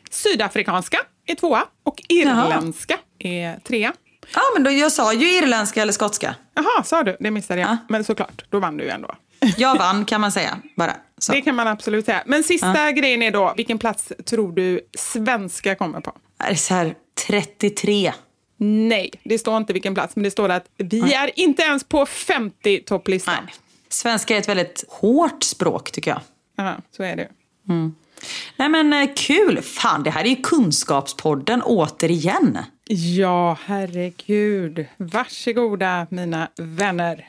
sydafrikanska 0.10 0.98
är 1.26 1.36
tvåa 1.36 1.64
och 1.84 2.02
irländska 2.10 2.98
är 3.20 3.60
trea. 3.60 3.94
Ja, 4.34 4.42
men 4.54 4.64
då, 4.64 4.72
jag 4.72 4.92
sa 4.92 5.14
ju 5.14 5.28
irländska 5.38 5.82
eller 5.82 5.94
skotska. 5.94 6.36
Jaha, 6.56 6.84
sa 6.84 7.04
du? 7.04 7.18
Det 7.20 7.32
missade 7.32 7.62
jag. 7.62 7.70
Ja. 7.70 7.78
Men 7.90 8.04
såklart, 8.04 8.44
då 8.50 8.60
vann 8.60 8.78
du 8.78 8.84
ju 8.84 8.90
ändå. 8.90 9.16
Jag 9.58 9.76
vann 9.78 10.06
kan 10.06 10.22
man 10.22 10.32
säga 10.32 10.58
bara. 10.76 10.96
Så. 11.18 11.32
Det 11.32 11.42
kan 11.42 11.56
man 11.56 11.68
absolut 11.68 12.06
säga. 12.06 12.24
Men 12.26 12.44
sista 12.44 12.92
grejen 12.92 13.22
är 13.22 13.32
då, 13.32 13.54
vilken 13.58 13.78
plats 13.80 14.12
tror 14.26 14.52
du 14.52 14.82
svenska 14.98 15.76
kommer 15.76 16.02
på? 16.02 16.12
Det 16.38 16.44
är 16.44 16.56
så 16.56 16.74
här 16.74 16.96
33. 17.28 18.14
Nej, 18.58 19.12
det 19.24 19.40
står 19.40 19.58
inte 19.58 19.74
vilken 19.74 19.94
plats, 19.94 20.16
men 20.16 20.24
det 20.24 20.32
står 20.32 20.50
att 20.50 20.66
vi 20.78 21.14
är 21.14 21.40
inte 21.40 21.62
ens 21.62 21.84
på 21.84 22.06
50-topplistan. 22.06 23.44
Nej. 23.46 23.54
Svenska 23.90 24.36
är 24.36 24.40
ett 24.40 24.50
väldigt 24.50 24.84
hårt 24.90 25.44
språk 25.44 25.92
tycker 25.92 26.12
jag. 26.12 26.22
Ja, 26.56 26.78
så 26.98 27.04
är 27.04 27.16
det. 27.16 27.28
Nej 28.58 28.70
men 28.70 28.94
eh, 28.94 29.10
kul! 29.16 29.62
Fan, 29.62 30.04
det 30.04 30.10
här 30.12 30.24
är 30.24 30.30
ju 30.30 30.36
Kunskapspodden 30.36 31.62
återigen. 31.62 32.58
Ja, 32.88 33.58
herregud. 33.66 34.86
Varsågoda, 34.98 36.08
mina 36.10 36.48
vänner. 36.58 37.28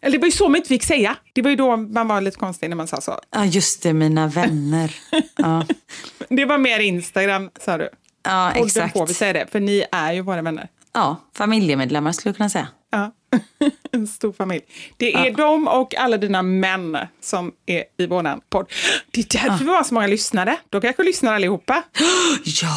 Eller 0.00 0.12
det 0.12 0.18
var 0.18 0.26
ju 0.26 0.32
så 0.32 0.48
man 0.48 0.56
inte 0.56 0.68
fick 0.68 0.84
säga. 0.84 1.16
Det 1.32 1.42
var 1.42 1.50
ju 1.50 1.56
då 1.56 1.76
man 1.76 2.08
var 2.08 2.20
lite 2.20 2.36
konstig 2.36 2.68
när 2.68 2.76
man 2.76 2.86
sa 2.86 3.00
så. 3.00 3.20
Ja, 3.30 3.44
just 3.44 3.82
det, 3.82 3.92
mina 3.92 4.26
vänner. 4.28 4.94
Ja, 5.36 5.66
Det 6.28 6.44
var 6.44 6.58
mer 6.58 6.80
Instagram, 6.80 7.50
sa 7.60 7.78
du. 7.78 7.88
Ja 8.24 8.50
Podden 8.54 8.66
exakt. 8.66 8.92
får 8.92 9.06
vi 9.06 9.14
säga 9.14 9.32
det, 9.32 9.46
för 9.52 9.60
ni 9.60 9.84
är 9.92 10.12
ju 10.12 10.20
våra 10.20 10.42
vänner. 10.42 10.68
Ja, 10.92 11.16
familjemedlemmar 11.36 12.12
skulle 12.12 12.30
jag 12.30 12.36
kunna 12.36 12.48
säga. 12.50 12.68
Ja. 12.90 13.10
En 13.92 14.06
stor 14.06 14.32
familj. 14.32 14.62
Det 14.96 15.14
är 15.14 15.30
de 15.30 15.68
och 15.68 15.94
alla 15.94 16.16
dina 16.16 16.42
män 16.42 16.98
som 17.20 17.52
är 17.66 17.84
i 17.98 18.06
våran 18.06 18.40
podd. 18.50 18.66
Det 19.10 19.20
är 19.34 19.48
därför 19.48 19.64
vi 19.64 19.70
har 19.70 19.84
så 19.84 19.94
många 19.94 20.06
lyssnare. 20.06 20.56
De 20.70 20.80
kanske 20.80 21.02
lyssnar 21.02 21.34
allihopa. 21.34 21.82
Ja! 22.44 22.76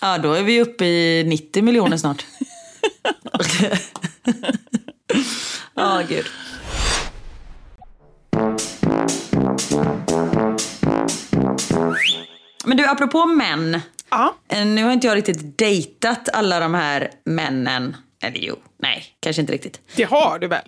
Ja, 0.00 0.18
då 0.18 0.32
är 0.32 0.42
vi 0.42 0.60
uppe 0.62 0.84
i 0.84 1.24
90 1.26 1.62
miljoner 1.62 1.96
snart. 1.96 2.26
Ja, 5.74 6.02
gud. 6.08 6.26
Men 12.64 12.76
du, 12.76 12.86
apropå 12.86 13.26
män. 13.26 13.80
Ja. 14.10 14.34
Eh, 14.48 14.64
Nu 14.66 14.84
har 14.84 14.92
inte 14.92 15.06
jag 15.06 15.16
riktigt 15.16 15.58
dejtat 15.58 16.28
alla 16.32 16.60
de 16.60 16.74
här 16.74 17.10
männen. 17.24 17.96
Eller 18.22 18.38
jo, 18.38 18.56
nej, 18.82 19.04
kanske 19.20 19.40
inte 19.42 19.52
riktigt. 19.52 19.80
Det 19.96 20.02
har 20.04 20.38
du 20.38 20.46
väl? 20.48 20.62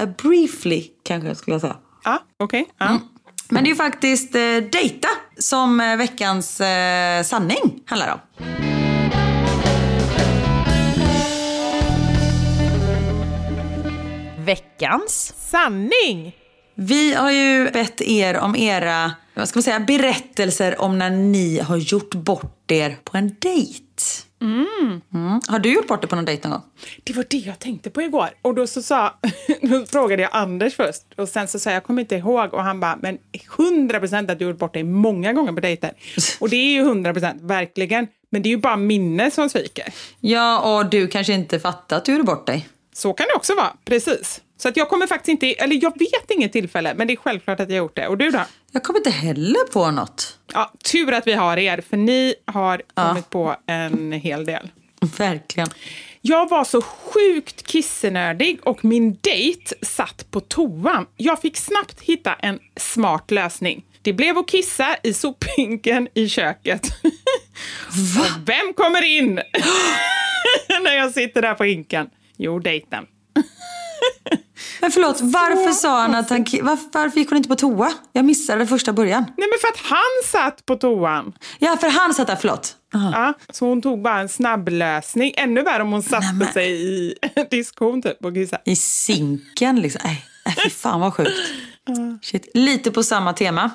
Uh, 0.00 0.06
briefly, 0.22 0.84
kanske 1.02 1.28
jag 1.28 1.36
skulle 1.36 1.60
säga. 1.60 1.76
Ja, 2.04 2.18
okej. 2.36 2.66
Ja. 2.78 2.86
Mm. 2.88 3.00
Men 3.48 3.64
det 3.64 3.68
är 3.68 3.70
ju 3.70 3.76
faktiskt 3.76 4.34
eh, 4.34 4.56
dejta 4.72 5.08
som 5.38 5.80
eh, 5.80 5.96
veckans 5.96 6.60
eh, 6.60 7.22
sanning 7.22 7.82
handlar 7.86 8.12
om. 8.12 8.20
Veckans 14.44 15.34
Sanning! 15.50 16.34
Vi 16.82 17.14
har 17.14 17.30
ju 17.30 17.70
bett 17.70 18.00
er 18.00 18.36
om 18.36 18.56
era 18.56 19.12
vad 19.34 19.48
ska 19.48 19.56
man 19.56 19.62
säga, 19.62 19.80
berättelser 19.80 20.80
om 20.80 20.98
när 20.98 21.10
ni 21.10 21.58
har 21.58 21.76
gjort 21.76 22.14
bort 22.14 22.70
er 22.70 22.96
på 23.04 23.16
en 23.16 23.36
dejt. 23.38 23.84
Mm. 24.42 25.00
Har 25.48 25.58
du 25.58 25.72
gjort 25.74 25.86
bort 25.86 26.00
dig 26.00 26.08
på 26.08 26.16
någon 26.16 26.24
dejt 26.24 26.48
någon 26.48 26.58
gång? 26.58 26.68
Det 27.04 27.12
var 27.12 27.24
det 27.30 27.36
jag 27.36 27.58
tänkte 27.58 27.90
på 27.90 28.02
igår. 28.02 28.28
Och 28.42 28.54
då, 28.54 28.66
så 28.66 28.82
sa, 28.82 29.14
då 29.62 29.86
frågade 29.86 30.22
jag 30.22 30.30
Anders 30.32 30.74
först. 30.74 31.02
Och 31.16 31.28
sen 31.28 31.48
så 31.48 31.58
sa 31.58 31.70
jag, 31.70 31.76
jag 31.76 31.84
kommer 31.84 32.02
inte 32.02 32.16
ihåg. 32.16 32.54
Och 32.54 32.62
han 32.62 32.80
bara, 32.80 32.98
men 33.02 33.18
100% 33.58 34.32
att 34.32 34.38
du 34.38 34.44
gjort 34.44 34.58
bort 34.58 34.74
dig 34.74 34.84
många 34.84 35.32
gånger 35.32 35.52
på 35.52 35.60
dejter. 35.60 35.92
Och 36.40 36.48
det 36.48 36.56
är 36.56 36.72
ju 36.72 36.84
100% 36.84 37.46
verkligen. 37.46 38.06
Men 38.30 38.42
det 38.42 38.48
är 38.48 38.50
ju 38.50 38.60
bara 38.60 38.76
minne 38.76 39.30
som 39.30 39.48
sviker. 39.48 39.92
Ja, 40.20 40.60
och 40.60 40.90
du 40.90 41.08
kanske 41.08 41.32
inte 41.32 41.60
fattat 41.60 41.92
att 41.92 42.04
du 42.04 42.12
gjorde 42.12 42.24
bort 42.24 42.46
dig. 42.46 42.68
Så 42.92 43.12
kan 43.12 43.26
det 43.26 43.36
också 43.36 43.54
vara, 43.54 43.72
precis. 43.84 44.40
Så 44.60 44.68
att 44.68 44.76
jag 44.76 44.88
kommer 44.88 45.06
faktiskt 45.06 45.28
inte, 45.28 45.46
eller 45.46 45.78
jag 45.82 45.98
vet 45.98 46.30
inget 46.30 46.52
tillfälle, 46.52 46.94
men 46.94 47.06
det 47.06 47.12
är 47.12 47.16
självklart 47.16 47.60
att 47.60 47.68
jag 47.68 47.76
har 47.76 47.84
gjort 47.84 47.96
det. 47.96 48.08
Och 48.08 48.18
du 48.18 48.30
då? 48.30 48.40
Jag 48.72 48.82
kommer 48.82 48.98
inte 48.98 49.10
heller 49.10 49.72
på 49.72 49.90
något. 49.90 50.38
Ja, 50.52 50.72
tur 50.84 51.12
att 51.12 51.26
vi 51.26 51.32
har 51.32 51.56
er, 51.56 51.84
för 51.90 51.96
ni 51.96 52.34
har 52.44 52.82
kommit 52.94 53.30
på 53.30 53.56
en 53.66 54.12
hel 54.12 54.46
del. 54.46 54.70
Verkligen. 55.18 55.68
Jag 56.20 56.48
var 56.48 56.64
så 56.64 56.82
sjukt 56.82 57.66
kissenördig 57.66 58.58
och 58.62 58.84
min 58.84 59.18
dejt 59.20 59.74
satt 59.82 60.30
på 60.30 60.40
toan. 60.40 61.06
Jag 61.16 61.40
fick 61.40 61.56
snabbt 61.56 62.00
hitta 62.00 62.34
en 62.34 62.58
smart 62.76 63.30
lösning. 63.30 63.84
Det 64.02 64.12
blev 64.12 64.38
att 64.38 64.48
kissa 64.48 64.96
i 65.02 65.14
sophinken 65.14 66.08
i 66.14 66.28
köket. 66.28 66.86
Och 68.20 68.48
vem 68.48 68.72
kommer 68.76 69.02
in 69.02 69.34
när 70.84 70.94
jag 70.96 71.10
sitter 71.10 71.42
där 71.42 71.54
på 71.54 71.64
hinken? 71.64 72.10
Jo, 72.36 72.58
dejten. 72.58 73.06
Men 74.80 74.90
förlåt, 74.90 75.20
varför 75.20 75.72
sa 75.72 76.00
han 76.00 76.14
att 76.14 76.30
han... 76.30 76.44
Varför, 76.62 76.88
varför 76.92 77.18
gick 77.18 77.28
hon 77.28 77.36
inte 77.36 77.48
på 77.48 77.54
toa? 77.56 77.92
Jag 78.12 78.24
missade 78.24 78.58
det 78.58 78.66
första 78.66 78.92
början. 78.92 79.22
Nej, 79.36 79.48
men 79.50 79.58
för 79.60 79.68
att 79.68 79.90
han 79.90 80.22
satt 80.42 80.66
på 80.66 80.76
toan. 80.76 81.32
Ja, 81.58 81.76
för 81.80 81.88
han 81.88 82.14
satt 82.14 82.26
där, 82.26 82.36
förlåt. 82.36 82.76
Aha. 82.94 83.10
Ja, 83.14 83.34
så 83.52 83.66
hon 83.66 83.82
tog 83.82 84.02
bara 84.02 84.20
en 84.20 84.28
snabblösning. 84.28 85.32
Ännu 85.36 85.62
värre 85.62 85.82
om 85.82 85.92
hon 85.92 86.02
satte 86.02 86.26
Nej, 86.26 86.34
men- 86.34 86.52
sig 86.52 86.72
i 87.06 87.14
diskon 87.50 88.02
typ 88.02 88.24
och 88.24 88.34
kissade. 88.34 88.62
I 88.64 88.76
sinken 88.76 89.80
liksom. 89.80 90.00
Nej, 90.04 90.24
fy 90.64 90.70
fan 90.70 91.00
vad 91.00 91.14
sjukt. 91.14 91.30
Shit. 92.22 92.48
Lite 92.54 92.90
på 92.90 93.02
samma 93.02 93.32
tema. 93.32 93.70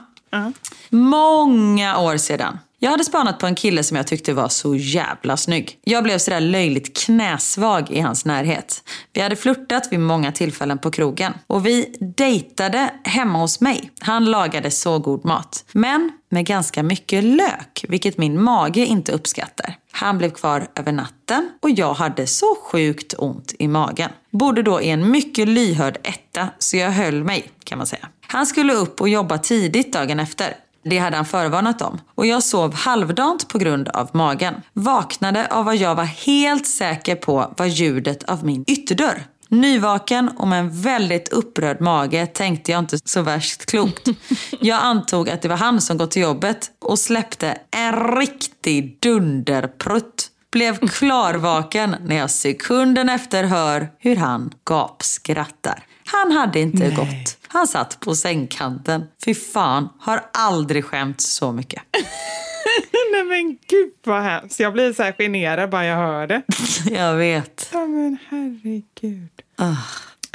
Många 0.89 1.97
år 1.99 2.17
sedan. 2.17 2.57
Jag 2.85 2.91
hade 2.91 3.03
spanat 3.03 3.39
på 3.39 3.47
en 3.47 3.55
kille 3.55 3.83
som 3.83 3.97
jag 3.97 4.07
tyckte 4.07 4.33
var 4.33 4.49
så 4.49 4.75
jävla 4.75 5.37
snygg. 5.37 5.79
Jag 5.83 6.03
blev 6.03 6.17
sådär 6.17 6.39
löjligt 6.39 6.97
knäsvag 6.97 7.91
i 7.91 7.99
hans 7.99 8.25
närhet. 8.25 8.83
Vi 9.13 9.21
hade 9.21 9.35
flörtat 9.35 9.87
vid 9.91 9.99
många 9.99 10.31
tillfällen 10.31 10.77
på 10.77 10.91
krogen. 10.91 11.33
Och 11.47 11.65
vi 11.65 11.95
dejtade 12.17 12.89
hemma 13.03 13.39
hos 13.39 13.61
mig. 13.61 13.91
Han 13.99 14.25
lagade 14.25 14.71
så 14.71 14.99
god 14.99 15.25
mat. 15.25 15.65
Men 15.71 16.11
med 16.29 16.45
ganska 16.45 16.83
mycket 16.83 17.23
lök, 17.23 17.85
vilket 17.87 18.17
min 18.17 18.43
mage 18.43 18.85
inte 18.85 19.11
uppskattar. 19.11 19.75
Han 19.91 20.17
blev 20.17 20.29
kvar 20.29 20.67
över 20.75 20.91
natten 20.91 21.49
och 21.61 21.69
jag 21.69 21.93
hade 21.93 22.27
så 22.27 22.55
sjukt 22.71 23.13
ont 23.17 23.53
i 23.59 23.67
magen. 23.67 24.09
Bodde 24.31 24.63
då 24.63 24.81
i 24.81 24.89
en 24.89 25.11
mycket 25.11 25.47
lyhörd 25.47 25.97
etta, 26.03 26.49
så 26.59 26.77
jag 26.77 26.91
höll 26.91 27.23
mig 27.23 27.49
kan 27.63 27.77
man 27.77 27.87
säga. 27.87 28.07
Han 28.27 28.45
skulle 28.45 28.73
upp 28.73 29.01
och 29.01 29.09
jobba 29.09 29.37
tidigt 29.37 29.93
dagen 29.93 30.19
efter. 30.19 30.55
Det 30.89 30.97
hade 30.97 31.15
han 31.15 31.25
förvarnat 31.25 31.81
om. 31.81 32.01
Och 32.15 32.25
jag 32.25 32.43
sov 32.43 32.73
halvdant 32.73 33.47
på 33.47 33.57
grund 33.57 33.89
av 33.89 34.09
magen. 34.13 34.53
Vaknade 34.73 35.47
av 35.47 35.65
vad 35.65 35.75
jag 35.75 35.95
var 35.95 36.03
helt 36.03 36.67
säker 36.67 37.15
på 37.15 37.53
var 37.57 37.65
ljudet 37.65 38.23
av 38.23 38.45
min 38.45 38.63
ytterdörr. 38.67 39.23
Nyvaken 39.49 40.29
och 40.29 40.47
med 40.47 40.59
en 40.59 40.81
väldigt 40.81 41.29
upprörd 41.29 41.81
mage 41.81 42.25
tänkte 42.27 42.71
jag 42.71 42.79
inte 42.79 42.97
så 43.05 43.21
värst 43.21 43.65
klokt. 43.65 44.07
Jag 44.59 44.79
antog 44.81 45.29
att 45.29 45.41
det 45.41 45.47
var 45.47 45.57
han 45.57 45.81
som 45.81 45.97
gått 45.97 46.11
till 46.11 46.21
jobbet 46.21 46.71
och 46.81 46.99
släppte 46.99 47.57
en 47.71 48.17
riktig 48.17 48.97
dunderprutt. 49.01 50.27
Blev 50.51 50.87
klarvaken 50.87 51.95
när 52.05 52.15
jag 52.15 52.29
sekunden 52.29 53.09
efter 53.09 53.43
hör 53.43 53.89
hur 53.99 54.15
han 54.15 54.51
gapskrattar. 54.65 55.83
Han 56.05 56.31
hade 56.31 56.59
inte 56.59 56.77
Nej. 56.77 56.95
gått. 56.95 57.37
Han 57.47 57.67
satt 57.67 57.99
på 57.99 58.15
sängkanten. 58.15 59.03
Fy 59.25 59.35
fan, 59.35 59.89
har 59.99 60.23
aldrig 60.33 60.85
skämt 60.85 61.21
så 61.21 61.51
mycket. 61.51 61.81
Nej 63.11 63.23
men 63.23 63.57
gud 63.67 63.91
vad 64.05 64.21
hemskt. 64.23 64.59
Jag 64.59 64.73
blir 64.73 64.93
så 64.93 65.03
här 65.03 65.11
generad 65.17 65.69
bara 65.69 65.85
jag 65.85 65.95
hör 65.97 66.27
det. 66.27 66.41
Jag 66.91 67.15
vet. 67.15 67.69
Ja 67.73 67.85
men 67.85 68.17
herregud. 68.29 69.29
Ah. 69.57 69.75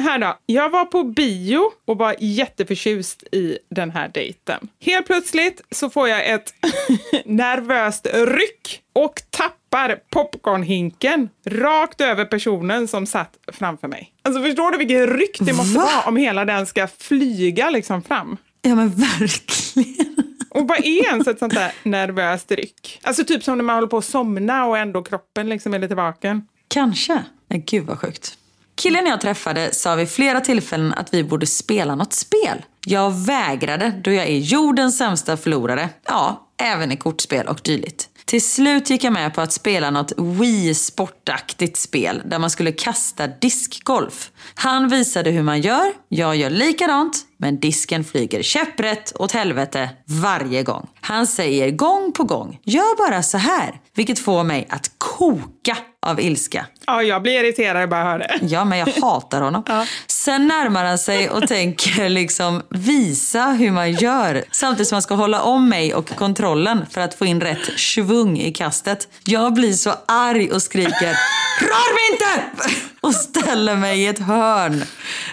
Här 0.00 0.18
då. 0.18 0.38
Jag 0.46 0.70
var 0.70 0.84
på 0.84 1.04
bio 1.04 1.60
och 1.86 1.98
var 1.98 2.16
jätteförtjust 2.18 3.22
i 3.32 3.58
den 3.70 3.90
här 3.90 4.08
dejten. 4.14 4.68
Helt 4.80 5.06
plötsligt 5.06 5.60
så 5.70 5.90
får 5.90 6.08
jag 6.08 6.30
ett 6.30 6.54
nervöst 7.24 8.06
ryck 8.12 8.82
och 8.92 9.22
tappar 9.30 9.96
popcornhinken 10.10 11.28
rakt 11.46 12.00
över 12.00 12.24
personen 12.24 12.88
som 12.88 13.06
satt 13.06 13.36
framför 13.52 13.88
mig. 13.88 14.12
Alltså 14.22 14.42
förstår 14.42 14.70
du 14.70 14.78
vilket 14.78 15.08
ryck 15.08 15.36
det 15.40 15.52
måste 15.52 15.78
Va? 15.78 15.84
vara 15.84 16.02
om 16.08 16.16
hela 16.16 16.44
den 16.44 16.66
ska 16.66 16.88
flyga 16.98 17.70
liksom 17.70 18.02
fram? 18.02 18.36
Ja 18.62 18.74
men 18.74 18.90
verkligen. 18.90 20.16
Och 20.50 20.68
vad 20.68 20.78
är 20.78 21.06
ens 21.06 21.26
ett 21.26 21.38
sånt 21.38 21.54
där 21.54 21.72
nervöst 21.82 22.50
ryck? 22.50 23.00
Alltså 23.02 23.24
typ 23.24 23.44
som 23.44 23.56
när 23.58 23.64
man 23.64 23.74
håller 23.74 23.88
på 23.88 23.96
att 23.98 24.04
somna 24.04 24.64
och 24.64 24.78
ändå 24.78 25.02
kroppen 25.02 25.48
liksom 25.48 25.74
är 25.74 25.78
lite 25.78 25.94
vaken. 25.94 26.46
Kanske. 26.68 27.24
Nej, 27.48 27.64
gud 27.66 27.86
vad 27.86 27.98
sjukt. 27.98 28.36
Killen 28.80 29.06
jag 29.06 29.20
träffade 29.20 29.74
sa 29.74 29.94
vid 29.94 30.08
flera 30.08 30.40
tillfällen 30.40 30.94
att 30.94 31.14
vi 31.14 31.24
borde 31.24 31.46
spela 31.46 31.94
något 31.94 32.12
spel. 32.12 32.64
Jag 32.86 33.10
vägrade 33.10 34.00
då 34.04 34.12
jag 34.12 34.26
är 34.26 34.38
jordens 34.38 34.98
sämsta 34.98 35.36
förlorare. 35.36 35.88
Ja, 36.04 36.48
även 36.62 36.92
i 36.92 36.96
kortspel 36.96 37.46
och 37.46 37.60
dylikt. 37.64 38.08
Till 38.24 38.42
slut 38.42 38.90
gick 38.90 39.04
jag 39.04 39.12
med 39.12 39.34
på 39.34 39.40
att 39.40 39.52
spela 39.52 39.90
något 39.90 40.12
Wii-sportaktigt 40.16 41.76
spel 41.76 42.22
där 42.24 42.38
man 42.38 42.50
skulle 42.50 42.72
kasta 42.72 43.26
diskgolf. 43.26 44.30
Han 44.54 44.88
visade 44.88 45.30
hur 45.30 45.42
man 45.42 45.60
gör, 45.60 45.92
jag 46.08 46.36
gör 46.36 46.50
likadant, 46.50 47.16
men 47.40 47.60
disken 47.60 48.04
flyger 48.04 48.42
käpprätt 48.42 49.12
åt 49.16 49.32
helvete 49.32 49.90
varje 50.06 50.62
gång. 50.62 50.88
Han 51.00 51.26
säger 51.26 51.70
gång 51.70 52.12
på 52.12 52.24
gång, 52.24 52.58
gör 52.64 53.08
bara 53.08 53.22
så 53.22 53.38
här, 53.38 53.80
vilket 53.94 54.18
får 54.18 54.44
mig 54.44 54.66
att 54.70 54.90
koka 54.98 55.76
av 56.06 56.20
ilska. 56.20 56.66
Ja, 56.86 57.02
jag 57.02 57.22
blir 57.22 57.44
irriterad 57.44 57.88
bara 57.88 58.00
jag 58.00 58.06
hör 58.06 58.18
det. 58.18 58.38
Ja, 58.42 58.64
men 58.64 58.78
jag 58.78 58.86
hatar 58.86 59.40
honom. 59.40 59.64
Sen 60.06 60.46
närmar 60.46 60.84
han 60.84 60.98
sig 60.98 61.30
och 61.30 61.48
tänker 61.48 62.08
liksom 62.08 62.62
visa 62.70 63.44
hur 63.46 63.70
man 63.70 63.92
gör. 63.92 64.44
Samtidigt 64.50 64.88
som 64.88 64.96
han 64.96 65.02
ska 65.02 65.14
hålla 65.14 65.42
om 65.42 65.68
mig 65.68 65.94
och 65.94 66.08
kontrollen 66.08 66.86
för 66.90 67.00
att 67.00 67.14
få 67.14 67.26
in 67.26 67.40
rätt 67.40 67.78
svung 67.80 68.38
i 68.38 68.52
kastet. 68.52 69.08
Jag 69.24 69.54
blir 69.54 69.72
så 69.72 69.92
arg 70.06 70.50
och 70.50 70.62
skriker 70.62 71.16
Rör 71.60 71.94
mig 71.94 72.12
inte! 72.12 72.80
Och 73.00 73.14
ställer 73.14 73.76
mig 73.76 74.00
i 74.00 74.06
ett 74.06 74.18
hörn. 74.18 74.84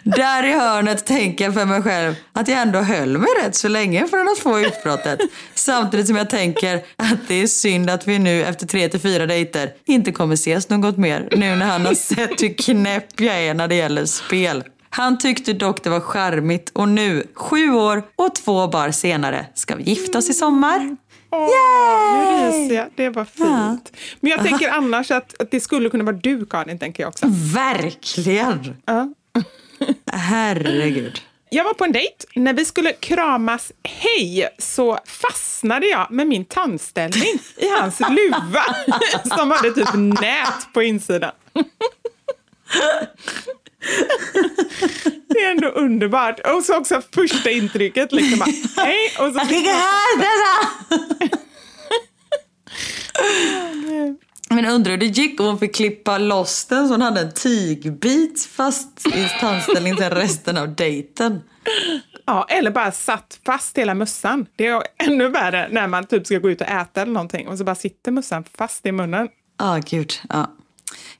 Där 0.04 0.44
i 0.44 0.52
hörnet 0.52 1.06
tänker 1.06 1.46
jag 1.46 1.54
för 1.54 1.66
mig 1.66 1.82
själv 1.82 2.16
att 2.34 2.48
jag 2.48 2.62
ändå 2.62 2.80
höll 2.80 3.18
mig 3.18 3.30
rätt 3.44 3.56
så 3.56 3.68
länge 3.68 4.08
från 4.08 4.28
att 4.28 4.40
få 4.40 4.60
utbrottet. 4.60 5.20
Samtidigt 5.54 6.08
som 6.08 6.16
jag 6.16 6.30
tänker 6.30 6.76
att 6.96 7.28
det 7.28 7.36
är 7.36 7.48
synd 7.48 7.90
att 7.90 8.08
vi 8.08 8.20
nu 8.20 8.44
efter 8.44 8.68
tre 8.68 8.90
till 8.90 9.00
fyra 9.00 9.26
dejter 9.26 9.70
inte 9.86 10.12
kommer 10.12 10.34
ses 10.34 10.70
något 10.70 10.98
mer. 10.98 11.28
Nu 11.32 11.56
när 11.56 11.66
han 11.66 11.86
har 11.86 11.94
sett 11.94 12.42
hur 12.44 12.54
knäpp 12.54 13.22
jag 13.22 13.36
är 13.36 13.54
när 13.54 13.68
det 13.68 13.76
gäller 13.76 14.06
spel. 14.06 14.64
Han 14.90 15.18
tyckte 15.18 15.54
dock 15.54 15.84
det 15.84 15.90
var 15.90 16.00
charmigt 16.00 16.72
och 16.74 16.90
nu, 16.90 17.24
sju 17.34 17.72
år 17.72 18.04
och 18.16 18.36
två 18.36 18.68
bar 18.68 18.92
senare, 18.92 19.46
ska 19.54 19.76
vi 19.76 19.84
gifta 19.84 20.18
oss 20.18 20.30
i 20.30 20.34
sommar. 20.34 20.98
Åh, 21.30 22.20
nu 22.20 22.48
ryser. 22.48 22.90
Det 22.96 23.10
var 23.10 23.26
fint. 23.26 23.92
Men 24.20 24.32
jag 24.32 24.44
tänker 24.44 24.70
annars 24.70 25.12
att, 25.12 25.42
att 25.42 25.52
det 25.52 25.60
skulle 25.60 25.90
kunna 25.90 26.04
vara 26.04 26.16
du, 26.16 26.46
Karin, 26.46 26.80
tänker 26.80 27.04
jag 27.04 27.10
också. 27.10 27.26
Verkligen! 27.54 28.76
Ja. 28.86 29.14
Herregud. 30.12 31.22
Jag 31.50 31.64
var 31.64 31.74
på 31.74 31.84
en 31.84 31.92
dejt. 31.92 32.26
När 32.36 32.54
vi 32.54 32.66
skulle 32.66 32.94
kramas 32.94 33.72
hej 33.84 34.50
så 34.58 35.00
fastnade 35.06 35.88
jag 35.88 36.12
med 36.12 36.28
min 36.28 36.46
tandställning 36.46 37.40
i 37.58 37.70
hans 37.80 38.00
luva 38.10 38.64
som 39.38 39.52
hade 39.52 39.72
typ 39.72 39.94
nät 39.94 40.74
på 40.74 40.84
insidan. 40.84 41.32
Det 45.30 45.44
är 45.44 45.52
ändå 45.52 45.68
underbart. 45.68 46.40
Och 46.40 46.64
så 46.64 46.78
också 46.78 47.02
första 47.16 47.50
intrycket. 47.50 48.12
Liksom 48.12 48.40
bara, 48.40 48.84
hej! 48.86 49.12
Och 49.20 49.34
så, 49.34 49.40
Men 54.50 54.64
jag 54.64 54.74
undrar 54.74 54.92
hur 54.92 54.98
det 54.98 55.06
gick 55.06 55.40
om 55.40 55.46
hon 55.46 55.60
fick 55.60 55.76
klippa 55.76 56.18
loss 56.18 56.66
den 56.66 56.88
så 56.88 56.94
hon 56.94 57.02
hade 57.02 57.22
en 57.22 57.34
tygbit 57.34 58.46
fast 58.52 59.08
i 59.08 59.28
tandställning 59.40 59.96
till 59.96 60.10
resten 60.10 60.58
av 60.58 60.76
dejten. 60.76 61.42
ja, 62.26 62.46
eller 62.50 62.72
bara 62.72 62.92
satt 62.92 63.40
fast 63.46 63.78
hela 63.78 63.94
mössan. 63.94 64.46
Det 64.56 64.68
är 64.68 64.84
ännu 64.98 65.30
värre 65.30 65.68
när 65.72 65.88
man 65.88 66.06
typ 66.06 66.26
ska 66.26 66.40
gå 66.40 66.50
ut 66.50 66.62
och 66.62 66.68
äta 66.68 67.02
eller 67.02 67.14
någonting 67.14 67.48
och 67.48 67.58
så 67.58 67.64
bara 67.64 67.76
sitter 67.76 68.12
mössan 68.12 68.44
fast 68.58 68.86
i 68.86 68.92
munnen. 68.92 69.28
Ja, 69.60 69.80
gud. 69.86 70.14
Ja. 70.30 70.57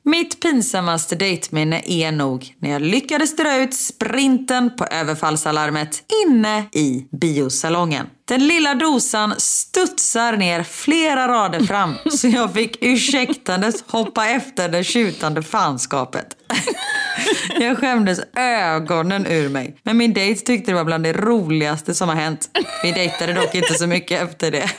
Mitt 0.08 0.40
pinsammaste 0.40 1.16
dejtminne 1.16 1.82
är 1.86 2.12
nog 2.12 2.56
när 2.60 2.70
jag 2.70 2.82
lyckades 2.82 3.36
dra 3.36 3.56
ut 3.56 3.74
sprinten 3.74 4.76
på 4.78 4.86
överfallsalarmet 4.86 6.04
inne 6.26 6.66
i 6.72 7.08
biosalongen. 7.22 8.08
Den 8.26 8.48
lilla 8.48 8.74
dosan 8.76 9.34
studsar 9.38 10.38
ner 10.38 10.64
flera 10.64 11.28
rader 11.28 11.60
fram 11.60 11.96
så 12.12 12.28
jag 12.28 12.54
fick 12.54 12.78
ursäktandes 12.82 13.84
hoppa 13.88 14.28
efter 14.28 14.70
det 14.70 14.84
tjutande 14.84 15.44
fanskapet. 15.44 16.28
Jag 17.60 17.78
skämdes 17.78 18.20
ögonen 18.36 19.26
ur 19.28 19.50
mig. 19.50 19.78
Men 19.84 19.98
min 19.98 20.14
dejt 20.14 20.46
tyckte 20.46 20.72
det 20.72 20.76
var 20.76 20.86
bland 20.86 21.04
det 21.04 21.14
roligaste 21.14 21.94
som 21.94 22.10
har 22.10 22.16
hänt. 22.16 22.50
Vi 22.84 22.92
dejtade 22.92 23.34
dock 23.34 23.56
inte 23.56 23.74
så 23.74 23.88
mycket 23.88 24.22
efter 24.22 24.52
det. 24.52 24.70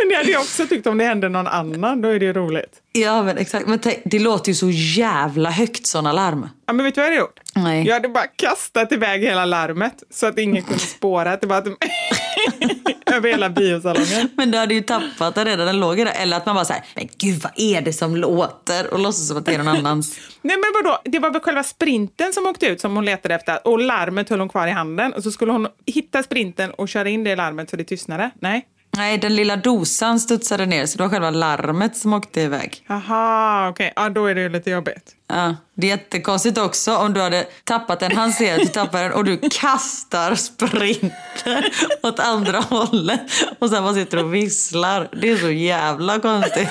Men 0.00 0.08
det 0.08 0.14
hade 0.14 0.30
jag 0.30 0.40
också 0.40 0.66
tyckt 0.66 0.86
om 0.86 0.98
det 0.98 1.04
hände 1.04 1.28
någon 1.28 1.46
annan. 1.46 2.02
Då 2.02 2.08
är 2.08 2.18
det 2.18 2.24
ju 2.24 2.32
roligt. 2.32 2.82
Ja 2.92 3.22
men 3.22 3.38
exakt. 3.38 3.66
Men 3.66 3.78
tänk, 3.78 3.98
det 4.04 4.18
låter 4.18 4.48
ju 4.48 4.54
så 4.54 4.70
jävla 4.70 5.50
högt 5.50 5.86
såna 5.86 6.12
larm. 6.12 6.48
Ja, 6.66 6.72
men 6.72 6.84
vet 6.84 6.94
du 6.94 7.00
vad 7.00 7.06
jag 7.06 7.12
hade 7.12 7.20
gjort? 7.20 7.40
Nej. 7.54 7.86
Jag 7.86 7.94
hade 7.94 8.08
bara 8.08 8.26
kastat 8.26 8.92
iväg 8.92 9.20
hela 9.22 9.44
larmet 9.44 10.02
så 10.10 10.26
att 10.26 10.38
ingen 10.38 10.62
kunde 10.62 10.80
spåra 10.80 11.32
att 11.32 11.40
det 11.40 11.46
var 11.46 11.56
att 11.58 11.66
över 13.06 13.28
hela 13.28 13.50
biosalongen. 13.50 14.28
Men 14.36 14.50
du 14.50 14.58
hade 14.58 14.74
ju 14.74 14.80
tappat 14.80 15.34
den 15.34 15.44
redan, 15.44 15.66
den 15.66 15.80
låg 15.80 15.96
där. 15.96 16.12
Eller 16.22 16.36
att 16.36 16.46
man 16.46 16.54
bara 16.54 16.64
säger 16.64 16.84
men 16.94 17.08
gud 17.18 17.42
vad 17.42 17.52
är 17.56 17.80
det 17.80 17.92
som 17.92 18.16
låter? 18.16 18.92
Och 18.94 18.98
låtsas 18.98 19.28
som 19.28 19.36
att 19.36 19.46
det 19.46 19.54
är 19.54 19.58
någon 19.58 19.68
annans. 19.76 20.18
Nej 20.42 20.56
men 20.56 20.82
vadå, 20.84 20.98
det 21.04 21.18
var 21.18 21.30
väl 21.30 21.40
själva 21.40 21.62
sprinten 21.62 22.32
som 22.32 22.46
åkte 22.46 22.66
ut 22.66 22.80
som 22.80 22.96
hon 22.96 23.04
letade 23.04 23.34
efter 23.34 23.68
och 23.68 23.78
larmet 23.78 24.28
höll 24.28 24.40
hon 24.40 24.48
kvar 24.48 24.66
i 24.66 24.70
handen 24.70 25.12
och 25.12 25.22
så 25.22 25.32
skulle 25.32 25.52
hon 25.52 25.68
hitta 25.86 26.22
sprinten 26.22 26.70
och 26.70 26.88
köra 26.88 27.08
in 27.08 27.24
det 27.24 27.30
i 27.30 27.36
larmet 27.36 27.70
så 27.70 27.76
det 27.76 27.84
tystnade. 27.84 28.30
Nej. 28.40 28.66
Nej, 28.96 29.18
den 29.18 29.36
lilla 29.36 29.56
dosan 29.56 30.20
studsade 30.20 30.66
ner 30.66 30.86
så 30.86 30.98
det 30.98 31.02
var 31.04 31.10
själva 31.10 31.30
larmet 31.30 31.96
som 31.96 32.12
åkte 32.12 32.40
iväg. 32.40 32.84
Jaha, 32.86 33.68
okej. 33.68 33.92
Ja, 33.96 34.08
då 34.08 34.26
är 34.26 34.34
det 34.34 34.40
ju 34.40 34.48
lite 34.48 34.70
jobbigt. 34.70 35.14
Ja, 35.28 35.56
det 35.74 35.86
är 35.86 35.90
jättekonstigt 35.90 36.58
också 36.58 36.96
om 36.96 37.12
du 37.12 37.20
hade 37.20 37.46
tappat 37.64 38.00
den, 38.00 38.16
han 38.16 38.32
ser 38.32 38.54
att 38.54 38.60
du 38.60 38.66
tappar 38.66 39.02
den 39.02 39.12
och 39.12 39.24
du 39.24 39.40
kastar 39.50 40.34
sprinten 40.34 41.62
åt 42.02 42.18
andra 42.18 42.60
hållet 42.60 43.20
och 43.58 43.70
sen 43.70 43.82
bara 43.82 43.94
sitter 43.94 44.24
och 44.24 44.34
visslar. 44.34 45.08
Det 45.20 45.30
är 45.30 45.36
så 45.36 45.50
jävla 45.50 46.20
konstigt. 46.20 46.68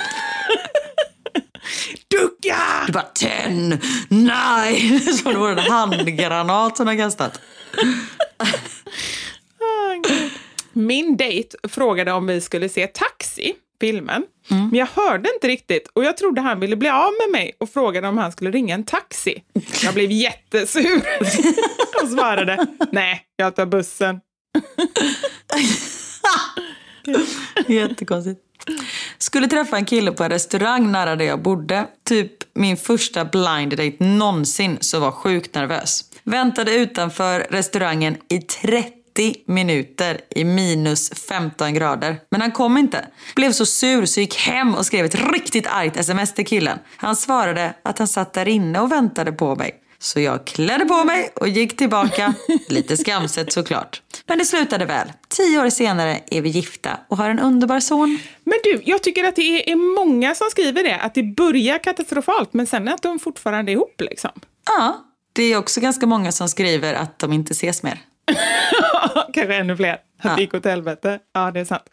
Ducka! 2.11 2.57
Du 2.87 2.93
bara 2.93 3.03
ten, 3.03 3.81
nej, 4.09 4.99
som 4.99 5.33
det 5.33 5.39
vore 5.39 5.61
en 5.61 5.71
handgranat 5.71 6.77
som 6.77 6.87
har 6.87 6.95
kastat. 6.95 7.39
Min 10.79 11.17
dejt 11.17 11.57
frågade 11.67 12.11
om 12.11 12.27
vi 12.27 12.41
skulle 12.41 12.69
se 12.69 12.87
Taxi, 12.87 13.53
filmen. 13.81 14.23
Men 14.47 14.75
jag 14.75 14.87
hörde 14.87 15.29
inte 15.33 15.47
riktigt 15.47 15.87
och 15.93 16.03
jag 16.03 16.17
trodde 16.17 16.41
han 16.41 16.59
ville 16.59 16.75
bli 16.75 16.89
av 16.89 17.11
med 17.21 17.31
mig 17.31 17.55
och 17.57 17.69
frågade 17.69 18.07
om 18.07 18.17
han 18.17 18.31
skulle 18.31 18.51
ringa 18.51 18.75
en 18.75 18.83
taxi. 18.83 19.43
Jag 19.83 19.93
blev 19.93 20.11
jättesur 20.11 21.01
och 22.03 22.09
svarade 22.09 22.67
nej, 22.91 23.21
jag 23.35 23.55
tar 23.55 23.65
bussen. 23.65 24.19
Jättekonstigt. 27.67 28.41
Skulle 29.17 29.47
träffa 29.47 29.77
en 29.77 29.85
kille 29.85 30.11
på 30.11 30.23
en 30.23 30.29
restaurang 30.29 30.91
nära 30.91 31.15
där 31.15 31.25
jag 31.25 31.41
bodde. 31.41 31.87
Typ 32.03 32.31
min 32.53 32.77
första 32.77 33.25
blind 33.25 33.71
date 33.77 33.95
någonsin 33.99 34.77
så 34.81 34.99
var 34.99 35.11
sjukt 35.11 35.55
nervös. 35.55 36.05
Väntade 36.23 36.75
utanför 36.75 37.39
restaurangen 37.49 38.17
i 38.29 38.37
30 38.39 38.98
minuter 39.45 40.21
i 40.29 40.43
minus 40.43 41.09
15 41.09 41.73
grader. 41.73 42.19
Men 42.31 42.41
han 42.41 42.51
kom 42.51 42.77
inte. 42.77 43.05
Blev 43.35 43.51
så 43.51 43.65
sur 43.65 44.05
så 44.05 44.19
gick 44.19 44.37
hem 44.37 44.75
och 44.75 44.85
skrev 44.85 45.05
ett 45.05 45.31
riktigt 45.33 45.67
argt 45.67 45.97
sms 45.97 46.33
till 46.33 46.45
killen. 46.45 46.79
Han 46.97 47.15
svarade 47.15 47.73
att 47.83 47.99
han 47.99 48.07
satt 48.07 48.33
där 48.33 48.47
inne 48.47 48.79
och 48.79 48.91
väntade 48.91 49.31
på 49.31 49.55
mig. 49.55 49.71
Så 50.01 50.19
jag 50.19 50.45
klädde 50.45 50.85
på 50.85 51.03
mig 51.03 51.31
och 51.35 51.47
gick 51.47 51.77
tillbaka. 51.77 52.33
Lite 52.69 52.97
skamset 52.97 53.51
såklart. 53.51 54.01
Men 54.27 54.37
det 54.37 54.45
slutade 54.45 54.85
väl. 54.85 55.11
Tio 55.27 55.59
år 55.59 55.69
senare 55.69 56.19
är 56.31 56.41
vi 56.41 56.49
gifta 56.49 56.99
och 57.09 57.17
har 57.17 57.29
en 57.29 57.39
underbar 57.39 57.79
son. 57.79 58.19
Men 58.43 58.59
du, 58.63 58.81
jag 58.85 59.03
tycker 59.03 59.23
att 59.23 59.35
det 59.35 59.71
är 59.71 59.75
många 59.75 60.35
som 60.35 60.47
skriver 60.51 60.83
det, 60.83 60.99
att 60.99 61.13
det 61.13 61.23
börjar 61.23 61.77
katastrofalt 61.77 62.53
men 62.53 62.67
sen 62.67 62.87
att 62.87 63.01
de 63.01 63.19
fortfarande 63.19 63.71
är 63.71 63.73
ihop 63.73 64.01
liksom. 64.01 64.31
Ja, 64.65 65.05
det 65.33 65.43
är 65.43 65.57
också 65.57 65.81
ganska 65.81 66.05
många 66.05 66.31
som 66.31 66.49
skriver 66.49 66.93
att 66.93 67.19
de 67.19 67.33
inte 67.33 67.51
ses 67.51 67.83
mer. 67.83 67.99
Kanske 69.33 69.55
ännu 69.55 69.77
fler. 69.77 69.97
Att 70.21 70.35
det 70.35 70.41
gick 70.41 70.53
åt 70.53 70.65
helvete. 70.65 71.19
Ja, 71.33 71.51
det 71.51 71.59
är 71.59 71.65
sant. 71.65 71.83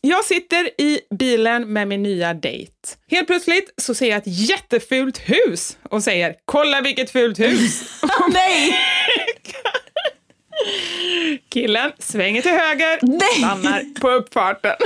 Jag 0.00 0.24
sitter 0.24 0.80
i 0.80 1.00
bilen 1.18 1.72
med 1.72 1.88
min 1.88 2.02
nya 2.02 2.34
dejt. 2.34 2.72
Helt 3.10 3.26
plötsligt 3.26 3.74
så 3.76 3.94
ser 3.94 4.08
jag 4.10 4.16
ett 4.16 4.48
jättefult 4.48 5.18
hus 5.18 5.78
och 5.90 6.02
säger 6.02 6.34
“Kolla 6.44 6.80
vilket 6.80 7.10
fult 7.10 7.38
hus!” 7.38 8.00
Nej! 8.32 8.78
Killen 11.52 11.92
svänger 11.98 12.42
till 12.42 12.50
höger, 12.50 12.98
Nej! 13.02 13.20
stannar 13.38 14.00
på 14.00 14.10
uppfarten. 14.10 14.76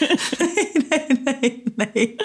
nej, 0.00 0.18
nej, 1.08 1.64
nej. 1.76 2.16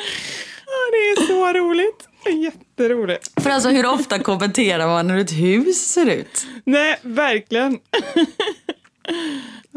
Ja, 0.65 0.91
det 0.91 1.21
är 1.21 1.27
så 1.27 1.53
roligt. 1.53 2.07
Jätteroligt. 2.29 3.41
För 3.41 3.49
alltså 3.49 3.69
hur 3.69 3.85
ofta 3.85 4.19
kommenterar 4.19 4.87
man 4.87 5.09
hur 5.09 5.19
ett 5.19 5.31
hus 5.31 5.91
ser 5.91 6.05
ut? 6.05 6.47
Nej, 6.63 6.99
verkligen. 7.01 7.79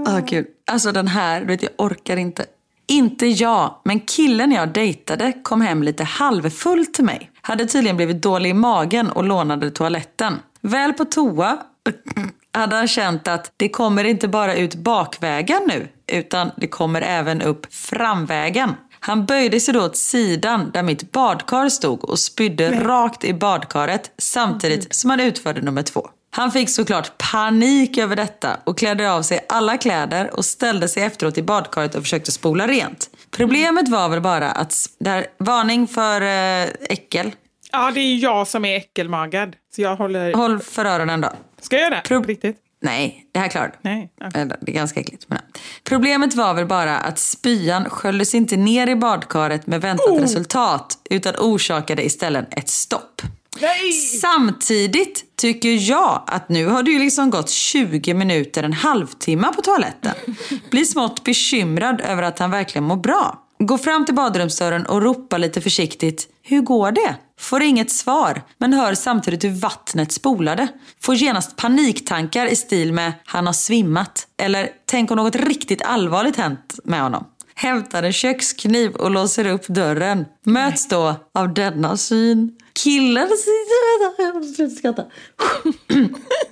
Ah, 0.06 0.20
kul. 0.20 0.46
Alltså 0.66 0.92
den 0.92 1.08
här, 1.08 1.40
du 1.40 1.46
vet 1.46 1.62
jag 1.62 1.72
orkar 1.78 2.16
inte. 2.16 2.46
Inte 2.86 3.26
jag, 3.26 3.74
men 3.84 4.00
killen 4.00 4.52
jag 4.52 4.68
dejtade 4.72 5.32
kom 5.42 5.60
hem 5.60 5.82
lite 5.82 6.04
halvfull 6.04 6.86
till 6.86 7.04
mig. 7.04 7.30
Hade 7.42 7.66
tydligen 7.66 7.96
blivit 7.96 8.22
dålig 8.22 8.50
i 8.50 8.54
magen 8.54 9.10
och 9.10 9.24
lånade 9.24 9.70
toaletten. 9.70 10.40
Väl 10.60 10.92
på 10.92 11.04
toa 11.04 11.58
hade 12.52 12.76
han 12.76 12.88
känt 12.88 13.28
att 13.28 13.52
det 13.56 13.68
kommer 13.68 14.04
inte 14.04 14.28
bara 14.28 14.54
ut 14.54 14.74
bakvägen 14.74 15.60
nu, 15.68 15.88
utan 16.06 16.50
det 16.56 16.66
kommer 16.66 17.02
även 17.02 17.42
upp 17.42 17.74
framvägen. 17.74 18.74
Han 19.06 19.26
böjde 19.26 19.60
sig 19.60 19.74
då 19.74 19.84
åt 19.84 19.96
sidan 19.96 20.70
där 20.74 20.82
mitt 20.82 21.12
badkar 21.12 21.68
stod 21.68 22.04
och 22.04 22.18
spydde 22.18 22.80
rakt 22.80 23.24
i 23.24 23.34
badkaret 23.34 24.10
samtidigt 24.18 24.94
som 24.94 25.10
han 25.10 25.20
utförde 25.20 25.60
nummer 25.60 25.82
två. 25.82 26.08
Han 26.30 26.52
fick 26.52 26.70
såklart 26.70 27.18
panik 27.32 27.98
över 27.98 28.16
detta 28.16 28.56
och 28.64 28.78
klädde 28.78 29.12
av 29.12 29.22
sig 29.22 29.46
alla 29.48 29.76
kläder 29.76 30.36
och 30.36 30.44
ställde 30.44 30.88
sig 30.88 31.02
efteråt 31.02 31.38
i 31.38 31.42
badkaret 31.42 31.94
och 31.94 32.02
försökte 32.02 32.32
spola 32.32 32.66
rent. 32.66 33.10
Problemet 33.30 33.88
var 33.88 34.08
väl 34.08 34.20
bara 34.20 34.50
att, 34.50 34.74
där, 34.98 35.26
varning 35.38 35.88
för 35.88 36.20
eh, 36.20 36.62
äckel. 36.80 37.32
Ja, 37.72 37.90
det 37.94 38.00
är 38.00 38.16
jag 38.16 38.48
som 38.48 38.64
är 38.64 38.76
äckelmagad. 38.76 39.56
Så 39.76 39.82
jag 39.82 39.96
håller... 39.96 40.34
Håll 40.34 40.60
för 40.60 40.84
öronen 40.84 41.20
då. 41.20 41.32
Ska 41.60 41.76
jag 41.76 41.82
göra 41.82 41.94
det? 41.94 42.08
Pro- 42.08 42.22
riktigt? 42.22 42.56
Nej, 42.84 43.26
det 43.32 43.38
här 43.40 43.48
klarar 43.48 43.66
du. 43.68 43.74
Nej. 43.90 44.10
Eller, 44.34 44.56
Det 44.60 44.72
är 44.72 44.74
ganska 44.74 45.00
äckligt. 45.00 45.24
Men. 45.28 45.38
Problemet 45.84 46.34
var 46.34 46.54
väl 46.54 46.66
bara 46.66 46.98
att 46.98 47.18
spyan 47.18 47.90
sköljdes 47.90 48.34
inte 48.34 48.56
ner 48.56 48.86
i 48.86 48.96
badkaret 48.96 49.66
med 49.66 49.80
väntat 49.80 50.06
Oh. 50.06 50.20
resultat 50.20 50.98
utan 51.10 51.34
orsakade 51.38 52.04
istället 52.04 52.58
ett 52.58 52.68
stopp. 52.68 53.22
Nej! 53.60 53.92
Samtidigt 53.92 55.36
tycker 55.36 55.90
jag 55.90 56.22
att 56.26 56.48
nu 56.48 56.66
har 56.66 56.82
det 56.82 56.90
ju 56.90 56.98
liksom 56.98 57.30
gått 57.30 57.50
20 57.50 58.14
minuter, 58.14 58.62
en 58.62 58.72
halvtimme 58.72 59.52
på 59.56 59.62
toaletten. 59.62 60.14
Blir 60.70 60.84
smått 60.84 61.24
bekymrad 61.24 62.00
över 62.00 62.22
att 62.22 62.38
han 62.38 62.50
verkligen 62.50 62.84
mår 62.84 62.96
bra. 62.96 63.40
Går 63.66 63.78
fram 63.78 64.04
till 64.04 64.14
badrumsdörren 64.14 64.86
och 64.86 65.02
ropar 65.02 65.38
lite 65.38 65.60
försiktigt. 65.60 66.28
Hur 66.42 66.60
går 66.60 66.92
det? 66.92 67.16
Får 67.38 67.62
inget 67.62 67.90
svar, 67.90 68.42
men 68.58 68.72
hör 68.72 68.94
samtidigt 68.94 69.44
hur 69.44 69.50
vattnet 69.50 70.12
spolade. 70.12 70.68
Får 71.00 71.14
genast 71.14 71.56
paniktankar 71.56 72.46
i 72.46 72.56
stil 72.56 72.92
med 72.92 73.12
han 73.24 73.46
har 73.46 73.52
svimmat. 73.52 74.26
Eller 74.36 74.68
tänk 74.86 75.10
om 75.10 75.16
något 75.16 75.36
riktigt 75.36 75.82
allvarligt 75.82 76.36
hänt 76.36 76.78
med 76.84 77.02
honom. 77.02 77.26
Hämtar 77.54 78.02
en 78.02 78.12
kökskniv 78.12 78.94
och 78.94 79.10
låser 79.10 79.46
upp 79.46 79.66
dörren. 79.66 80.24
Möts 80.44 80.88
då 80.88 81.14
av 81.34 81.54
denna 81.54 81.96
syn. 81.96 82.52
Killen 82.82 83.28
sitter... 83.28 84.58
Jag 84.60 84.72
skratta. 84.72 85.04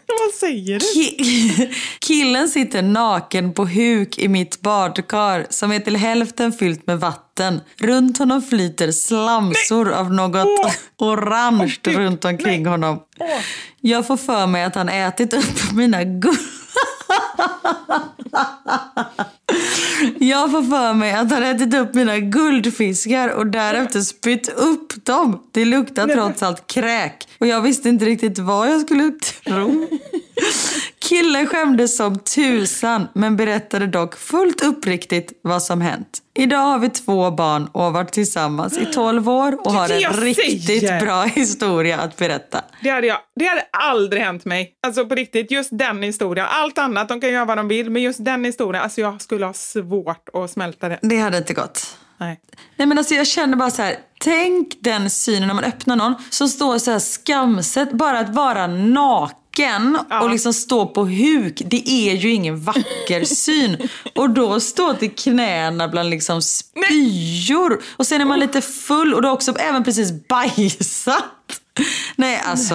Vad 0.07 0.35
säger 0.41 0.79
du? 0.79 0.87
Ki- 1.01 1.75
Killen 1.99 2.49
sitter 2.49 2.83
naken 2.83 3.53
på 3.53 3.65
huk 3.67 4.19
i 4.19 4.29
mitt 4.29 4.61
badkar 4.61 5.47
som 5.51 5.73
är 5.73 5.81
till 5.81 5.97
hälften 5.97 6.53
fyllt 6.53 6.87
med 6.87 7.01
vatten. 7.01 7.61
Runt 7.79 8.19
honom 8.19 8.43
flyter 8.43 8.93
slamsor 8.93 9.93
av 9.93 10.13
något 10.13 10.47
Åh! 10.65 10.73
orange 10.99 11.77
Gud. 11.83 11.97
runt 11.97 12.25
omkring 12.25 12.63
Nej. 12.63 12.71
honom. 12.71 12.99
Jag 13.81 14.07
får 14.07 14.17
för 14.17 14.47
mig 14.47 14.65
att 14.65 14.75
han 14.75 14.89
ätit 14.89 15.33
upp 15.35 15.73
mina 15.73 16.05
guld... 16.05 16.39
Jag 20.19 20.51
får 20.51 20.63
för 20.63 20.95
mig 20.95 21.13
att 21.13 21.31
han 21.31 21.43
ätit 21.43 21.75
upp 21.75 21.95
mina 21.95 22.19
guldfiskar 22.19 23.29
och 23.29 23.47
därefter 23.47 24.01
spytt 24.01 24.49
upp 24.49 25.05
dem. 25.05 25.43
Det 25.53 25.65
luktar 25.65 26.07
trots 26.07 26.43
allt 26.43 26.67
kräk 26.67 27.29
och 27.39 27.47
jag 27.47 27.61
visste 27.61 27.89
inte 27.89 28.05
riktigt 28.05 28.39
vad 28.39 28.69
jag 28.69 28.81
skulle 28.81 29.13
tro. 29.45 29.89
Killen 31.03 31.47
skämdes 31.47 31.97
som 31.97 32.19
tusan 32.19 33.09
men 33.15 33.37
berättade 33.37 33.87
dock 33.87 34.17
fullt 34.17 34.63
uppriktigt 34.63 35.33
vad 35.43 35.63
som 35.63 35.81
hänt. 35.81 36.19
Idag 36.35 36.59
har 36.59 36.79
vi 36.79 36.91
två 36.91 37.31
barn 37.31 37.69
och 37.73 37.83
har 37.83 37.91
varit 37.91 38.13
tillsammans 38.13 38.79
i 38.79 38.87
12 38.87 39.29
år 39.29 39.67
och 39.67 39.73
har 39.73 39.89
en 39.89 40.13
riktigt 40.13 40.67
säger. 40.67 41.01
bra 41.01 41.23
historia 41.23 42.01
att 42.01 42.17
berätta. 42.17 42.65
Det 42.83 42.91
hade, 42.91 43.07
jag, 43.07 43.19
det 43.37 43.45
hade 43.45 43.67
aldrig 43.73 44.23
hänt 44.23 44.45
mig. 44.45 44.75
Alltså 44.87 45.07
på 45.07 45.15
riktigt, 45.15 45.51
just 45.51 45.69
den 45.73 46.03
historien. 46.03 46.47
Allt 46.51 46.79
annat, 46.79 47.09
de 47.09 47.21
kan 47.21 47.31
göra 47.33 47.45
vad 47.45 47.57
de 47.57 47.69
vill, 47.69 47.91
men 47.91 48.03
just 48.03 48.25
den 48.25 48.45
historien, 48.45 48.83
alltså 48.83 49.01
jag 49.01 49.23
skulle 49.23 49.47
ha 49.47 49.53
svårt 49.53 50.29
att 50.33 50.51
smälta 50.51 50.89
det. 50.89 50.99
Det 51.03 51.19
hade 51.19 51.39
inte 51.39 51.55
gått. 51.55 51.97
Nej. 52.19 52.41
Nej 52.77 52.87
men 52.87 52.99
alltså 52.99 53.15
jag 53.15 53.27
känner 53.27 53.57
bara 53.57 53.71
så 53.71 53.83
här, 53.83 53.97
tänk 54.21 54.77
den 54.81 55.11
synen 55.11 55.49
när 55.49 55.55
man 55.55 55.65
öppnar 55.65 55.97
någon 55.97 56.15
som 56.31 56.49
står 56.49 56.79
så 56.79 56.91
här 56.91 56.99
skamset, 56.99 57.93
bara 57.93 58.19
att 58.19 58.35
vara 58.35 58.67
naken 58.67 59.39
och 60.23 60.31
liksom 60.31 60.53
stå 60.53 60.87
på 60.87 61.05
huk, 61.05 61.63
det 61.65 61.89
är 61.89 62.15
ju 62.15 62.31
ingen 62.31 62.61
vacker 62.61 63.25
syn. 63.35 63.89
Och 64.15 64.31
då 64.31 64.61
stå 64.61 64.95
till 64.95 65.11
knäna 65.11 65.89
bland 65.89 66.11
liksom 66.11 66.43
spyor. 66.43 67.83
Och 67.97 68.07
sen 68.07 68.21
är 68.21 68.25
man 68.25 68.41
lite 68.41 68.61
full 68.61 69.15
och 69.15 69.23
då 69.23 69.31
också 69.31 69.57
även 69.59 69.85
precis 69.85 70.29
bajsat. 70.29 71.25
Nej 72.17 72.41
alltså, 72.45 72.75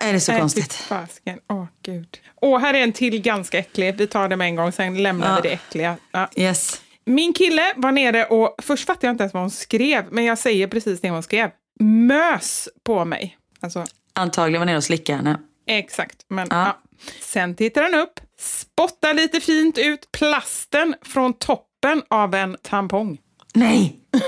är 0.00 0.12
det 0.12 0.20
så 0.20 0.32
Nej, 0.32 0.40
konstigt? 0.40 0.72
Fasken. 0.74 1.38
Åh, 1.50 1.64
gud. 1.84 2.08
Åh, 2.40 2.60
här 2.60 2.74
är 2.74 2.82
en 2.82 2.92
till 2.92 3.20
ganska 3.20 3.58
äcklig. 3.58 3.94
Vi 3.98 4.06
tar 4.06 4.28
det 4.28 4.36
med 4.36 4.46
en 4.48 4.56
gång, 4.56 4.72
sen 4.72 5.02
lämnar 5.02 5.28
Ja. 5.28 5.40
vi 5.42 5.48
det 5.48 5.54
äckliga. 5.54 5.96
Ja. 6.12 6.28
Yes. 6.36 6.80
Min 7.06 7.32
kille 7.32 7.62
var 7.76 7.92
nere 7.92 8.24
och, 8.24 8.54
först 8.62 8.86
fattade 8.86 9.06
jag 9.06 9.14
inte 9.14 9.22
ens 9.22 9.34
vad 9.34 9.42
hon 9.42 9.50
skrev, 9.50 10.04
men 10.10 10.24
jag 10.24 10.38
säger 10.38 10.66
precis 10.68 11.00
det 11.00 11.10
hon 11.10 11.22
skrev. 11.22 11.50
Mös 11.80 12.68
på 12.84 13.04
mig. 13.04 13.38
Alltså, 13.60 13.84
Antagligen 14.12 14.60
var 14.60 14.66
nere 14.66 14.76
och 14.76 14.84
slickade 14.84 15.16
henne. 15.16 15.38
Exakt. 15.68 16.24
Men, 16.28 16.46
Ja. 16.50 16.56
ja. 16.66 16.78
Sen 17.20 17.54
tittar 17.54 17.82
han 17.82 17.94
upp, 17.94 18.20
spottar 18.40 19.14
lite 19.14 19.40
fint 19.40 19.78
ut 19.78 20.12
plasten 20.12 20.94
från 21.02 21.32
toppen 21.34 22.02
av 22.08 22.34
en 22.34 22.56
tampong. 22.62 23.18
Nej! 23.54 23.98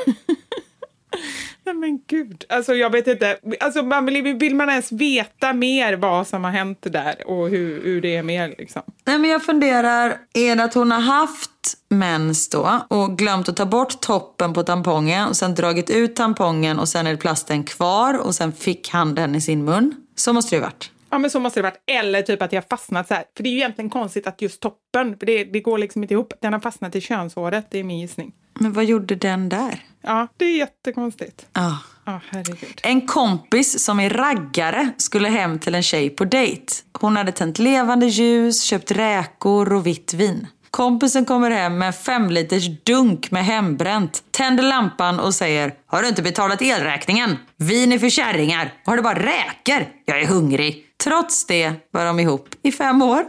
Nej 1.65 1.75
men 1.75 2.01
gud, 2.07 2.45
alltså 2.49 2.75
jag 2.75 2.91
vet 2.91 3.07
inte. 3.07 3.39
Alltså 3.61 3.83
man 3.83 4.07
vill, 4.07 4.35
vill 4.35 4.55
man 4.55 4.71
ens 4.71 4.93
veta 4.93 5.53
mer 5.53 5.97
vad 5.97 6.27
som 6.27 6.45
har 6.45 6.51
hänt 6.51 6.79
där 6.83 7.27
och 7.27 7.49
hur, 7.49 7.85
hur 7.85 8.01
det 8.01 8.17
är 8.17 8.23
mer 8.23 8.55
liksom? 8.59 8.83
Nej 9.05 9.19
men 9.19 9.31
jag 9.31 9.45
funderar, 9.45 10.19
är 10.35 10.57
det 10.57 10.65
att 10.65 10.75
hon 10.75 10.91
har 10.91 11.01
haft 11.01 11.51
mens 11.89 12.49
då 12.49 12.81
och 12.89 13.19
glömt 13.19 13.49
att 13.49 13.57
ta 13.57 13.67
bort 13.67 14.01
toppen 14.01 14.53
på 14.53 14.63
tampongen 14.63 15.29
och 15.29 15.37
sen 15.37 15.55
dragit 15.55 15.91
ut 15.91 16.17
tampongen 16.17 16.79
och 16.79 16.89
sen 16.89 17.07
är 17.07 17.17
plasten 17.17 17.65
kvar 17.65 18.19
och 18.19 18.35
sen 18.35 18.53
fick 18.53 18.89
han 18.89 19.15
den 19.15 19.35
i 19.35 19.41
sin 19.41 19.65
mun? 19.65 19.95
Så 20.17 20.33
måste 20.33 20.51
det 20.51 20.57
ju 20.57 20.63
varit. 20.63 20.91
Ja 21.11 21.19
men 21.19 21.31
så 21.31 21.41
måste 21.41 21.61
det 21.61 21.63
varit. 21.63 21.83
Eller 21.87 22.23
typ 22.23 22.43
att 22.43 22.53
jag 22.53 22.65
fastnat 22.71 23.09
så 23.09 23.15
här. 23.15 23.25
För 23.37 23.43
det 23.43 23.49
är 23.49 23.53
ju 23.53 23.57
egentligen 23.57 23.91
konstigt 23.91 24.27
att 24.27 24.43
just 24.43 24.61
toppen, 24.61 25.19
för 25.19 25.27
det, 25.27 25.45
det 25.45 25.61
går 25.61 25.79
liksom 25.79 26.03
inte 26.03 26.15
ihop. 26.15 26.33
Den 26.41 26.53
har 26.53 26.61
fastnat 26.61 26.97
i 26.97 27.01
könshåret, 27.01 27.67
det 27.71 27.79
är 27.79 27.85
min 27.85 27.99
gissning. 27.99 28.33
Men 28.55 28.73
vad 28.73 28.85
gjorde 28.85 29.15
den 29.15 29.49
där? 29.49 29.85
Ja, 30.03 30.29
det 30.37 30.45
är 30.45 30.57
jättekonstigt. 30.59 31.47
Ja. 31.53 31.79
Ja, 32.05 32.21
herregud. 32.31 32.81
En 32.83 33.07
kompis 33.07 33.85
som 33.85 34.01
är 34.01 34.11
raggare 34.11 34.91
skulle 34.97 35.29
hem 35.29 35.59
till 35.59 35.75
en 35.75 35.83
tjej 35.83 36.11
på 36.11 36.25
dejt. 36.25 36.75
Hon 36.93 37.17
hade 37.17 37.33
tänt 37.33 37.59
levande 37.59 38.07
ljus, 38.07 38.63
köpt 38.63 38.91
räkor 38.91 39.73
och 39.73 39.87
vitt 39.87 40.15
vin. 40.15 40.47
Kompisen 40.71 41.25
kommer 41.25 41.51
hem 41.51 41.79
med 41.79 41.87
en 41.87 41.93
fem 41.93 42.31
liters 42.31 42.69
dunk 42.85 43.31
med 43.31 43.45
hembränt, 43.45 44.25
tänder 44.31 44.63
lampan 44.63 45.21
och 45.21 45.35
säger 45.35 45.75
Har 45.87 46.03
du 46.03 46.09
inte 46.09 46.23
betalat 46.23 46.63
elräkningen? 46.63 47.37
Vin 47.57 47.93
är 47.93 47.99
för 47.99 48.11
kärringar. 48.11 48.75
Har 48.85 48.97
du 48.97 49.03
bara 49.03 49.19
räker? 49.19 49.89
Jag 50.05 50.21
är 50.21 50.27
hungrig. 50.27 50.87
Trots 51.05 51.47
det 51.47 51.73
var 51.91 52.05
de 52.05 52.21
ihop 52.21 52.49
i 52.63 52.73
fem 52.73 53.03
år. 53.03 53.25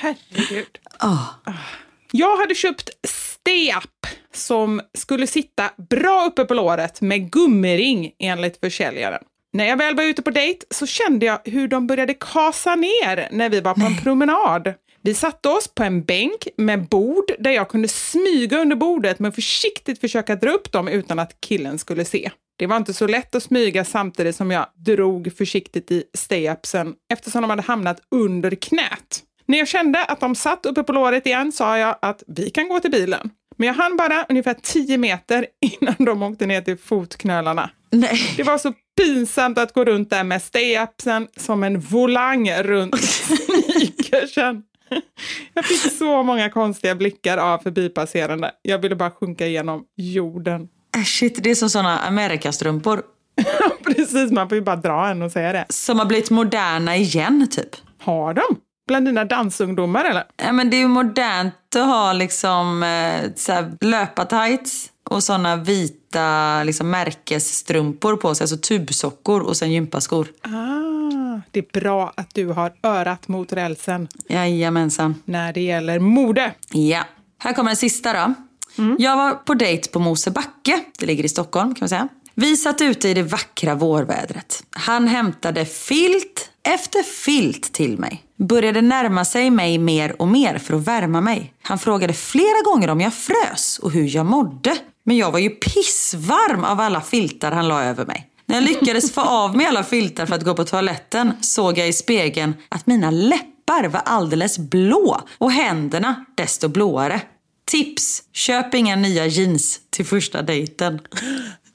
Herregud. 0.00 0.78
Oh. 1.02 1.30
Jag 2.12 2.36
hade 2.36 2.54
köpt 2.54 2.90
Stay 3.06 3.72
Up 3.72 4.06
som 4.34 4.80
skulle 4.98 5.26
sitta 5.26 5.70
bra 5.90 6.26
uppe 6.26 6.44
på 6.44 6.54
låret 6.54 7.00
med 7.00 7.30
gummiring 7.30 8.12
enligt 8.18 8.60
försäljaren. 8.60 9.22
När 9.52 9.64
jag 9.64 9.76
väl 9.76 9.94
var 9.94 10.04
ute 10.04 10.22
på 10.22 10.30
dejt 10.30 10.66
så 10.70 10.86
kände 10.86 11.26
jag 11.26 11.40
hur 11.44 11.68
de 11.68 11.86
började 11.86 12.14
kasa 12.14 12.74
ner 12.74 13.28
när 13.32 13.48
vi 13.48 13.60
var 13.60 13.74
på 13.74 13.86
en 13.86 13.96
promenad. 13.96 14.74
Vi 15.02 15.14
satte 15.14 15.48
oss 15.48 15.68
på 15.74 15.82
en 15.82 16.02
bänk 16.02 16.48
med 16.56 16.88
bord 16.88 17.24
där 17.38 17.50
jag 17.50 17.68
kunde 17.68 17.88
smyga 17.88 18.58
under 18.58 18.76
bordet 18.76 19.18
men 19.18 19.32
försiktigt 19.32 20.00
försöka 20.00 20.36
dra 20.36 20.50
upp 20.50 20.72
dem 20.72 20.88
utan 20.88 21.18
att 21.18 21.40
killen 21.40 21.78
skulle 21.78 22.04
se. 22.04 22.30
Det 22.58 22.66
var 22.66 22.76
inte 22.76 22.94
så 22.94 23.06
lätt 23.06 23.34
att 23.34 23.42
smyga 23.42 23.84
samtidigt 23.84 24.36
som 24.36 24.50
jag 24.50 24.66
drog 24.74 25.32
försiktigt 25.38 25.90
i 25.90 26.04
stay-upsen 26.14 26.94
eftersom 27.12 27.42
de 27.42 27.50
hade 27.50 27.62
hamnat 27.62 28.00
under 28.10 28.50
knät. 28.50 29.22
När 29.46 29.58
jag 29.58 29.68
kände 29.68 30.04
att 30.04 30.20
de 30.20 30.34
satt 30.34 30.66
uppe 30.66 30.82
på 30.82 30.92
låret 30.92 31.26
igen 31.26 31.52
sa 31.52 31.78
jag 31.78 31.96
att 32.02 32.22
vi 32.26 32.50
kan 32.50 32.68
gå 32.68 32.80
till 32.80 32.90
bilen. 32.90 33.30
Men 33.56 33.66
jag 33.66 33.74
hann 33.74 33.96
bara 33.96 34.26
ungefär 34.28 34.56
10 34.62 34.98
meter 34.98 35.46
innan 35.60 35.94
de 35.98 36.22
åkte 36.22 36.46
ner 36.46 36.60
till 36.60 36.78
fotknölarna. 36.78 37.70
Nej. 37.90 38.34
Det 38.36 38.42
var 38.42 38.58
så 38.58 38.72
pinsamt 39.00 39.58
att 39.58 39.72
gå 39.72 39.84
runt 39.84 40.10
där 40.10 40.24
med 40.24 40.42
stay-upsen 40.42 41.28
som 41.36 41.62
en 41.62 41.80
volang 41.80 42.52
runt 42.52 43.00
sneakersen. 43.04 44.62
Jag 45.54 45.64
fick 45.64 45.92
så 45.92 46.22
många 46.22 46.50
konstiga 46.50 46.94
blickar 46.94 47.38
av 47.38 47.58
förbipasserande. 47.58 48.50
Jag 48.62 48.78
ville 48.78 48.96
bara 48.96 49.10
sjunka 49.10 49.46
igenom 49.46 49.84
jorden. 49.96 50.68
Äh, 50.96 51.02
shit, 51.02 51.42
det 51.42 51.50
är 51.50 51.54
som 51.54 51.70
såna 51.70 51.98
Amerikastrumpor. 51.98 53.02
Precis, 53.84 54.30
man 54.30 54.48
får 54.48 54.56
ju 54.56 54.62
bara 54.62 54.76
dra 54.76 55.08
en 55.08 55.22
och 55.22 55.32
säga 55.32 55.52
det. 55.52 55.66
Som 55.68 55.98
har 55.98 56.06
blivit 56.06 56.30
moderna 56.30 56.96
igen, 56.96 57.48
typ. 57.50 57.76
Har 58.02 58.34
de? 58.34 58.42
Bland 58.86 59.06
dina 59.06 59.24
dansungdomar 59.24 60.04
eller? 60.04 60.24
Ja, 60.36 60.52
men 60.52 60.70
det 60.70 60.76
är 60.76 60.78
ju 60.78 60.88
modernt 60.88 61.76
att 61.76 61.86
ha 61.86 62.12
liksom 62.12 62.82
eh, 62.82 63.58
löpartights 63.80 64.90
och 65.10 65.24
såna 65.24 65.56
vita 65.56 66.62
liksom, 66.64 66.90
märkesstrumpor 66.90 68.16
på 68.16 68.34
sig, 68.34 68.44
alltså 68.44 68.56
tubsockor 68.56 69.40
och 69.40 69.56
sen 69.56 69.72
gympaskor. 69.72 70.28
Ah, 70.42 71.17
det 71.50 71.58
är 71.58 71.80
bra 71.80 72.12
att 72.16 72.34
du 72.34 72.46
har 72.46 72.72
örat 72.82 73.28
mot 73.28 73.52
rälsen 73.52 74.08
Jajamensan. 74.28 75.14
när 75.24 75.52
det 75.52 75.60
gäller 75.60 75.98
mode. 75.98 76.52
Ja. 76.72 77.04
Här 77.38 77.52
kommer 77.52 77.70
den 77.70 77.76
sista 77.76 78.12
då. 78.12 78.34
Jag 78.98 79.16
var 79.16 79.34
på 79.34 79.54
dejt 79.54 79.90
på 79.90 79.98
Mosebacke, 79.98 80.84
det 80.98 81.06
ligger 81.06 81.24
i 81.24 81.28
Stockholm 81.28 81.74
kan 81.74 81.80
man 81.80 81.88
säga. 81.88 82.08
Vi 82.34 82.56
satt 82.56 82.80
ute 82.80 83.08
i 83.08 83.14
det 83.14 83.22
vackra 83.22 83.74
vårvädret. 83.74 84.64
Han 84.70 85.08
hämtade 85.08 85.64
filt 85.64 86.50
efter 86.62 87.02
filt 87.02 87.72
till 87.72 87.98
mig. 87.98 88.22
Började 88.36 88.80
närma 88.82 89.24
sig 89.24 89.50
mig 89.50 89.78
mer 89.78 90.22
och 90.22 90.28
mer 90.28 90.58
för 90.58 90.74
att 90.74 90.86
värma 90.86 91.20
mig. 91.20 91.52
Han 91.62 91.78
frågade 91.78 92.12
flera 92.12 92.62
gånger 92.64 92.90
om 92.90 93.00
jag 93.00 93.14
frös 93.14 93.78
och 93.82 93.90
hur 93.90 94.16
jag 94.16 94.26
mådde. 94.26 94.76
Men 95.04 95.16
jag 95.16 95.32
var 95.32 95.38
ju 95.38 95.50
pissvarm 95.50 96.64
av 96.64 96.80
alla 96.80 97.00
filtar 97.00 97.52
han 97.52 97.68
la 97.68 97.84
över 97.84 98.06
mig. 98.06 98.26
När 98.48 98.56
jag 98.56 98.64
lyckades 98.64 99.12
få 99.12 99.20
av 99.20 99.56
mig 99.56 99.66
alla 99.66 99.84
filtar 99.84 100.26
för 100.26 100.34
att 100.34 100.44
gå 100.44 100.54
på 100.54 100.64
toaletten 100.64 101.32
såg 101.40 101.78
jag 101.78 101.88
i 101.88 101.92
spegeln 101.92 102.54
att 102.68 102.86
mina 102.86 103.10
läppar 103.10 103.88
var 103.88 104.00
alldeles 104.04 104.58
blå 104.58 105.20
och 105.38 105.52
händerna 105.52 106.24
desto 106.34 106.68
blåare. 106.68 107.20
Tips! 107.70 108.22
Köp 108.32 108.74
inga 108.74 108.96
nya 108.96 109.26
jeans 109.26 109.80
till 109.90 110.06
första 110.06 110.42
dejten. 110.42 111.00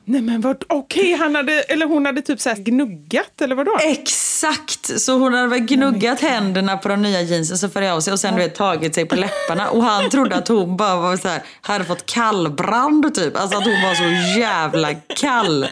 Nej 0.06 0.22
men 0.22 0.42
vad, 0.42 0.64
okej, 0.70 1.14
hade, 1.14 1.62
eller 1.62 1.86
hon 1.86 2.06
hade 2.06 2.22
typ 2.22 2.42
så 2.42 2.54
gnuggat 2.58 3.42
eller 3.42 3.56
vadå? 3.56 3.78
Exakt! 3.82 5.02
Så 5.02 5.18
hon 5.18 5.34
hade 5.34 5.48
väl 5.48 5.60
gnuggat 5.60 6.22
händerna 6.22 6.78
på 6.78 6.88
de 6.88 7.02
nya 7.02 7.22
jeansen 7.22 7.58
så 7.58 7.70
färgade 7.70 7.94
av 7.94 8.02
sig 8.02 8.14
och 8.14 8.20
sen 8.20 8.36
du 8.36 8.42
vet, 8.42 8.56
tagit 8.56 8.96
sig 8.96 9.06
på 9.06 9.16
läpparna. 9.16 9.70
Och 9.70 9.84
han 9.84 10.10
trodde 10.10 10.36
att 10.36 10.48
hon 10.48 10.78
bara 10.78 10.96
var 10.96 11.18
så 11.18 11.28
här, 11.28 11.42
hade 11.62 11.86
fått 11.86 12.06
kallbrand 12.06 13.16
typ. 13.16 13.38
Alltså 13.38 13.58
att 13.58 13.64
hon 13.64 13.82
var 13.82 13.96
så 13.96 14.40
jävla 14.40 14.94
kall. 14.94 15.68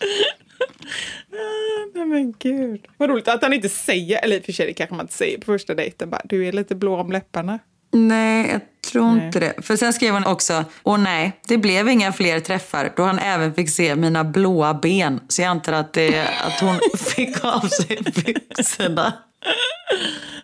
Nej 1.94 2.06
men 2.06 2.34
gud. 2.38 2.86
Vad 2.96 3.10
roligt 3.10 3.28
att 3.28 3.42
han 3.42 3.52
inte 3.52 3.68
säger, 3.68 4.24
eller 4.24 4.36
i 4.36 4.40
och 4.40 4.44
för 4.44 4.52
sig 4.52 4.66
det 4.66 4.72
kanske 4.72 4.94
man 4.94 5.04
inte 5.04 5.14
säger 5.14 5.38
på 5.38 5.44
första 5.44 5.74
dejten 5.74 6.10
bara, 6.10 6.22
du 6.24 6.46
är 6.46 6.52
lite 6.52 6.74
blå 6.74 6.96
om 6.96 7.12
läpparna. 7.12 7.58
Nej, 7.92 8.50
jag 8.52 8.60
tror 8.90 9.12
inte 9.12 9.40
det. 9.40 9.54
För 9.62 9.76
sen 9.76 9.92
skrev 9.92 10.14
hon 10.14 10.26
också, 10.26 10.64
åh 10.82 10.98
nej, 10.98 11.40
det 11.48 11.58
blev 11.58 11.88
inga 11.88 12.12
fler 12.12 12.40
träffar 12.40 12.92
då 12.96 13.02
han 13.02 13.18
även 13.18 13.54
fick 13.54 13.70
se 13.70 13.96
mina 13.96 14.24
blåa 14.24 14.74
ben. 14.74 15.20
Så 15.28 15.42
jag 15.42 15.48
antar 15.48 15.72
att, 15.72 15.92
det, 15.92 16.28
att 16.28 16.60
hon 16.60 16.80
fick 16.98 17.44
av 17.44 17.60
sig 17.60 17.98
byxorna. 18.24 19.12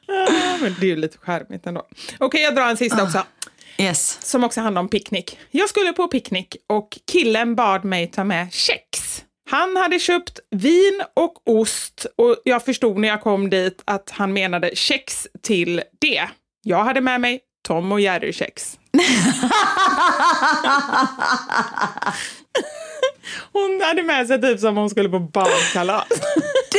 Ah, 0.09 0.57
men 0.61 0.75
det 0.81 0.87
är 0.87 0.89
ju 0.91 0.97
lite 0.97 1.19
charmigt 1.19 1.67
ändå. 1.67 1.83
Okej, 2.19 2.43
jag 2.43 2.55
drar 2.55 2.69
en 2.69 2.77
sista 2.77 3.03
också. 3.03 3.23
Yes. 3.79 4.19
Som 4.23 4.45
också 4.45 4.61
handlar 4.61 4.81
om 4.81 4.89
picknick. 4.89 5.39
Jag 5.51 5.69
skulle 5.69 5.93
på 5.93 6.09
picknick 6.09 6.57
och 6.67 6.99
killen 7.13 7.55
bad 7.55 7.85
mig 7.85 8.07
ta 8.07 8.25
med 8.25 8.53
kex. 8.53 9.25
Han 9.53 9.77
hade 9.77 9.99
köpt 9.99 10.41
vin 10.51 11.03
och 11.17 11.49
ost 11.49 12.07
och 12.17 12.37
jag 12.45 12.65
förstod 12.65 12.99
när 12.99 13.09
jag 13.09 13.21
kom 13.21 13.51
dit 13.51 13.83
att 13.85 14.11
han 14.11 14.33
menade 14.33 14.77
kex 14.77 15.27
till 15.43 15.83
det. 16.01 16.29
Jag 16.63 16.85
hade 16.85 17.01
med 17.01 17.21
mig 17.21 17.41
Tom 17.67 17.93
och 17.93 18.01
Jerry-kex. 18.01 18.79
Hon 23.53 23.81
hade 23.83 24.03
med 24.03 24.27
sig 24.27 24.41
typ 24.41 24.61
som 24.61 24.77
hon 24.77 24.91
skulle 24.91 25.09
på 25.09 25.19
barnkalas. 25.19 26.09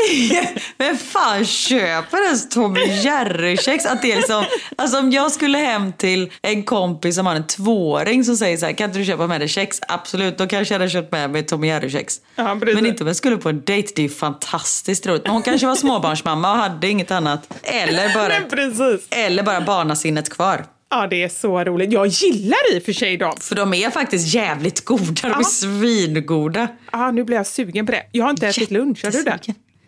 Vem 0.78 0.98
fan 0.98 1.46
köper 1.46 2.24
ens 2.26 2.50
Tom 2.50 2.76
Jerry-kex? 2.76 3.86
Att 3.86 4.02
det 4.02 4.12
är 4.12 4.16
liksom, 4.18 4.46
alltså 4.78 5.00
om 5.00 5.12
jag 5.12 5.32
skulle 5.32 5.58
hem 5.58 5.94
till 5.94 6.32
en 6.42 6.64
kompis 6.64 7.16
som 7.16 7.26
har 7.26 7.36
en 7.36 7.48
tvååring 7.48 8.24
som 8.24 8.38
säger 8.38 8.58
så 8.58 8.66
här, 8.66 8.74
kan 8.74 8.90
inte 8.90 9.00
du 9.00 9.06
köpa 9.06 9.28
med 9.28 9.42
dig 9.42 9.48
kex? 9.48 9.80
Absolut, 9.88 10.38
då 10.38 10.48
kanske 10.48 10.74
jag 10.74 10.80
hade 10.80 10.90
köpt 10.92 11.12
med 11.12 11.30
mig 11.30 11.44
Tom 11.46 11.64
Jerry-kex. 11.64 12.18
Ja. 12.36 12.56
Men 12.56 12.86
inte 12.86 13.04
om 13.04 13.08
jag 13.08 13.16
skulle 13.16 13.38
på 13.38 13.50
en 13.50 13.62
dejt, 13.66 13.92
det 13.96 14.02
är 14.02 14.04
ju 14.04 14.10
fantastiskt 14.14 15.08
roligt. 15.08 15.24
Men 15.24 15.32
hon 15.32 15.42
kanske 15.42 15.68
var 15.68 15.76
småbarnsmamma 15.76 16.52
och 16.52 16.58
hade 16.58 16.88
inget 16.88 17.12
annat. 17.12 17.54
Eller 17.64 18.14
bara, 18.14 18.42
precis. 18.50 19.08
eller 19.10 19.44
bara 19.44 19.62
barnasinnet 19.62 20.30
kvar. 20.30 20.66
Ja, 20.90 21.08
det 21.08 21.24
är 21.24 21.30
så 21.30 21.64
roligt. 21.64 21.92
Jag 21.92 22.08
gillar 22.08 22.58
i 22.76 22.80
och 22.80 22.84
för 22.84 22.94
sig 22.94 23.18
dem. 23.18 23.34
För 23.40 23.56
de 23.56 23.74
är 23.74 23.90
faktiskt 23.90 24.34
jävligt 24.34 24.86
goda, 24.86 25.04
de 25.22 25.28
är 25.28 25.36
Ja. 25.38 25.44
svingoda. 25.44 26.68
Ja, 26.92 27.12
nu 27.12 27.24
blir 27.24 27.38
jag 27.38 27.48
sugen 27.48 27.86
på 27.86 27.92
det. 27.92 28.04
Jag 28.12 28.24
har 28.24 28.30
inte 28.30 28.48
ätit 28.48 28.72
lunch, 28.72 29.04
har 29.04 29.12
du 29.12 29.24
det? 29.24 29.40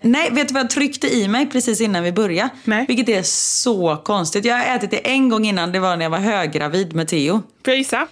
Nej, 0.01 0.29
vet 0.31 0.47
du 0.47 0.53
vad 0.53 0.63
jag 0.63 0.69
tryckte 0.69 1.07
i 1.15 1.27
mig 1.27 1.45
precis 1.49 1.81
innan 1.81 2.03
vi 2.03 2.11
började? 2.11 2.49
Nej. 2.63 2.85
Vilket 2.87 3.09
är 3.09 3.23
så 3.23 3.97
konstigt. 4.05 4.45
Jag 4.45 4.55
har 4.57 4.75
ätit 4.75 4.91
det 4.91 4.97
en 5.11 5.29
gång 5.29 5.45
innan, 5.45 5.71
det 5.71 5.79
var 5.79 5.97
när 5.97 6.05
jag 6.05 6.09
var 6.09 6.17
höggravid 6.17 6.95
med 6.95 7.07
Theo. 7.07 7.33
Får 7.33 7.43
jag 7.73 7.77
gissa? 7.77 8.07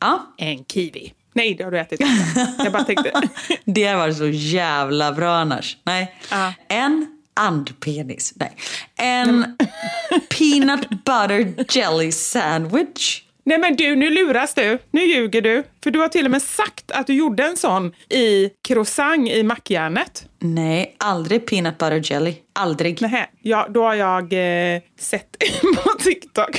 Ja, 0.00 0.34
En 0.38 0.64
kiwi. 0.64 1.12
Nej, 1.32 1.54
det 1.54 1.64
har 1.64 1.70
du 1.70 1.78
ätit. 1.80 2.00
Jag 2.58 2.72
bara 2.72 2.84
tänkte. 2.84 3.12
det 3.64 3.94
var 3.94 4.12
så 4.12 4.26
jävla 4.28 5.12
bra 5.12 5.36
annars. 5.36 5.76
Nej. 5.84 6.14
Ja. 6.30 6.52
En 6.68 7.06
andpenis. 7.34 8.32
Nej. 8.36 8.56
En 8.96 9.56
peanut 10.38 10.88
butter 10.88 11.64
jelly 11.76 12.12
sandwich. 12.12 13.22
Nej 13.46 13.58
men 13.58 13.76
du, 13.76 13.96
nu 13.96 14.10
luras 14.10 14.54
du. 14.54 14.78
Nu 14.90 15.04
ljuger 15.04 15.42
du. 15.42 15.62
För 15.82 15.90
du 15.90 15.98
har 15.98 16.08
till 16.08 16.24
och 16.24 16.30
med 16.30 16.42
sagt 16.42 16.90
att 16.90 17.06
du 17.06 17.14
gjorde 17.14 17.44
en 17.44 17.56
sån 17.56 17.92
i 18.08 18.50
croissant 18.68 19.28
i 19.28 19.42
mackjärnet. 19.42 20.28
Nej, 20.38 20.96
aldrig 20.98 21.46
peanut 21.46 21.78
butter 21.78 22.12
jelly. 22.12 22.34
Aldrig. 22.52 23.02
Nähä, 23.02 23.26
ja, 23.42 23.66
då 23.70 23.82
har 23.82 23.94
jag 23.94 24.22
eh, 24.32 24.80
sett 24.98 25.36
på 25.84 25.90
TikTok. 25.98 26.56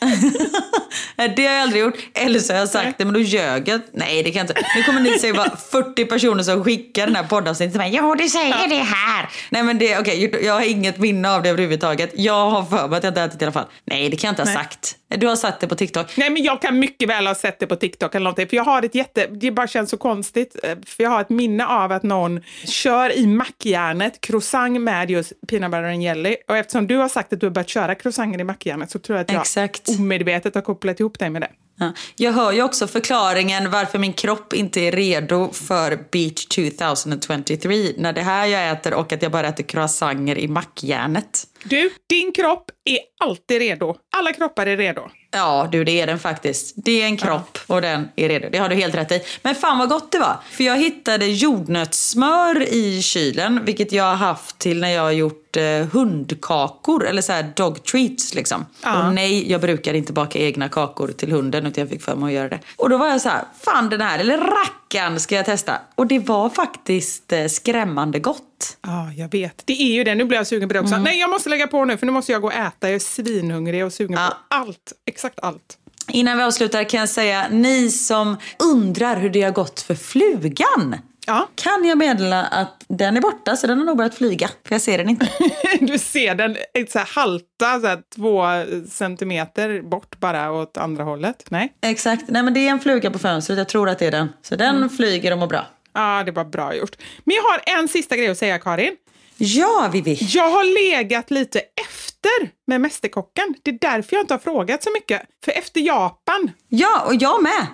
Det 1.36 1.46
har 1.46 1.54
jag 1.54 1.62
aldrig 1.62 1.82
gjort. 1.82 1.94
Eller 2.14 2.38
så 2.40 2.52
har 2.52 2.60
jag 2.60 2.68
sagt 2.68 2.98
det, 2.98 3.04
men 3.04 3.14
då 3.14 3.20
ljög 3.20 3.68
jag. 3.68 3.80
Nej, 3.92 4.22
det 4.22 4.30
kan 4.30 4.38
jag 4.38 4.44
inte. 4.44 4.62
Nu 4.76 4.82
kommer 4.82 5.00
ni 5.00 5.18
säga 5.18 5.32
vara 5.34 5.56
40 5.56 6.04
personer 6.04 6.42
som 6.42 6.64
skickar 6.64 7.06
den 7.06 7.16
här 7.16 7.22
poddavsnittet 7.22 7.72
till 7.72 7.80
mig. 7.80 7.90
Jo, 7.96 8.14
det 8.14 8.28
säger 8.28 8.68
det 8.68 8.76
här. 8.76 9.28
Nej, 9.50 9.62
men 9.62 9.78
det, 9.78 9.98
okej, 9.98 10.44
jag 10.44 10.52
har 10.52 10.62
inget 10.70 10.98
minne 10.98 11.30
av 11.30 11.42
det 11.42 11.48
överhuvudtaget. 11.48 12.10
Jag 12.14 12.50
har 12.50 12.64
för 12.64 12.88
mig 12.88 12.96
att 12.98 13.04
jag 13.04 13.10
inte 13.10 13.22
ätit 13.22 13.42
i 13.42 13.44
alla 13.44 13.52
fall. 13.52 13.66
Nej, 13.84 14.08
det 14.08 14.16
kan 14.16 14.28
jag 14.28 14.32
inte 14.32 14.42
ha 14.42 14.46
Nej. 14.46 14.54
sagt. 14.54 14.96
Du 15.08 15.26
har 15.26 15.36
sagt 15.36 15.60
det 15.60 15.66
på 15.68 15.74
TikTok. 15.74 16.16
Nej 16.16 16.30
men 16.30 16.42
jag 16.42 16.62
kan 16.62 16.78
mycket 16.78 17.08
väl 17.08 17.26
ha 17.26 17.34
sett 17.34 17.58
det 17.60 17.66
på 17.66 17.76
TikTok 17.76 18.14
eller 18.14 18.24
någonting. 18.24 18.48
För 18.48 18.56
jag 18.56 18.64
har 18.64 18.82
ett 18.82 18.94
jätte, 18.94 19.26
det 19.26 19.50
bara 19.50 19.66
känns 19.68 19.90
så 19.90 19.96
konstigt. 19.96 20.56
eh, 20.62 20.76
För 20.86 21.02
jag 21.02 21.10
har 21.10 21.20
ett 21.20 21.30
minne 21.30 21.66
av 21.66 21.92
att 21.92 22.02
någon 22.02 22.40
kör 22.64 23.16
i 23.18 23.26
mackjärnet 23.26 24.20
croissant 24.20 24.80
med 24.80 25.10
just 25.10 25.32
peanut 25.48 25.70
butter 25.70 25.84
and 25.84 26.02
jelly. 26.02 26.36
Och 26.48 26.56
eftersom 26.56 26.86
du 26.86 26.96
har 26.96 27.08
sagt 27.08 27.32
att 27.32 27.40
du 27.40 27.46
har 27.46 27.50
börjat 27.50 27.68
köra 27.68 27.94
croissanten 27.94 28.40
i 28.40 28.44
mackjärnet 28.44 28.90
så 28.90 28.98
tror 28.98 29.18
jag 29.18 29.24
att 29.24 29.32
jag 29.32 29.40
Exakt. 29.40 29.95
Omedvetet 29.98 30.54
har 30.54 30.62
kopplat 30.62 31.00
ihop 31.00 31.18
dig 31.18 31.30
med 31.30 31.42
det. 31.42 31.50
Ja. 31.78 31.92
Jag 32.16 32.32
hör 32.32 32.52
ju 32.52 32.62
också 32.62 32.86
förklaringen 32.86 33.70
varför 33.70 33.98
min 33.98 34.12
kropp 34.12 34.52
inte 34.52 34.80
är 34.80 34.92
redo 34.92 35.52
för 35.52 35.98
Beach 36.12 36.46
2023 36.46 37.92
när 37.96 38.12
det 38.12 38.20
här 38.20 38.46
jag 38.46 38.70
äter 38.70 38.94
och 38.94 39.12
att 39.12 39.22
jag 39.22 39.32
bara 39.32 39.48
äter 39.48 39.64
croissanter 39.64 40.38
i 40.38 40.48
mackjärnet. 40.48 41.44
Du, 41.64 41.90
din 42.08 42.32
kropp 42.32 42.70
är 42.84 42.98
alltid 43.24 43.58
redo. 43.58 43.96
Alla 44.16 44.32
kroppar 44.32 44.66
är 44.66 44.76
redo. 44.76 45.02
Ja, 45.30 45.68
du 45.72 45.84
det 45.84 46.00
är 46.00 46.06
den 46.06 46.18
faktiskt. 46.18 46.74
Det 46.76 47.02
är 47.02 47.06
en 47.06 47.16
kropp 47.16 47.58
och 47.66 47.82
den 47.82 48.08
är 48.16 48.28
redo. 48.28 48.48
Det 48.52 48.58
har 48.58 48.68
du 48.68 48.74
helt 48.74 48.94
rätt 48.94 49.12
i. 49.12 49.20
Men 49.42 49.54
fan 49.54 49.78
vad 49.78 49.88
gott 49.88 50.12
det 50.12 50.18
var. 50.18 50.36
För 50.50 50.64
jag 50.64 50.76
hittade 50.76 51.26
jordnötssmör 51.26 52.62
i 52.62 53.02
kylen, 53.02 53.64
vilket 53.64 53.92
jag 53.92 54.04
har 54.04 54.14
haft 54.14 54.58
till 54.58 54.80
när 54.80 54.90
jag 54.90 55.02
har 55.02 55.10
gjort 55.10 55.45
eh, 55.56 55.86
hundkakor 55.86 57.06
eller 57.06 57.22
så 57.22 57.32
här 57.32 57.52
dog 57.56 57.84
treats 57.84 58.34
liksom. 58.34 58.66
Ja. 58.82 59.06
Och 59.08 59.14
nej, 59.14 59.50
jag 59.50 59.60
brukar 59.60 59.94
inte 59.94 60.12
baka 60.12 60.38
egna 60.38 60.68
kakor 60.68 61.08
till 61.08 61.32
hunden 61.32 61.66
utan 61.66 61.80
jag 61.82 61.90
fick 61.90 62.02
för 62.02 62.16
mig 62.16 62.26
att 62.26 62.32
göra 62.32 62.48
det. 62.48 62.58
Och 62.76 62.90
då 62.90 62.98
var 62.98 63.08
jag 63.08 63.20
så 63.20 63.28
här, 63.28 63.44
fan 63.64 63.88
den 63.88 64.00
här, 64.00 64.18
eller 64.18 64.38
rackarn 64.38 65.20
ska 65.20 65.34
jag 65.34 65.44
testa. 65.46 65.72
Och 65.94 66.06
det 66.06 66.18
var 66.18 66.48
faktiskt 66.50 67.32
eh, 67.32 67.46
skrämmande 67.46 68.18
gott. 68.18 68.76
Ja, 68.82 69.12
jag 69.16 69.30
vet. 69.30 69.62
Det 69.64 69.82
är 69.82 69.92
ju 69.94 70.04
det. 70.04 70.14
Nu 70.14 70.24
blir 70.24 70.38
jag 70.38 70.46
sugen 70.46 70.68
på 70.68 70.72
det 70.72 70.80
också. 70.80 70.96
Nej, 70.96 71.18
jag 71.20 71.30
måste 71.30 71.48
lägga 71.48 71.66
på 71.66 71.84
nu 71.84 71.96
för 71.96 72.06
nu 72.06 72.12
måste 72.12 72.32
jag 72.32 72.40
gå 72.42 72.48
och 72.48 72.54
äta. 72.54 72.88
Jag 72.88 72.94
är 72.94 72.98
svinhungrig 72.98 73.84
och 73.86 73.92
sugen 73.92 74.18
Ja. 74.20 74.28
på 74.48 74.54
allt. 74.56 74.92
Exakt 75.06 75.38
allt. 75.42 75.78
Innan 76.08 76.38
vi 76.38 76.44
avslutar 76.44 76.84
kan 76.84 77.00
jag 77.00 77.08
säga, 77.08 77.46
ni 77.50 77.90
som 77.90 78.36
undrar 78.58 79.16
hur 79.16 79.30
det 79.30 79.42
har 79.42 79.50
gått 79.50 79.80
för 79.80 79.94
flugan. 79.94 80.96
Ja. 81.26 81.48
Kan 81.54 81.84
jag 81.84 81.98
meddela 81.98 82.44
att 82.44 82.84
den 82.88 83.16
är 83.16 83.20
borta, 83.20 83.56
så 83.56 83.66
den 83.66 83.78
har 83.78 83.84
nog 83.84 83.96
börjat 83.96 84.14
flyga. 84.14 84.48
För 84.68 84.74
jag 84.74 84.82
ser 84.82 84.98
den 84.98 85.08
inte. 85.08 85.28
Du 85.80 85.98
ser 85.98 86.34
den 86.34 86.56
så 86.88 86.98
här 86.98 87.06
halta 87.14 87.80
så 87.80 87.86
här, 87.86 88.02
två 88.14 88.44
centimeter 88.90 89.82
bort 89.82 90.20
bara 90.20 90.52
åt 90.52 90.76
andra 90.76 91.04
hållet. 91.04 91.44
Nej? 91.50 91.72
Exakt. 91.82 92.24
Nej 92.28 92.42
men 92.42 92.54
det 92.54 92.60
är 92.60 92.70
en 92.70 92.80
fluga 92.80 93.10
på 93.10 93.18
fönstret, 93.18 93.58
jag 93.58 93.68
tror 93.68 93.88
att 93.88 93.98
det 93.98 94.06
är 94.06 94.10
den. 94.10 94.28
Så 94.42 94.56
den 94.56 94.90
flyger 94.90 95.32
och 95.32 95.38
mår 95.38 95.46
bra. 95.46 95.66
Ja, 95.94 96.22
det 96.26 96.32
var 96.32 96.44
bra 96.44 96.74
gjort. 96.74 96.96
Men 97.24 97.36
jag 97.36 97.42
har 97.42 97.80
en 97.80 97.88
sista 97.88 98.16
grej 98.16 98.28
att 98.28 98.38
säga, 98.38 98.58
Karin. 98.58 98.96
Ja, 99.36 99.90
Vivi. 99.92 100.18
Jag 100.20 100.50
har 100.50 100.92
legat 100.92 101.30
lite 101.30 101.58
efter 101.58 102.50
med 102.66 102.80
Mästerkocken. 102.80 103.54
Det 103.62 103.70
är 103.70 103.78
därför 103.80 104.16
jag 104.16 104.22
inte 104.22 104.34
har 104.34 104.38
frågat 104.38 104.82
så 104.82 104.90
mycket. 104.92 105.22
För 105.44 105.52
efter 105.52 105.80
Japan, 105.80 106.50
Ja, 106.68 107.04
och 107.06 107.14
jag 107.14 107.42
med. 107.42 107.66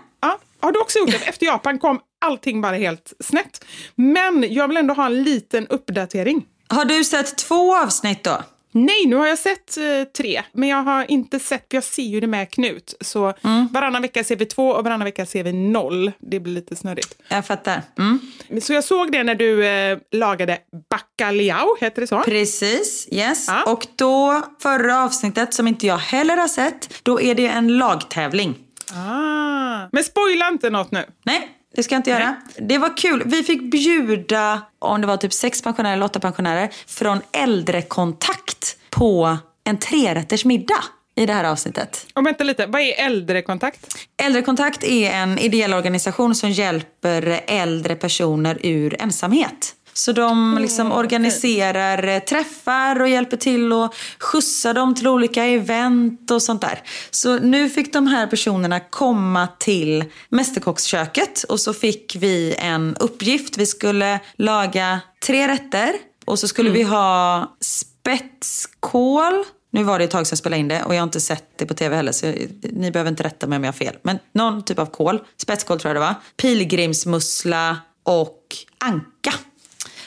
Ja, 0.63 0.67
har 0.67 0.73
du 0.73 0.81
också 0.81 0.99
gjort 0.99 1.11
det? 1.11 1.29
Efter 1.29 1.47
Japan 1.47 1.79
kom 1.79 2.01
allting 2.25 2.61
bara 2.61 2.77
helt 2.77 3.13
snett. 3.21 3.65
Men 3.95 4.47
jag 4.49 4.69
vill 4.69 4.77
ändå 4.77 4.95
ha 4.95 5.07
en 5.07 5.23
liten 5.23 5.67
uppdatering. 5.67 6.45
Har 6.69 6.85
du 6.85 7.05
sett 7.05 7.39
två 7.39 7.77
avsnitt 7.77 8.25
då? 8.25 8.43
Nej, 8.75 9.07
nu 9.07 9.17
har 9.17 9.27
jag 9.27 9.39
sett 9.39 9.77
eh, 9.77 9.85
tre, 10.17 10.43
men 10.53 10.69
jag 10.69 10.83
har 10.83 11.11
inte 11.11 11.39
sett, 11.39 11.67
för 11.71 11.77
jag 11.77 11.85
ser 11.85 12.03
ju 12.03 12.21
det 12.21 12.27
med 12.27 12.51
Knut. 12.51 12.95
Så 13.01 13.35
varannan 13.71 14.03
vecka 14.03 14.25
ser 14.25 14.37
vi 14.37 14.47
två 14.47 14.69
och 14.69 14.85
varannan 14.85 15.05
vecka 15.05 15.27
ser 15.27 15.45
vi 15.45 15.53
noll. 15.53 16.13
Det 16.19 16.41
blir 16.41 16.55
lite 16.55 16.77
snurrigt. 16.77 17.15
Jag 17.29 17.47
fattar. 17.47 17.83
Mm. 17.99 18.21
Så 18.63 18.73
jag 18.73 18.85
såg 18.85 19.13
det 19.13 19.23
när 19.23 19.35
du 19.35 19.67
eh, 19.67 19.99
lagade 20.13 20.59
bacalhau, 20.91 21.77
heter 21.81 22.01
det 22.01 22.07
så? 22.07 22.21
Precis, 22.21 23.09
yes. 23.11 23.47
Ja. 23.49 23.73
Och 23.73 23.87
då, 23.97 24.43
förra 24.63 25.05
avsnittet 25.05 25.55
som 25.55 25.69
inte 25.69 25.87
jag 25.87 25.99
heller 25.99 26.37
har 26.37 26.49
sett, 26.49 27.01
då 27.03 27.21
är 27.21 27.35
det 27.35 27.47
en 27.47 27.79
lagtävling. 27.79 28.55
Ah. 28.97 29.89
Men 29.93 30.05
spoila 30.05 30.49
inte 30.49 30.71
något 30.71 30.91
nu. 30.91 31.05
Nej, 31.25 31.49
det 31.77 31.83
ska 31.83 31.95
jag 31.95 31.99
inte 31.99 32.11
göra. 32.11 32.37
Det 32.59 32.79
var 32.79 32.97
kul. 32.97 33.23
Vi 33.27 33.43
fick 33.43 33.71
bjuda, 33.71 34.63
om 34.79 35.01
det 35.01 35.07
var 35.07 35.17
typ 35.17 35.33
sex 35.33 35.63
pensionärer 35.63 35.93
eller 35.93 36.05
åtta 36.05 36.21
pensionärer, 36.21 36.71
från 36.87 37.21
äldrekontakt 37.33 38.77
på 38.91 39.37
en 39.65 39.79
trerätters 39.79 40.45
middag 40.45 40.85
i 41.15 41.27
det 41.27 41.33
här 41.33 41.45
avsnittet. 41.45 42.07
Och 42.15 42.27
vänta 42.27 42.45
lite, 42.45 42.67
vad 42.67 42.81
är 42.81 42.93
äldrekontakt? 43.07 43.97
Äldrekontakt 44.23 44.85
är 44.85 45.11
en 45.11 45.39
ideell 45.39 45.75
organisation 45.75 46.35
som 46.35 46.51
hjälper 46.51 47.41
äldre 47.47 47.97
personer 47.97 48.59
ur 48.63 49.03
ensamhet. 49.03 49.75
Så 49.95 50.13
de 50.13 50.59
liksom 50.61 50.93
organiserar 50.93 52.09
eh, 52.09 52.19
träffar 52.19 53.01
och 53.01 53.09
hjälper 53.09 53.37
till 53.37 53.73
att 53.73 53.95
skjutsa 54.19 54.73
dem 54.73 54.95
till 54.95 55.09
olika 55.09 55.45
event 55.45 56.31
och 56.31 56.43
sånt 56.43 56.61
där. 56.61 56.83
Så 57.11 57.39
nu 57.39 57.71
fick 57.71 57.93
de 57.93 58.07
här 58.07 58.27
personerna 58.27 58.81
komma 58.81 59.49
till 59.59 60.05
Mästerkocksköket 60.29 61.43
och 61.43 61.61
så 61.61 61.73
fick 61.73 62.17
vi 62.17 62.55
en 62.59 62.97
uppgift. 63.01 63.59
Vi 63.59 63.67
skulle 63.67 64.21
laga 64.37 65.01
tre 65.27 65.49
rätter 65.49 65.93
och 66.25 66.39
så 66.39 66.49
skulle 66.49 66.71
vi 66.71 66.83
ha 66.83 67.57
spetskål. 67.61 69.45
Nu 69.71 69.83
var 69.83 69.99
det 69.99 70.05
ett 70.05 70.11
tag 70.11 70.27
sedan 70.27 70.33
jag 70.33 70.39
spelade 70.39 70.61
in 70.61 70.69
det 70.69 70.83
och 70.83 70.95
jag 70.95 70.99
har 70.99 71.05
inte 71.05 71.21
sett 71.21 71.59
det 71.59 71.67
på 71.67 71.75
tv 71.75 71.97
heller 71.97 72.13
så 72.13 72.27
jag, 72.27 72.49
ni 72.63 72.91
behöver 72.91 73.11
inte 73.11 73.23
rätta 73.23 73.47
mig 73.47 73.57
om 73.57 73.65
jag 73.65 73.73
har 73.73 73.79
fel. 73.79 73.97
Men 74.03 74.19
någon 74.33 74.65
typ 74.65 74.79
av 74.79 74.87
kål, 74.87 75.21
spetskål 75.37 75.81
tror 75.81 75.89
jag 75.89 75.97
det 75.97 76.07
var, 76.07 76.15
pilgrimsmussla 76.37 77.79
och 78.03 78.39
anka. 78.79 79.33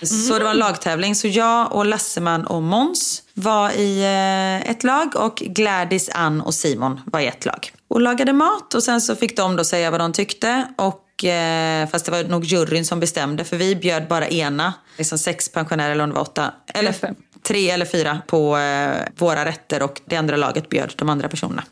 Så 0.05 0.37
det 0.37 0.43
var 0.43 0.51
en 0.51 0.57
lagtävling. 0.57 1.15
Så 1.15 1.27
jag 1.27 1.71
och 1.75 1.85
Lasseman 1.85 2.45
och 2.47 2.63
Mons 2.63 3.23
var 3.33 3.69
i 3.71 3.99
eh, 4.03 4.71
ett 4.71 4.83
lag 4.83 5.15
och 5.15 5.35
Gladys, 5.35 6.09
Ann 6.13 6.41
och 6.41 6.53
Simon 6.53 7.01
var 7.05 7.19
i 7.19 7.27
ett 7.27 7.45
lag. 7.45 7.71
Och 7.87 8.01
lagade 8.01 8.33
mat 8.33 8.73
och 8.73 8.83
sen 8.83 9.01
så 9.01 9.15
fick 9.15 9.37
de 9.37 9.55
då 9.55 9.63
säga 9.63 9.91
vad 9.91 9.99
de 9.99 10.13
tyckte. 10.13 10.67
Och, 10.77 11.23
eh, 11.25 11.87
fast 11.89 12.05
det 12.05 12.11
var 12.11 12.23
nog 12.23 12.43
juryn 12.45 12.85
som 12.85 12.99
bestämde 12.99 13.43
för 13.43 13.57
vi 13.57 13.75
bjöd 13.75 14.07
bara 14.07 14.27
ena, 14.27 14.73
liksom 14.97 15.17
sex 15.17 15.49
pensionärer 15.51 15.91
eller 15.91 16.03
om 16.03 16.09
det 16.09 16.15
var 16.15 16.21
åtta. 16.21 16.53
Eller 16.73 16.95
det. 17.01 17.13
tre 17.43 17.69
eller 17.69 17.85
fyra 17.85 18.21
på 18.27 18.57
eh, 18.57 18.95
våra 19.17 19.45
rätter 19.45 19.83
och 19.83 20.01
det 20.05 20.15
andra 20.15 20.35
laget 20.37 20.69
bjöd 20.69 20.93
de 20.95 21.09
andra 21.09 21.27
personerna. 21.29 21.63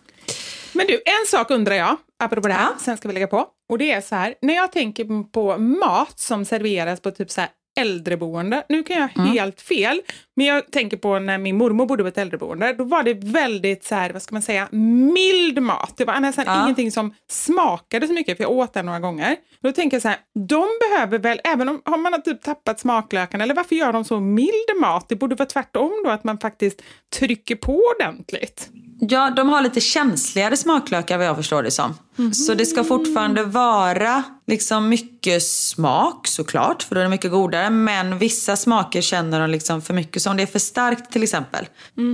Men 0.75 0.87
du, 0.87 0.93
en 1.05 1.27
sak 1.27 1.51
undrar 1.51 1.75
jag, 1.75 1.97
apropå 2.23 2.47
det 2.47 2.53
här, 2.53 2.63
Ja. 2.63 2.75
sen 2.81 2.97
ska 2.97 3.07
vi 3.07 3.13
lägga 3.13 3.27
på. 3.27 3.45
Och 3.69 3.77
det 3.77 3.91
är 3.91 4.01
så 4.01 4.15
här, 4.15 4.33
när 4.41 4.53
jag 4.53 4.71
tänker 4.71 5.23
på 5.31 5.57
mat 5.57 6.19
som 6.19 6.45
serveras 6.45 6.99
på 7.01 7.11
typ 7.11 7.31
så 7.31 7.41
här 7.41 7.49
äldreboende, 7.79 8.63
nu 8.69 8.83
kan 8.83 8.95
jag 9.01 9.07
ha 9.07 9.23
helt 9.23 9.61
fel, 9.61 10.01
men 10.35 10.45
jag 10.45 10.71
tänker 10.71 10.97
på 10.97 11.19
när 11.19 11.37
min 11.37 11.57
mormor 11.57 11.85
bodde 11.85 12.03
på 12.03 12.07
ett 12.07 12.17
äldreboende, 12.17 12.73
då 12.73 12.83
var 12.83 13.03
det 13.03 13.13
väldigt 13.13 13.83
så 13.83 13.95
här, 13.95 14.09
vad 14.09 14.21
ska 14.21 14.35
man 14.35 14.41
säga, 14.41 14.67
mild 14.71 15.61
mat. 15.61 15.93
Det 15.97 16.05
var 16.05 16.19
nästan 16.19 16.45
Ja. 16.47 16.63
ingenting 16.63 16.91
som 16.91 17.13
smakade 17.29 18.07
så 18.07 18.13
mycket, 18.13 18.37
för 18.37 18.43
jag 18.43 18.51
åt 18.51 18.73
den 18.73 18.85
några 18.85 18.99
gånger. 18.99 19.35
Då 19.61 19.71
tänker 19.71 19.95
jag 19.95 20.01
så 20.01 20.07
här, 20.07 20.17
de 20.49 20.67
behöver 20.89 21.19
väl, 21.19 21.41
även 21.43 21.69
om 21.69 21.81
har 21.85 21.97
man 21.97 22.13
har 22.13 22.19
typ 22.19 22.41
tappat 22.41 22.79
smaklökarna, 22.79 23.43
eller 23.43 23.53
varför 23.55 23.75
gör 23.75 23.93
de 23.93 24.03
så 24.05 24.19
mild 24.19 24.79
mat? 24.81 25.09
Det 25.09 25.15
borde 25.15 25.35
vara 25.35 25.49
tvärtom 25.49 26.01
då, 26.05 26.09
att 26.09 26.23
man 26.23 26.37
faktiskt 26.37 26.81
trycker 27.19 27.55
på 27.55 27.81
ordentligt. 27.99 28.69
Ja, 28.99 29.29
de 29.29 29.49
har 29.49 29.61
lite 29.61 29.81
känsligare 29.81 30.57
smaklökar 30.57 31.17
vad 31.17 31.27
jag 31.27 31.35
förstår 31.35 31.63
det 31.63 31.71
som. 31.71 31.97
Så 32.33 32.53
det 32.53 32.65
ska 32.65 32.83
fortfarande 32.83 33.43
vara 33.43 34.23
liksom 34.47 34.89
mycket 34.89 35.43
smak 35.43 36.27
såklart, 36.27 36.83
för 36.83 36.95
då 36.95 37.01
är 37.01 37.03
det 37.03 37.09
mycket 37.09 37.31
godare. 37.31 37.69
Men 37.69 38.17
vissa 38.17 38.55
smaker 38.55 39.01
känner 39.01 39.39
de 39.39 39.49
liksom 39.49 39.81
för 39.81 39.93
mycket. 39.93 40.21
Så 40.21 40.29
om 40.29 40.37
det 40.37 40.43
är 40.43 40.47
för 40.47 40.59
starkt 40.59 41.11
till 41.11 41.23
exempel, 41.23 41.65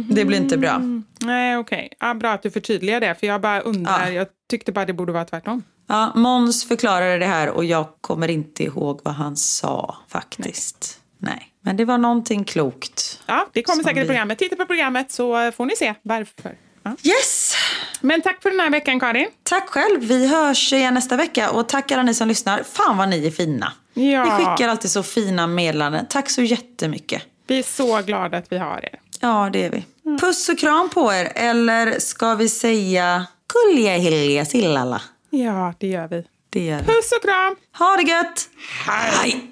det 0.10 0.26
blir 0.26 0.38
inte 0.38 0.58
bra. 0.58 0.82
Nej, 1.20 1.58
okej. 1.58 1.90
Ja, 2.00 2.14
bra 2.14 2.32
att 2.32 2.44
du 2.44 2.52
förtydligar 2.52 3.00
det, 3.00 3.16
för 3.20 3.28
jag 3.28 3.42
bara 3.42 3.62
undrar. 3.62 4.08
Ja. 4.08 4.12
Jag 4.12 4.28
tyckte 4.50 4.72
bara 4.72 4.86
det 4.86 4.94
borde 4.94 5.12
vara 5.12 5.26
tvärtom. 5.26 5.64
Ja, 5.88 6.12
Måns 6.16 6.68
förklarade 6.68 7.18
det 7.18 7.26
här 7.26 7.50
och 7.50 7.66
jag 7.66 7.88
kommer 8.02 8.28
inte 8.28 8.64
ihåg 8.64 9.02
vad 9.04 9.14
han 9.14 9.36
sa 9.36 9.98
faktiskt. 10.08 11.00
Nej. 11.18 11.46
Men 11.62 11.78
det 11.78 11.86
var 11.86 11.98
någonting 11.98 12.44
klokt. 12.44 13.20
Ja, 13.26 13.48
det 13.54 13.64
kommer 13.64 13.84
säkert 13.84 14.04
i 14.04 14.08
programmet. 14.08 14.40
Titta 14.40 14.56
på 14.56 14.66
programmet 14.66 15.12
så 15.12 15.52
får 15.52 15.66
ni 15.66 15.76
se 15.76 15.94
varför. 16.02 16.56
Yes! 17.04 17.56
Men 18.02 18.22
tack 18.22 18.42
för 18.42 18.50
den 18.50 18.60
här 18.60 18.70
veckan, 18.70 19.00
Karin. 19.00 19.28
Tack 19.44 19.70
själv. 19.70 20.02
Vi 20.02 20.28
hörs 20.28 20.74
igen 20.74 20.94
nästa 20.94 21.16
vecka. 21.18 21.50
Och 21.52 21.70
tack 21.70 21.92
alla 21.92 22.04
ni 22.04 22.14
som 22.14 22.28
lyssnar. 22.28 22.64
Fan 22.64 22.98
vad 22.98 23.10
ni 23.10 23.28
är 23.28 23.32
fina. 23.32 23.74
Ja. 23.94 24.24
Ni 24.24 24.32
skickar 24.32 24.70
alltid 24.70 24.92
så 24.92 25.04
fina 25.04 25.48
meddelanden. 25.48 26.06
Tack 26.10 26.30
så 26.30 26.42
jättemycket. 26.42 27.24
Vi 27.48 27.60
är 27.60 27.64
så 27.64 28.02
glada 28.02 28.38
att 28.38 28.52
vi 28.52 28.58
har 28.58 28.86
er. 28.86 29.00
Ja, 29.20 29.50
det 29.54 29.66
är 29.66 29.70
vi. 29.72 29.86
Puss 30.20 30.50
och 30.50 30.60
kram 30.60 30.90
på 30.90 31.14
er. 31.14 31.32
Eller 31.36 32.00
ska 32.00 32.36
vi 32.36 32.50
säga 32.50 33.26
kulja 33.54 33.98
hilja 33.98 34.46
sillala? 34.46 35.02
Ja, 35.30 35.74
det 35.78 35.88
gör 35.88 36.08
vi. 36.08 36.24
Det 36.50 36.66
gör 36.66 36.80
vi. 36.80 36.86
Puss 36.86 37.12
och 37.12 37.22
kram! 37.22 37.56
Ha 37.78 37.98
det 37.98 38.04
gött! 38.12 38.50
Hej! 38.86 39.52